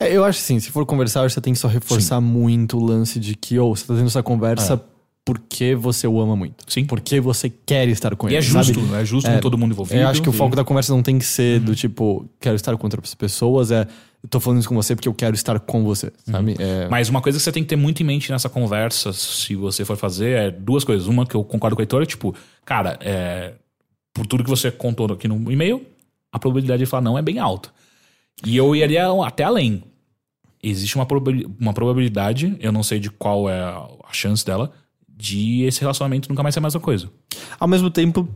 [0.00, 3.20] É, eu acho assim, se for conversar, você tem que só reforçar muito o lance
[3.20, 4.84] de que, ou você tá tendo essa conversa
[5.24, 6.64] porque você o ama muito.
[6.70, 6.84] Sim.
[6.84, 8.36] Porque você quer estar com E ele.
[8.38, 8.94] é justo, sabe?
[8.96, 10.00] é justo com todo mundo envolvido.
[10.00, 10.38] Eu acho que o Sim.
[10.38, 13.86] foco da conversa não tem que ser do tipo, quero estar com outras pessoas, é
[14.22, 16.56] eu tô falando isso com você porque eu quero estar com você, sabe?
[16.58, 19.54] É, Mas uma coisa que você tem que ter muito em mente nessa conversa, se
[19.54, 21.06] você for fazer, é duas coisas.
[21.06, 22.34] Uma que eu concordo com o Heitor, é tipo,
[22.64, 23.52] cara, é,
[24.14, 25.82] por tudo que você contou aqui no e-mail,
[26.32, 27.68] a probabilidade de falar não é bem alta.
[28.46, 29.82] E eu iria até além.
[30.62, 34.72] Existe uma, probabil- uma probabilidade, eu não sei de qual é a chance dela,
[35.16, 37.08] de esse relacionamento nunca mais ser a mesma coisa.
[37.58, 38.28] Ao mesmo tempo,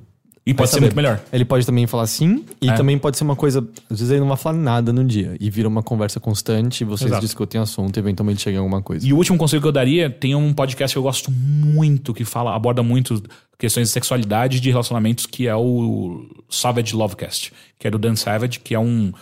[0.46, 0.86] E pode ser saber.
[0.86, 1.20] muito melhor.
[1.30, 2.74] Ele pode também falar sim, e É.
[2.74, 3.58] também pode ser uma coisa.
[3.90, 5.36] Às vezes ele não vai falar nada no dia.
[5.38, 7.24] E vira uma conversa constante, e vocês Exato.
[7.26, 9.06] discutem assunto e eventualmente chega em alguma coisa.
[9.06, 12.24] E o último conselho que eu daria, tem um podcast que eu gosto muito, que
[12.24, 13.22] fala, aborda muito
[13.58, 18.16] questões de sexualidade e de relacionamentos, que é o Savage Lovecast, que é do Dan
[18.16, 19.12] Savage, que é um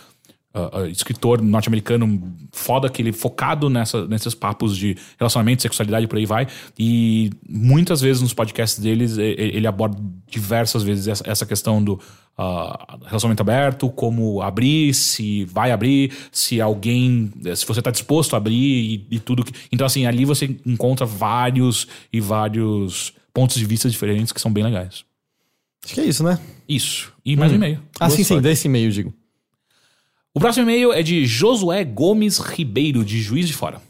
[0.73, 6.07] ah, escritor norte-americano foda, que ele é focado nessa, nesses papos de relacionamento, sexualidade e
[6.07, 6.47] por aí vai.
[6.77, 9.97] E muitas vezes nos podcasts deles, ele aborda
[10.29, 11.99] diversas vezes essa, essa questão do
[12.37, 18.37] ah, relacionamento aberto, como abrir, se vai abrir, se alguém, se você está disposto a
[18.37, 19.43] abrir e, e tudo.
[19.43, 24.51] que- Então, assim, ali você encontra vários e vários pontos de vista diferentes que são
[24.51, 25.03] bem legais.
[25.85, 26.39] Acho que é isso, né?
[26.67, 27.13] Isso.
[27.23, 27.79] E mais um e-mail.
[27.99, 29.13] Ah, sim, sim, desse e-mail, digo.
[30.35, 33.81] O próximo e-mail é de Josué Gomes Ribeiro, de Juiz de Fora.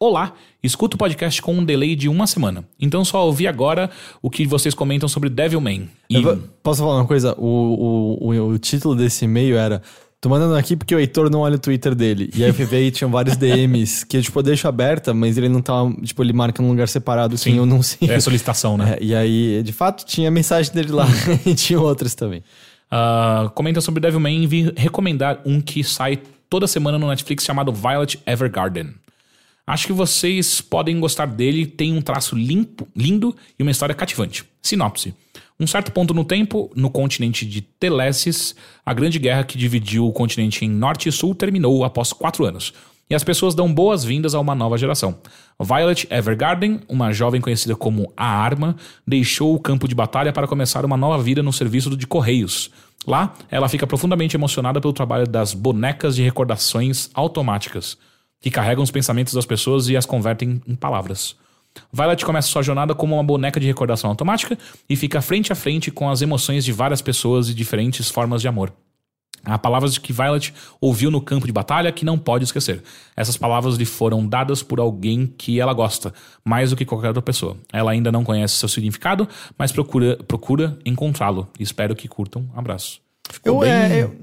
[0.00, 0.32] Olá,
[0.62, 2.64] escuto o podcast com um delay de uma semana.
[2.80, 3.90] Então só ouvi agora
[4.22, 5.88] o que vocês comentam sobre Devilman.
[6.08, 6.22] E
[6.62, 7.34] posso falar uma coisa?
[7.38, 9.82] O, o, o, o título desse e-mail era.
[10.20, 12.30] Tô mandando aqui porque o Heitor não olha o Twitter dele.
[12.34, 15.36] E aí eu fui ver e tinha vários DMs que tipo, eu deixo aberta, mas
[15.36, 15.74] ele não tá.
[16.02, 18.08] Tipo, ele marca num lugar separado quem eu não sei.
[18.08, 18.96] é solicitação, né?
[18.98, 21.06] É, e aí, de fato, tinha mensagem dele lá
[21.44, 22.42] e tinha outras também.
[22.94, 26.20] Ah, comenta sobre Devilman e vim recomendar um que sai
[26.50, 28.94] toda semana no Netflix chamado Violet Evergarden.
[29.66, 34.44] Acho que vocês podem gostar dele, tem um traço limpo, lindo e uma história cativante.
[34.60, 35.14] Sinopse.
[35.58, 38.54] Um certo ponto no tempo, no continente de Telesis,
[38.84, 42.74] a grande guerra que dividiu o continente em norte e sul terminou após quatro anos.
[43.12, 45.18] E as pessoas dão boas-vindas a uma nova geração.
[45.60, 48.74] Violet Evergarden, uma jovem conhecida como a Arma,
[49.06, 52.70] deixou o campo de batalha para começar uma nova vida no serviço de Correios.
[53.06, 57.98] Lá, ela fica profundamente emocionada pelo trabalho das bonecas de recordações automáticas,
[58.40, 61.36] que carregam os pensamentos das pessoas e as convertem em palavras.
[61.92, 64.56] Violet começa sua jornada como uma boneca de recordação automática
[64.88, 68.48] e fica frente a frente com as emoções de várias pessoas e diferentes formas de
[68.48, 68.72] amor.
[69.44, 72.82] Há palavras que Violet ouviu no campo de batalha que não pode esquecer.
[73.16, 76.14] Essas palavras lhe foram dadas por alguém que ela gosta,
[76.44, 77.56] mais do que qualquer outra pessoa.
[77.72, 79.28] Ela ainda não conhece seu significado,
[79.58, 81.48] mas procura, procura encontrá-lo.
[81.58, 82.48] Espero que curtam.
[82.54, 83.00] Abraço.
[83.44, 84.16] Eu, bem- é, eu,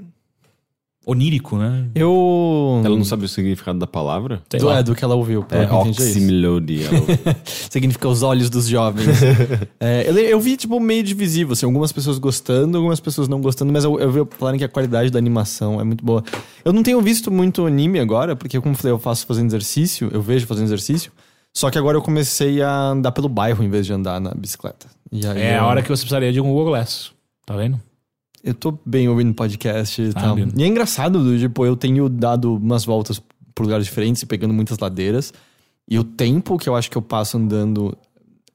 [1.10, 1.86] Onírico, né?
[1.94, 4.40] eu- Ela não sabe o significado da palavra?
[4.50, 4.78] Sei do, lá.
[4.78, 5.44] é, do que ela ouviu.
[5.50, 7.36] É que eu entendi, é
[7.70, 9.08] Significa os olhos dos jovens.
[9.80, 13.72] É, eu, eu vi, tipo, meio divisível, assim, algumas pessoas gostando, algumas pessoas não gostando,
[13.72, 16.22] mas eu, eu vi falarem que a qualidade da animação é muito boa.
[16.64, 20.10] Eu não tenho visto muito anime agora, porque, como eu falei, eu faço fazendo exercício,
[20.12, 21.10] eu vejo fazendo exercício,
[21.52, 24.86] só que agora eu comecei a andar pelo bairro em vez de andar na bicicleta.
[25.10, 27.10] E aí É eu, a hora que você precisaria de um Google Glass.
[27.46, 27.80] Tá vendo?
[28.42, 30.34] Eu tô bem ouvindo podcast e Ah, tal.
[30.36, 30.48] bem.
[30.56, 33.20] E é engraçado, do, tipo, eu tenho dado umas voltas
[33.54, 35.32] por lugares diferentes e pegando muitas ladeiras.
[35.88, 37.96] E o tempo que eu acho que eu passo andando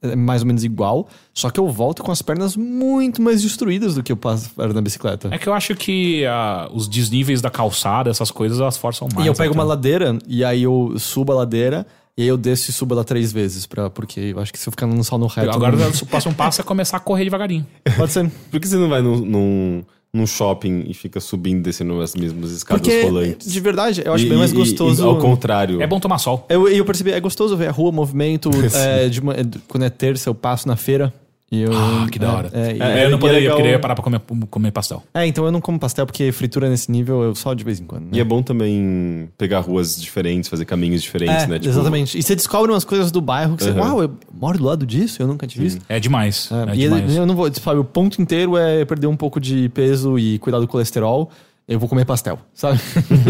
[0.01, 3.95] é mais ou menos igual, só que eu volto com as pernas muito mais destruídas
[3.95, 5.29] do que eu passo na bicicleta.
[5.31, 9.25] É que eu acho que ah, os desníveis da calçada, essas coisas, elas forçam mais.
[9.25, 9.59] e eu pego até.
[9.59, 11.87] uma ladeira e aí eu subo a ladeira
[12.17, 14.67] e aí eu desço e subo ela três vezes, pra, porque eu acho que se
[14.67, 15.49] eu ficar só no reto...
[15.51, 17.65] Agora não- o próximo passo é começar a correr devagarinho.
[17.97, 18.29] pode ser.
[18.49, 19.83] Por que você não vai num, num,
[20.13, 23.51] num shopping e fica subindo e descendo as mesmas escadas Porque, rolantes?
[23.51, 25.03] de verdade, eu acho E- bem mais e- gostoso...
[25.03, 25.81] E, ao contrário.
[25.81, 26.45] É bom tomar sol.
[26.47, 28.49] Eu, eu percebi, é gostoso ver a rua, movimento.
[28.73, 31.13] é, uma- é, quando é terça, eu passo na feira.
[31.55, 32.49] E eu, Ah, que da hora.
[32.53, 34.19] É, é, É, eu não é poderia, legal- eu queria parar pra comer,
[34.49, 35.03] comer pastel.
[35.13, 37.85] é, então eu não como pastel porque fritura nesse nível eu só de vez em
[37.85, 38.03] quando.
[38.03, 38.09] né?
[38.13, 41.59] E é bom também pegar ruas diferentes, fazer caminhos diferentes, É, né?
[41.59, 42.17] Tipo, exatamente.
[42.17, 43.79] E você descobre umas coisas do bairro que você, Uhum.
[43.79, 45.81] uau, eu moro do lado disso, eu nunca tinha visto.
[45.87, 46.49] É demais.
[46.51, 47.15] É, É, e demais.
[47.15, 50.59] eu não vou, sabe, o ponto inteiro é perder um pouco de peso e cuidar
[50.59, 51.29] do colesterol.
[51.67, 52.79] Eu vou comer pastel, sabe?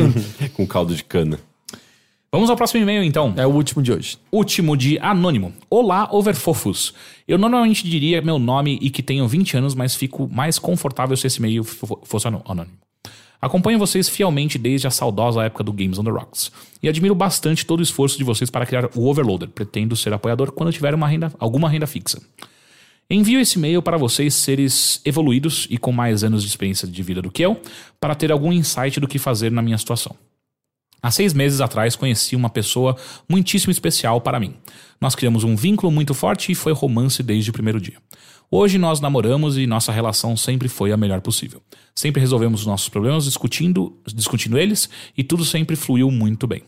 [0.53, 1.39] Com caldo de cana.
[2.35, 3.33] Vamos ao próximo e-mail, então.
[3.37, 4.17] é o último de hoje.
[4.29, 5.53] Último de Anônimo.
[5.69, 6.93] Olá, overfofos.
[7.25, 11.25] Eu normalmente diria meu nome e que tenho 20 anos, mas fico mais confortável se
[11.27, 12.75] esse e-mail fo- fosse anô- anônimo.
[13.41, 16.51] Acompanho vocês fielmente desde a saudosa época do Games on the Rocks.
[16.83, 19.47] E admiro bastante todo o esforço de vocês para criar o Overloader.
[19.47, 22.21] Pretendo ser apoiador quando tiver uma renda, alguma renda fixa.
[23.09, 27.21] Envio esse e-mail para vocês, seres evoluídos e com mais anos de experiência de vida
[27.21, 27.61] do que eu,
[27.97, 30.13] para ter algum insight do que fazer na minha situação.
[31.05, 32.97] Há seis meses atrás conheci uma pessoa
[33.29, 34.55] muitíssimo especial para mim.
[34.99, 37.97] Nós criamos um vínculo muito forte e foi romance desde o primeiro dia.
[38.49, 41.61] Hoje nós namoramos e nossa relação sempre foi a melhor possível.
[41.93, 46.63] Sempre resolvemos os nossos problemas discutindo, discutindo eles e tudo sempre fluiu muito bem.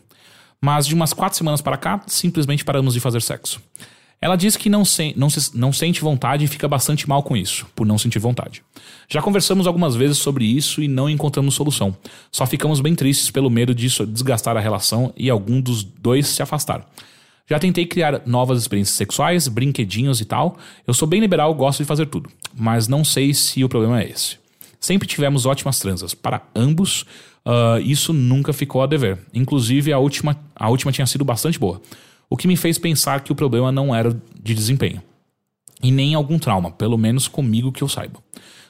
[0.62, 3.60] Mas de umas quatro semanas para cá, simplesmente paramos de fazer sexo.
[4.20, 7.36] Ela diz que não, se- não se- não sente vontade e fica bastante mal com
[7.36, 8.62] isso, por não sentir vontade.
[9.08, 11.96] Já conversamos algumas vezes sobre isso e não encontramos solução.
[12.32, 16.42] Só ficamos bem tristes pelo medo disso desgastar a relação e algum dos dois se
[16.42, 16.84] afastar.
[17.48, 20.58] Já tentei criar novas experiências sexuais, brinquedinhos e tal.
[20.86, 22.28] Eu sou bem liberal, gosto de fazer tudo.
[22.54, 24.36] Mas não sei se o problema é esse.
[24.80, 26.12] Sempre tivemos ótimas transas.
[26.12, 27.06] Para ambos,
[27.46, 29.18] ah, isso nunca ficou a dever.
[29.32, 31.80] Inclusive, a última, a última tinha sido bastante boa.
[32.30, 35.02] O que me fez pensar que o problema não era de desempenho.
[35.82, 38.20] E nem algum trauma, pelo menos comigo que eu saiba.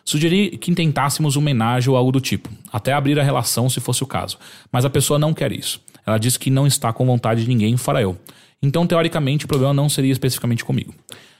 [0.05, 4.03] Sugeri que tentássemos uma homenagem ou algo do tipo, até abrir a relação se fosse
[4.03, 4.39] o caso.
[4.73, 5.83] Mas a pessoa não quer isso.
[6.07, 8.17] Ela diz que não está com vontade de ninguém fora eu.
[8.63, 10.95] Então, teoricamente, o problema não seria especificamente comigo.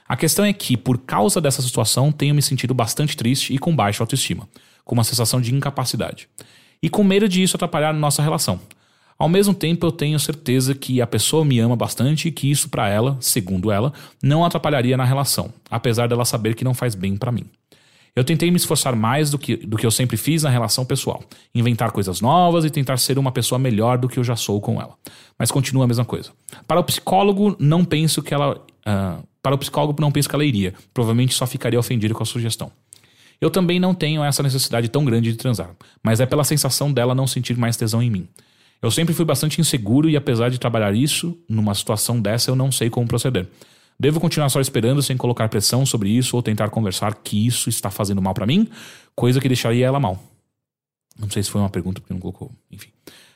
[0.07, 3.75] A questão é que, por causa dessa situação, tenho me sentido bastante triste e com
[3.75, 4.47] baixa autoestima,
[4.83, 6.27] com uma sensação de incapacidade.
[6.81, 8.59] E com medo de isso atrapalhar nossa relação.
[9.19, 12.69] Ao mesmo tempo, eu tenho certeza que a pessoa me ama bastante e que isso
[12.69, 13.91] pra ela, segundo ela,
[14.23, 17.43] não atrapalharia na relação, apesar dela saber que não faz bem pra mim.
[18.15, 21.21] Eu tentei me esforçar mais do que, do que eu sempre fiz na relação pessoal.
[21.53, 24.81] Inventar coisas novas e tentar ser uma pessoa melhor do que eu já sou com
[24.81, 24.95] ela.
[25.37, 26.31] Mas continua a mesma coisa.
[26.65, 28.59] Para o psicólogo, não penso que ela.
[28.85, 30.73] ah, para o psicólogo, não penso que ela iria.
[30.93, 32.71] Provavelmente só ficaria ofendido com a sugestão.
[33.39, 35.71] Eu também não tenho essa necessidade tão grande de transar,
[36.03, 38.27] mas é pela sensação dela não sentir mais tesão em mim.
[38.81, 42.71] Eu sempre fui bastante inseguro e apesar de trabalhar isso, numa situação dessa eu não
[42.71, 43.47] sei como proceder.
[43.99, 47.89] Devo continuar só esperando sem colocar pressão sobre isso ou tentar conversar que isso está
[47.89, 48.69] fazendo mal pra mim,
[49.13, 50.23] coisa que deixaria ela mal.
[51.19, 52.89] Não sei se foi uma pergunta porque não colocou, enfim.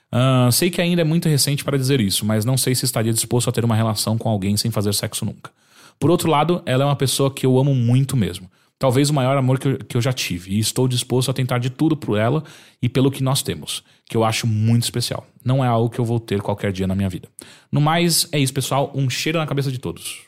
[0.10, 3.12] Ah, sei que ainda é muito recente para dizer isso, mas não sei se estaria
[3.12, 5.52] disposto a ter uma relação com alguém sem fazer sexo nunca.
[6.00, 8.50] Por outro lado, ela é uma pessoa que eu amo muito mesmo.
[8.84, 10.52] Talvez o maior amor que eu, que eu já tive.
[10.56, 12.44] E estou disposto a tentar de tudo por ela
[12.82, 15.26] e pelo que nós temos, que eu acho muito especial.
[15.42, 17.30] Não é algo que eu vou ter qualquer dia na minha vida.
[17.72, 18.92] No mais, é isso, pessoal.
[18.94, 20.24] Um cheiro na cabeça de todos.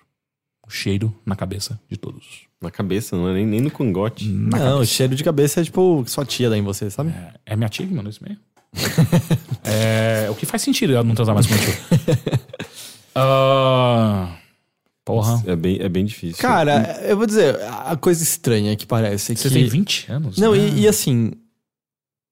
[0.66, 2.44] Um cheiro na cabeça de todos.
[2.62, 4.26] Na cabeça, não é nem, nem no cangote.
[4.26, 7.10] não, o cheiro de cabeça é tipo sua tia dá em você, sabe?
[7.10, 8.40] É, é minha tia que mandou esse e-mail?
[9.66, 11.76] é, o que faz sentido ela não transar mais com a tia.
[13.18, 14.36] Ah,
[15.06, 15.42] porra.
[15.46, 16.42] É bem, é bem difícil.
[16.42, 19.54] Cara, eu vou dizer, a coisa estranha que parece é Você que...
[19.54, 20.38] tem 20 anos?
[20.38, 20.58] Não, né?
[20.58, 21.32] e, e assim,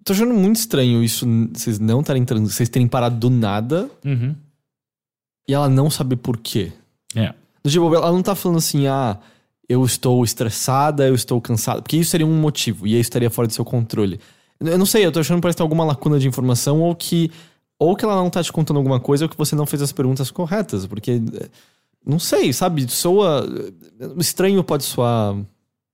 [0.04, 4.36] tô achando muito estranho isso, vocês não estarem trans, vocês terem parado do nada Uhum.
[5.48, 6.74] e ela não saber por quê.
[7.16, 7.34] É.
[7.64, 9.18] Do tipo, ela não tá falando assim, ah,
[9.70, 11.82] eu estou estressada, eu estou cansada.
[11.82, 14.20] Porque isso seria um motivo, e aí estaria fora do seu controle.
[14.60, 17.30] Eu não sei, eu tô achando que parece ter alguma lacuna de informação, ou que.
[17.80, 19.92] Ou que ela não tá te contando alguma coisa, ou que você não fez as
[19.92, 20.86] perguntas corretas.
[20.86, 21.22] Porque.
[22.06, 22.90] Não sei, sabe?
[22.90, 23.46] Soa.
[24.18, 25.36] Estranho pode soar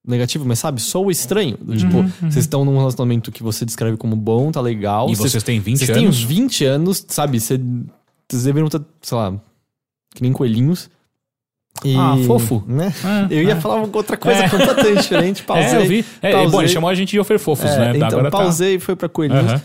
[0.06, 0.82] negativo, mas sabe?
[0.82, 1.56] Soa estranho.
[1.62, 5.10] Do Tipo, vocês estão num relacionamento que você descreve como bom, tá legal.
[5.10, 6.22] E vocês têm 20 Vocês têm uns anos?
[6.24, 7.40] 20 anos, sabe?
[7.40, 7.60] Cê-
[8.30, 9.34] Vocês deveriam estar, sei lá,
[10.16, 10.90] que nem coelhinhos.
[11.86, 12.64] E- Ah, fofo.
[12.68, 12.92] Né?
[13.30, 13.56] É, Eu ia é.
[13.62, 14.50] falar outra coisa É.
[14.50, 15.44] completamente diferente.
[15.44, 15.66] Pausei.
[15.80, 16.06] É, eu vi.
[16.22, 16.50] É, pausei.
[16.52, 17.96] bom, ele chamou a gente de oferfofos, É, né?
[17.98, 19.52] Então, Agora tá- pausei e foi pra coelhinhos.
[19.52, 19.62] Aham.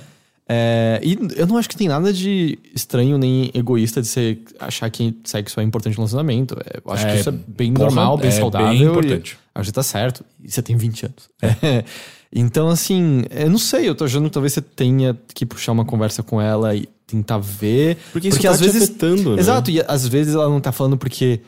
[0.46, 4.90] É, e eu não acho que tem nada de estranho nem egoísta de você achar
[4.90, 6.54] que sexo é importante no relacionamento.
[6.66, 8.68] É, Eu acho É, que isso é bem porra, normal, bem é saudável.
[8.68, 9.38] bem importante.
[9.54, 10.24] Acho que tá certo.
[10.42, 11.30] E você tem 20 anos.
[11.42, 11.84] É.
[12.36, 15.84] Então, assim, eu não sei, eu tô achando que talvez você tenha que puxar uma
[15.84, 17.96] conversa com ela e tentar ver.
[18.12, 19.40] Porque isso tá te afetando, né?
[19.40, 21.38] Exato, e às vezes ela não tá falando porque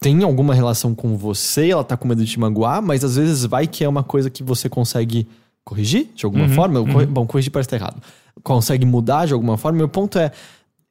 [0.00, 3.44] tem alguma relação com você, ela tá com medo de te magoar, mas às vezes
[3.44, 5.28] vai que é uma coisa que você consegue
[5.64, 6.84] corrigir de alguma Uhum, forma.
[6.92, 8.02] Corri- Bom, corrigir parece estar errado.
[8.42, 9.78] Consegue mudar de alguma forma.
[9.78, 10.32] Meu ponto é,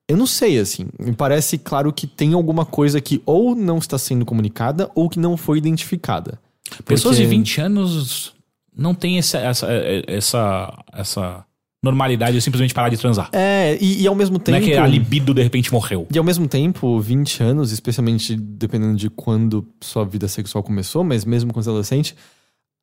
[0.07, 0.87] eu não sei, assim.
[0.99, 5.19] Me parece claro que tem alguma coisa que ou não está sendo comunicada ou que
[5.19, 6.39] não foi identificada.
[6.85, 8.33] Pessoas de Porque- 20 anos
[8.75, 9.67] não têm essa, essa,
[10.07, 11.45] essa, essa
[11.83, 13.29] normalidade de simplesmente parar de transar.
[13.33, 14.57] É, e, e ao mesmo Não tempo.
[14.59, 16.07] é que a libido de repente morreu.
[16.13, 21.25] E ao mesmo tempo, 20 anos, especialmente dependendo de quando sua vida sexual começou, mas
[21.25, 22.15] mesmo quando você é adolescente,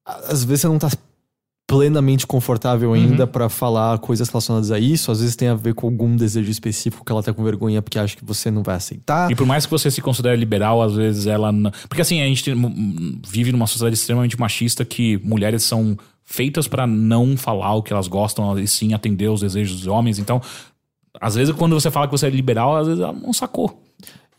[0.05, 0.91] às vezes você não tá
[1.69, 5.13] plenamente confortável ainda pra falar coisas relacionadas a isso.
[5.13, 7.99] Às vezes tem a ver com algum desejo específico que ela tá com vergonha porque
[7.99, 9.31] acha que você não vai aceitar.
[9.31, 11.71] E por mais que você se considere liberal, às vezes ela não.
[11.87, 12.51] Porque assim, a gente
[13.29, 18.09] vive numa sociedade extremamente machista que mulheres são feitas pra não falar o que elas
[18.09, 20.19] gostam e sim atender os desejos dos homens.
[20.19, 20.41] Então,
[21.21, 23.79] às vezes, quando você fala que você é liberal, às vezes ela não sacou.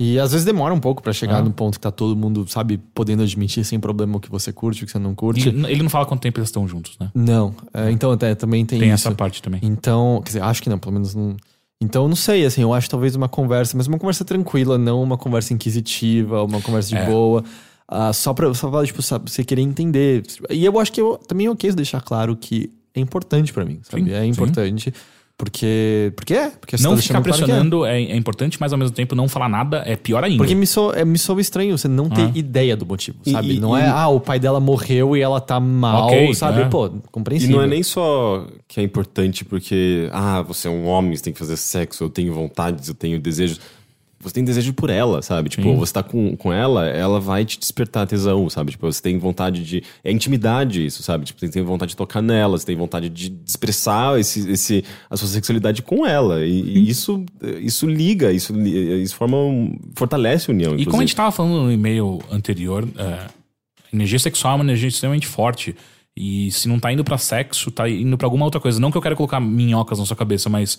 [0.02, 1.42] E às vezes demora um pouco pra chegar Ah.
[1.42, 4.84] no ponto que tá todo mundo, sabe, podendo admitir sem problema o que você curte,
[4.84, 5.50] o que você não E curte.
[5.50, 7.12] ele não fala quanto tempo eles estão juntos, né?
[7.14, 7.54] Não.
[7.74, 9.08] É, então, até, também tem, Tem isso.
[9.08, 9.60] essa parte também.
[9.62, 11.36] Então, quer dizer, acho que não, pelo menos não.
[11.82, 15.18] Então, não sei, assim, eu acho talvez uma conversa, mas uma conversa tranquila, não uma
[15.18, 17.06] conversa inquisitiva, uma conversa de É.
[17.06, 17.44] boa.
[17.92, 20.24] ah, só pra, só pra, tipo, sabe, você querer entender.
[20.50, 23.80] E eu acho que eu também é ok deixar claro que é importante pra mim,
[23.82, 24.04] sabe?
[24.04, 24.92] Sim, é sim.
[25.40, 26.12] Porque.
[26.18, 26.50] Porque é.
[26.50, 27.32] Porque você Não tá ficar claro é.
[27.38, 28.04] pressionando é.
[28.04, 30.38] é importante, mas ao mesmo tempo não falar nada é pior ainda.
[30.38, 32.32] Porque me soa, é, me soa estranho você não ter Ah.
[32.36, 33.56] ideia do motivo, E- sabe?
[33.56, 36.62] e- não é, e- ah, o pai dela morreu e ela tá mal, Ok, sabe?
[36.64, 36.66] é.
[36.66, 37.56] Pô, E compreensível.
[37.56, 41.32] não é nem só que é importante porque, ah, você é um homem, você tem
[41.34, 43.62] que fazer sexo, eu tenho vontades, eu tenho desejos.
[44.22, 45.50] Você tem desejo por ela, sabe?
[45.50, 45.76] Tipo, Sim.
[45.78, 48.72] você tá com, com ela, ela vai te despertar tesão, sabe?
[48.72, 49.82] Tipo, você tem vontade de.
[50.04, 51.24] É intimidade isso, sabe?
[51.24, 55.16] Tipo, você tem vontade de tocar nela, você tem vontade de expressar esse, esse, a
[55.16, 56.46] sua sexualidade com ela.
[56.46, 57.26] E, e isso,
[57.62, 60.76] isso liga, isso, isso forma um, fortalece a união.
[60.78, 63.28] E como a gente tava falando no e-mail anterior, é,
[63.94, 65.74] energia sexual é uma energia extremamente forte.
[66.14, 68.82] E se não tá indo pra sexo, tá indo pra alguma outra coisa.
[68.82, 70.78] Não que eu quero colocar minhocas na sua cabeça, mas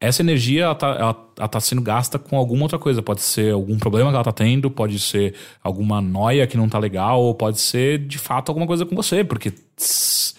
[0.00, 3.02] essa energia, ela tá, ela, ela tá sendo gasta com alguma outra coisa.
[3.02, 6.78] Pode ser algum problema que ela tá tendo, pode ser alguma noia que não tá
[6.78, 9.24] legal, ou pode ser, de fato, alguma coisa com você.
[9.24, 10.34] Porque tss,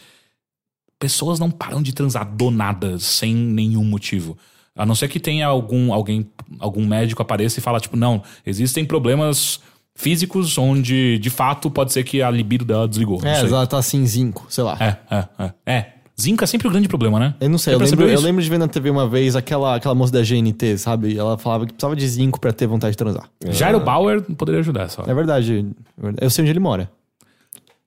[0.99, 4.37] pessoas não param de transar do nada, sem nenhum motivo.
[4.75, 6.29] A não ser que tenha algum, alguém,
[6.59, 9.59] algum médico apareça e fala, tipo, não, existem problemas
[9.95, 13.19] físicos onde, de fato, pode ser que a libido dela desligou.
[13.25, 14.77] É, ela tá assim, zinco, sei lá.
[14.79, 15.53] É, é, é.
[15.65, 15.93] É.
[16.19, 17.35] Zinco é sempre o grande problema, né?
[17.39, 19.93] Eu não sei, eu lembro, eu lembro de ver na TV uma vez aquela, aquela
[19.93, 21.15] moça da GNT, sabe?
[21.15, 23.29] Ela falava que precisava de zinco pra ter vontade de transar.
[23.49, 25.03] Jairo Bauer poderia ajudar só.
[25.05, 25.63] É verdade.
[26.01, 26.25] é.
[26.25, 26.89] Eu sei onde ele mora.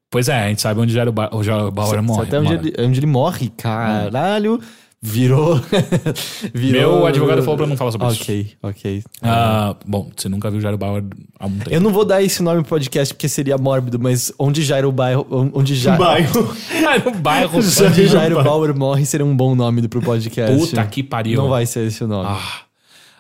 [0.09, 2.23] Pois é, a gente sabe onde Jairo, ba o Jairo Bauer Sei morre.
[2.23, 2.69] até onde mora.
[2.69, 3.49] ele, onde ele morre.
[3.57, 4.61] Caralho.
[5.03, 5.59] Virou.
[6.53, 6.99] virou.
[6.99, 8.23] Meu advogado falou pra não falar sobre isso.
[8.23, 9.03] Ok, ok.
[9.23, 11.03] Ah, bom, você nunca viu Jairo Bauer
[11.39, 11.71] há um tempo.
[11.71, 15.27] Eu não vou dar esse nome pro podcast porque seria mórbido, mas onde Jairo Bairro.
[15.55, 16.55] Onde Ja- Bairro.
[17.05, 17.59] no bairro.
[17.59, 20.55] Onde Jairo Bauer morre seria um bom nome pro podcast.
[20.59, 21.41] Puta que pariu.
[21.41, 22.29] Não vai ser esse o nome.
[22.31, 22.61] Ah.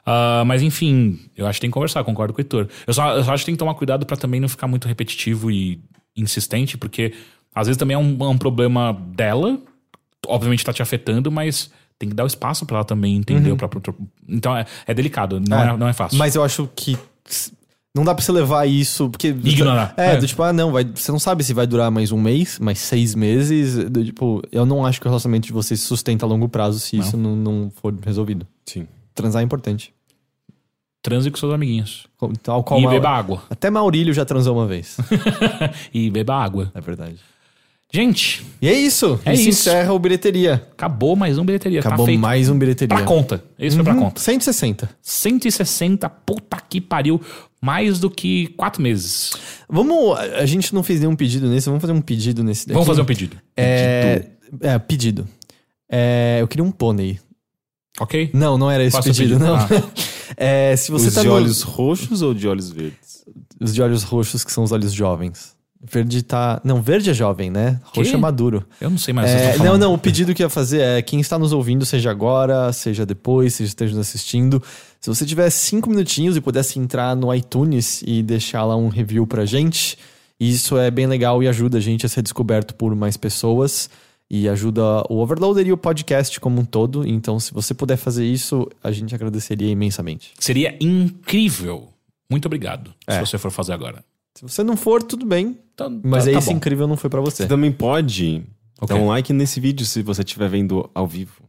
[0.05, 2.69] Ah, mas enfim, eu acho que tem que conversar, concordo com o Heitor.
[2.87, 4.89] Eu só, eu só acho que tem que tomar cuidado pra também não ficar muito
[4.89, 5.81] repetitivo e
[6.17, 7.13] insistente, porque
[7.55, 9.59] às vezes também é um, é um problema dela,
[10.27, 13.57] obviamente tá te afetando, mas tem que dar o espaço pra ela também entender o
[13.57, 13.83] próprio.
[14.29, 16.19] Então é, é delicado, não é, não é fácil.
[16.19, 16.99] Mas eu acho que
[17.95, 19.29] não dá pra você levar isso, porque.
[19.29, 19.95] Ignorar.
[19.97, 20.17] É, É.
[20.17, 22.79] do tipo, ah, não, vai, você não sabe se vai durar mais um mês, mais
[22.79, 23.91] seis meses.
[23.91, 26.79] do tipo, eu não acho que o relacionamento de vocês se sustenta a longo prazo
[26.79, 28.47] se isso não, não for resolvido.
[28.65, 28.87] Sim.
[29.13, 29.93] Transar é importante.
[31.03, 32.07] Transe com seus amiguinhos.
[32.43, 33.43] Tal qual e beba água.
[33.51, 34.99] Até Maurílio já transou uma vez.
[35.93, 36.71] e beba água.
[36.75, 37.17] É verdade.
[37.93, 39.19] Gente, E é isso.
[39.25, 39.69] É isso, isso.
[39.69, 40.55] encerra o bilheteria.
[40.73, 41.81] acabou mais um bilheteria.
[41.81, 42.21] Acabou tá feito.
[42.21, 42.97] mais um bilheteria.
[42.97, 43.43] Pra conta.
[43.59, 44.21] Esse foi pra Uhum, conta.
[44.21, 44.89] 160.
[45.03, 47.21] 160, puta que pariu.
[47.61, 49.33] Mais do que quatro meses.
[49.69, 50.17] Vamos.
[50.19, 52.73] A gente não fez nenhum pedido nesse, vamos fazer um pedido nesse daqui.
[52.75, 53.37] Vamos fazer um pedido.
[53.57, 54.25] É,
[54.63, 55.29] é, pedido.
[55.91, 57.19] É, eu queria um pônei.
[58.01, 58.31] Ok?
[58.33, 59.45] Não, não era esse Qual é pedido, pedido?
[59.45, 59.91] não.
[60.37, 63.25] É, se você Os tá de no- olhos roxos ou de olhos verdes?
[63.61, 65.55] Os de olhos roxos, que são os olhos jovens.
[65.83, 66.61] Verde tá.
[66.63, 67.81] Não, verde é jovem, né?
[67.85, 68.17] Roxo Que?
[68.17, 68.67] é maduro.
[68.81, 71.21] Eu não sei mais É, não, não, o pedido que eu ia fazer é quem
[71.21, 74.63] está nos ouvindo, seja agora, seja depois, seja esteja nos assistindo.
[75.01, 79.27] Se você tiver cinco minutinhos e pudesse entrar no iTunes e deixar lá um review
[79.27, 79.97] pra gente,
[80.39, 83.89] isso é bem legal e ajuda a gente a ser descoberto por mais pessoas
[84.31, 87.09] e ajuda o Overloader e o podcast como um todo.
[87.09, 90.33] Então, se você puder fazer isso, a gente agradeceria imensamente.
[90.39, 91.89] Seria incrível.
[92.31, 92.95] Muito obrigado.
[93.07, 93.15] É.
[93.15, 94.05] Se você for fazer agora.
[94.37, 95.59] Se você não for, tudo bem.
[95.75, 96.57] Então, Mas tá, aí tá esse bom.
[96.57, 97.43] incrível não foi pra você.
[97.43, 98.43] Você também pode
[98.81, 98.97] Ok.
[98.97, 101.43] dar um like nesse vídeo se você estiver vendo ao vivo.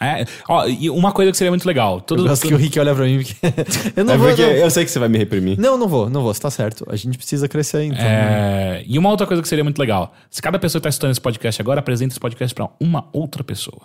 [0.00, 1.96] É, ó, e uma coisa que seria muito legal.
[1.96, 3.34] Eu Todo, gosto que o Rick olha pra mim porque.
[3.96, 4.28] eu não é vou.
[4.28, 4.50] porque não.
[4.52, 5.58] eu sei que você vai me reprimir.
[5.58, 6.84] Não, não vou, não vou, você tá certo.
[6.88, 7.98] A gente precisa crescer, então.
[8.04, 10.12] É, e uma outra coisa que seria muito legal.
[10.30, 13.44] Se cada pessoa que tá escutando esse podcast agora, apresenta esse podcast pra uma outra
[13.44, 13.82] pessoa.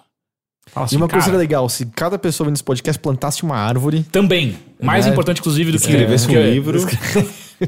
[0.67, 3.55] Fala assim, e uma coisa cara, legal, se cada pessoa vendo esse podcast plantasse uma
[3.55, 4.03] árvore.
[4.11, 4.55] Também.
[4.81, 5.09] Mais É.
[5.09, 5.85] importante, inclusive, do que...
[5.85, 6.79] Escrevesse que- um livro.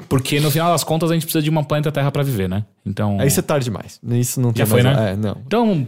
[0.07, 2.63] Porque no final das contas a gente precisa de uma planeta Terra pra viver, né?
[2.85, 3.19] Então.
[3.19, 3.99] Aí você é tarde demais.
[4.11, 5.11] Isso não tem Já foi, mais- né?
[5.11, 5.38] É, não.
[5.45, 5.88] Então,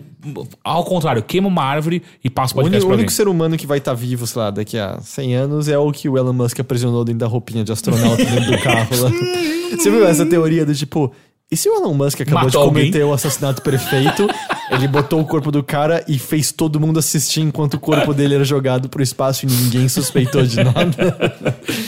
[0.64, 3.78] ao contrário, queima uma árvore e passa o podcast o único ser humano que vai
[3.78, 7.04] estar vivo, sei lá, daqui a 100 anos é o que o Elon Musk aprisionou
[7.06, 9.12] dentro da roupinha de astronauta dentro do carro lá.
[9.78, 11.12] Você viu essa teoria do tipo,
[11.54, 12.84] e se o Elon Musk acabou Matou de alguém?
[12.86, 14.28] cometer o assassinato perfeito,
[14.72, 18.36] ele botou o corpo do cara e fez todo mundo assistir enquanto o corpo dele
[18.36, 21.16] era jogado pro espaço e ninguém suspeitou de nada?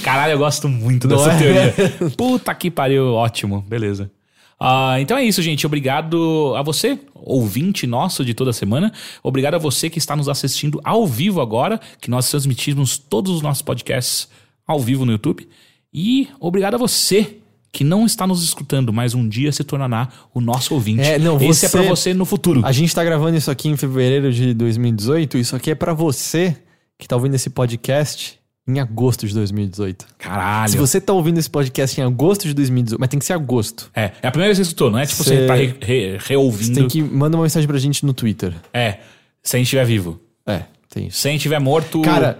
[0.03, 1.37] Caralho, eu gosto muito Não dessa é?
[1.37, 2.11] teoria.
[2.15, 4.11] Puta que pariu, ótimo, beleza.
[4.59, 5.65] Ah, então é isso, gente.
[5.65, 8.91] Obrigado a você, ouvinte nosso de toda semana.
[9.21, 13.41] Obrigado a você que está nos assistindo ao vivo agora, que nós transmitimos todos os
[13.41, 14.29] nossos podcasts
[14.65, 15.47] ao vivo no YouTube.
[15.93, 17.37] E obrigado a você
[17.75, 21.01] que não está nos escutando, mas um dia se tornará o nosso ouvinte.
[21.01, 22.61] É, não, Esse é você- pra você no futuro.
[22.65, 26.55] A gente tá gravando isso aqui em fevereiro de 2018, isso aqui é pra você
[26.97, 30.05] que tá ouvindo esse podcast em agosto de 2018.
[30.17, 30.71] Caralho.
[30.71, 33.91] Se você tá ouvindo esse podcast em agosto de 2018, mas tem que ser agosto.
[33.93, 35.75] É, é a primeira vez que você escutou, não é tipo Cê- você tá re-
[35.81, 36.75] re- Você reouvindo.
[36.79, 38.53] tem que mandar uma mensagem pra gente no Twitter.
[38.73, 38.99] É,
[39.43, 40.17] se a gente estiver vivo.
[40.47, 41.19] É, tem isso.
[41.19, 42.01] Se a gente estiver morto.
[42.01, 42.39] Cara,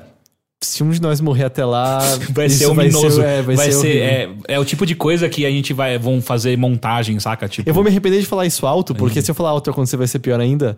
[0.61, 1.99] se um de nós morrer até lá,
[2.31, 3.21] Vai ser ominoso.
[3.21, 4.03] é, vai, ser, horrível.
[4.03, 7.47] é, é o tipo de coisa que a gente vai vão fazer montagem, saca?
[7.47, 9.97] Tipo, Eu vou me arrepender de falar isso alto, porque se eu falar alto acontecer
[9.97, 10.77] vai ser pior ainda.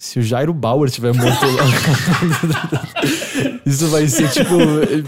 [0.00, 1.64] Se o Jairo Bauer tiver morto lá.
[3.66, 4.54] isso vai ser tipo.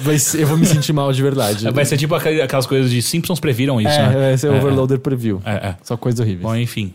[0.02, 1.70] Vai ser, eu vou me sentir mal de verdade.
[1.70, 4.14] vai ser tipo aquel- aquelas coisas de Simpsons previram isso, é, né?
[4.30, 5.40] vai ser É, Overloader Preview.
[5.44, 5.76] É, é.
[5.84, 6.42] Só coisa horrível.
[6.42, 6.92] Bom, enfim.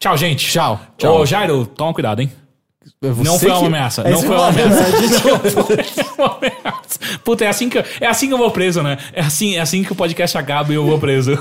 [0.00, 0.50] Tchau, gente.
[0.50, 0.80] Tchau.
[1.04, 2.32] Ô, Jairo, toma cuidado, hein?
[3.02, 4.02] Não foi uma ameaça.
[4.02, 4.82] É não isso foi que uma eu ameaça.
[5.02, 7.18] Não foi uma ameaça.
[7.24, 8.98] Puta, é assim, que, eu- é assim que eu vou preso, né?
[9.12, 11.38] É assim, é assim que o podcast acaba e eu vou preso.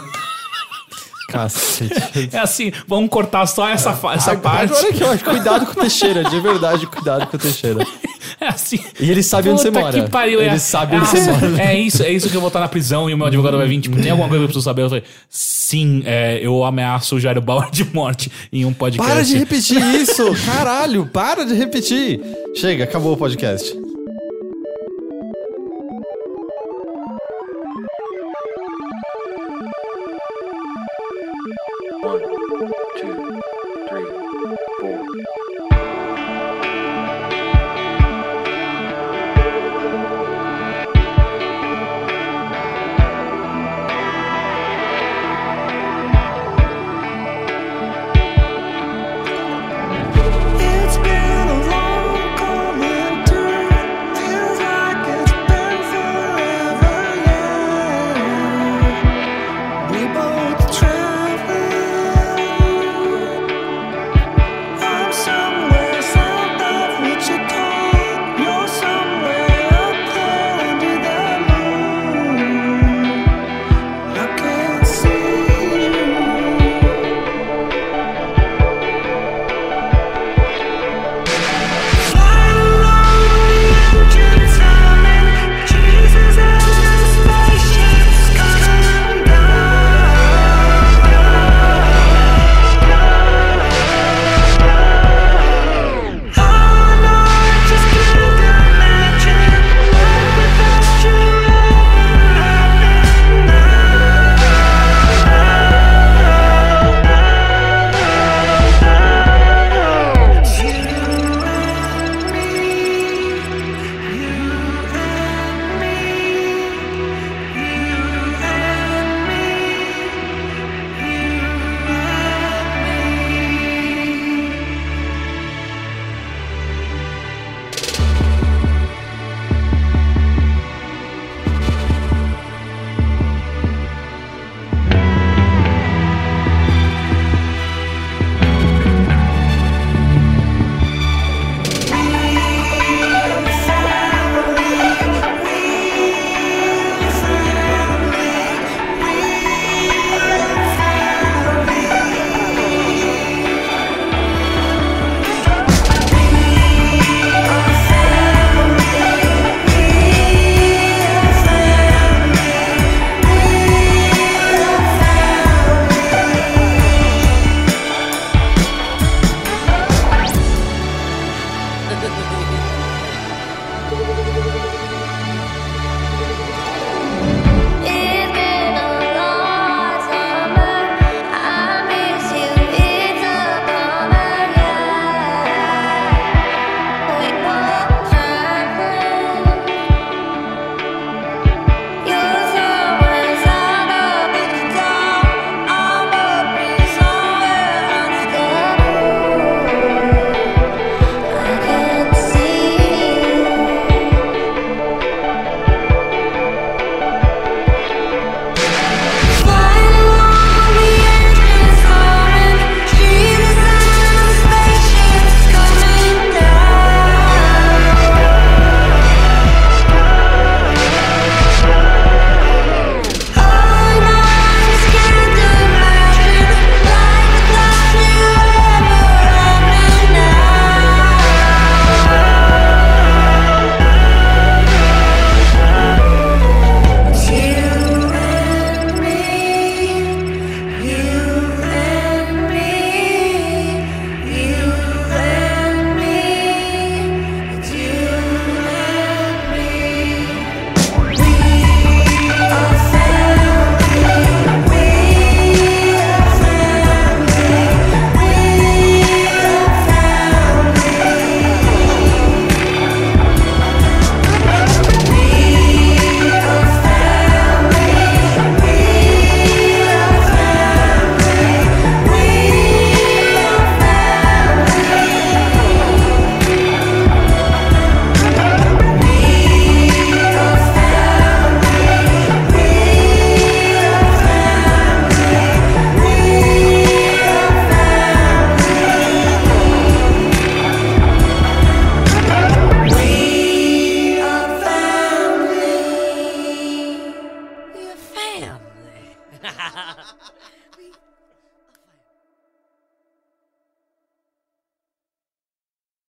[1.31, 2.29] Cacete.
[2.31, 4.73] É assim, vamos cortar só essa, fa- essa parte.
[4.73, 7.85] Agora que eu acho, cuidado com o Teixeira, de verdade, cuidado com o Teixeira.
[8.39, 8.79] É assim.
[8.99, 9.91] E ele sabe onde você mora.
[10.03, 10.39] que pariu.
[10.41, 11.61] Ele é, sabe é, onde você mora.
[11.61, 13.67] É isso, é isso que eu vou estar na prisão e o meu advogado vai
[13.67, 13.79] vir.
[13.81, 14.83] Tipo, tem alguma coisa que eu preciso saber?
[14.83, 19.11] Eu falei, sim, é, eu ameaço o Jairo Bauer de morte em um podcast.
[19.11, 20.23] Para de repetir isso!
[20.45, 22.19] Caralho, para de repetir!
[22.55, 23.75] Chega, acabou o podcast.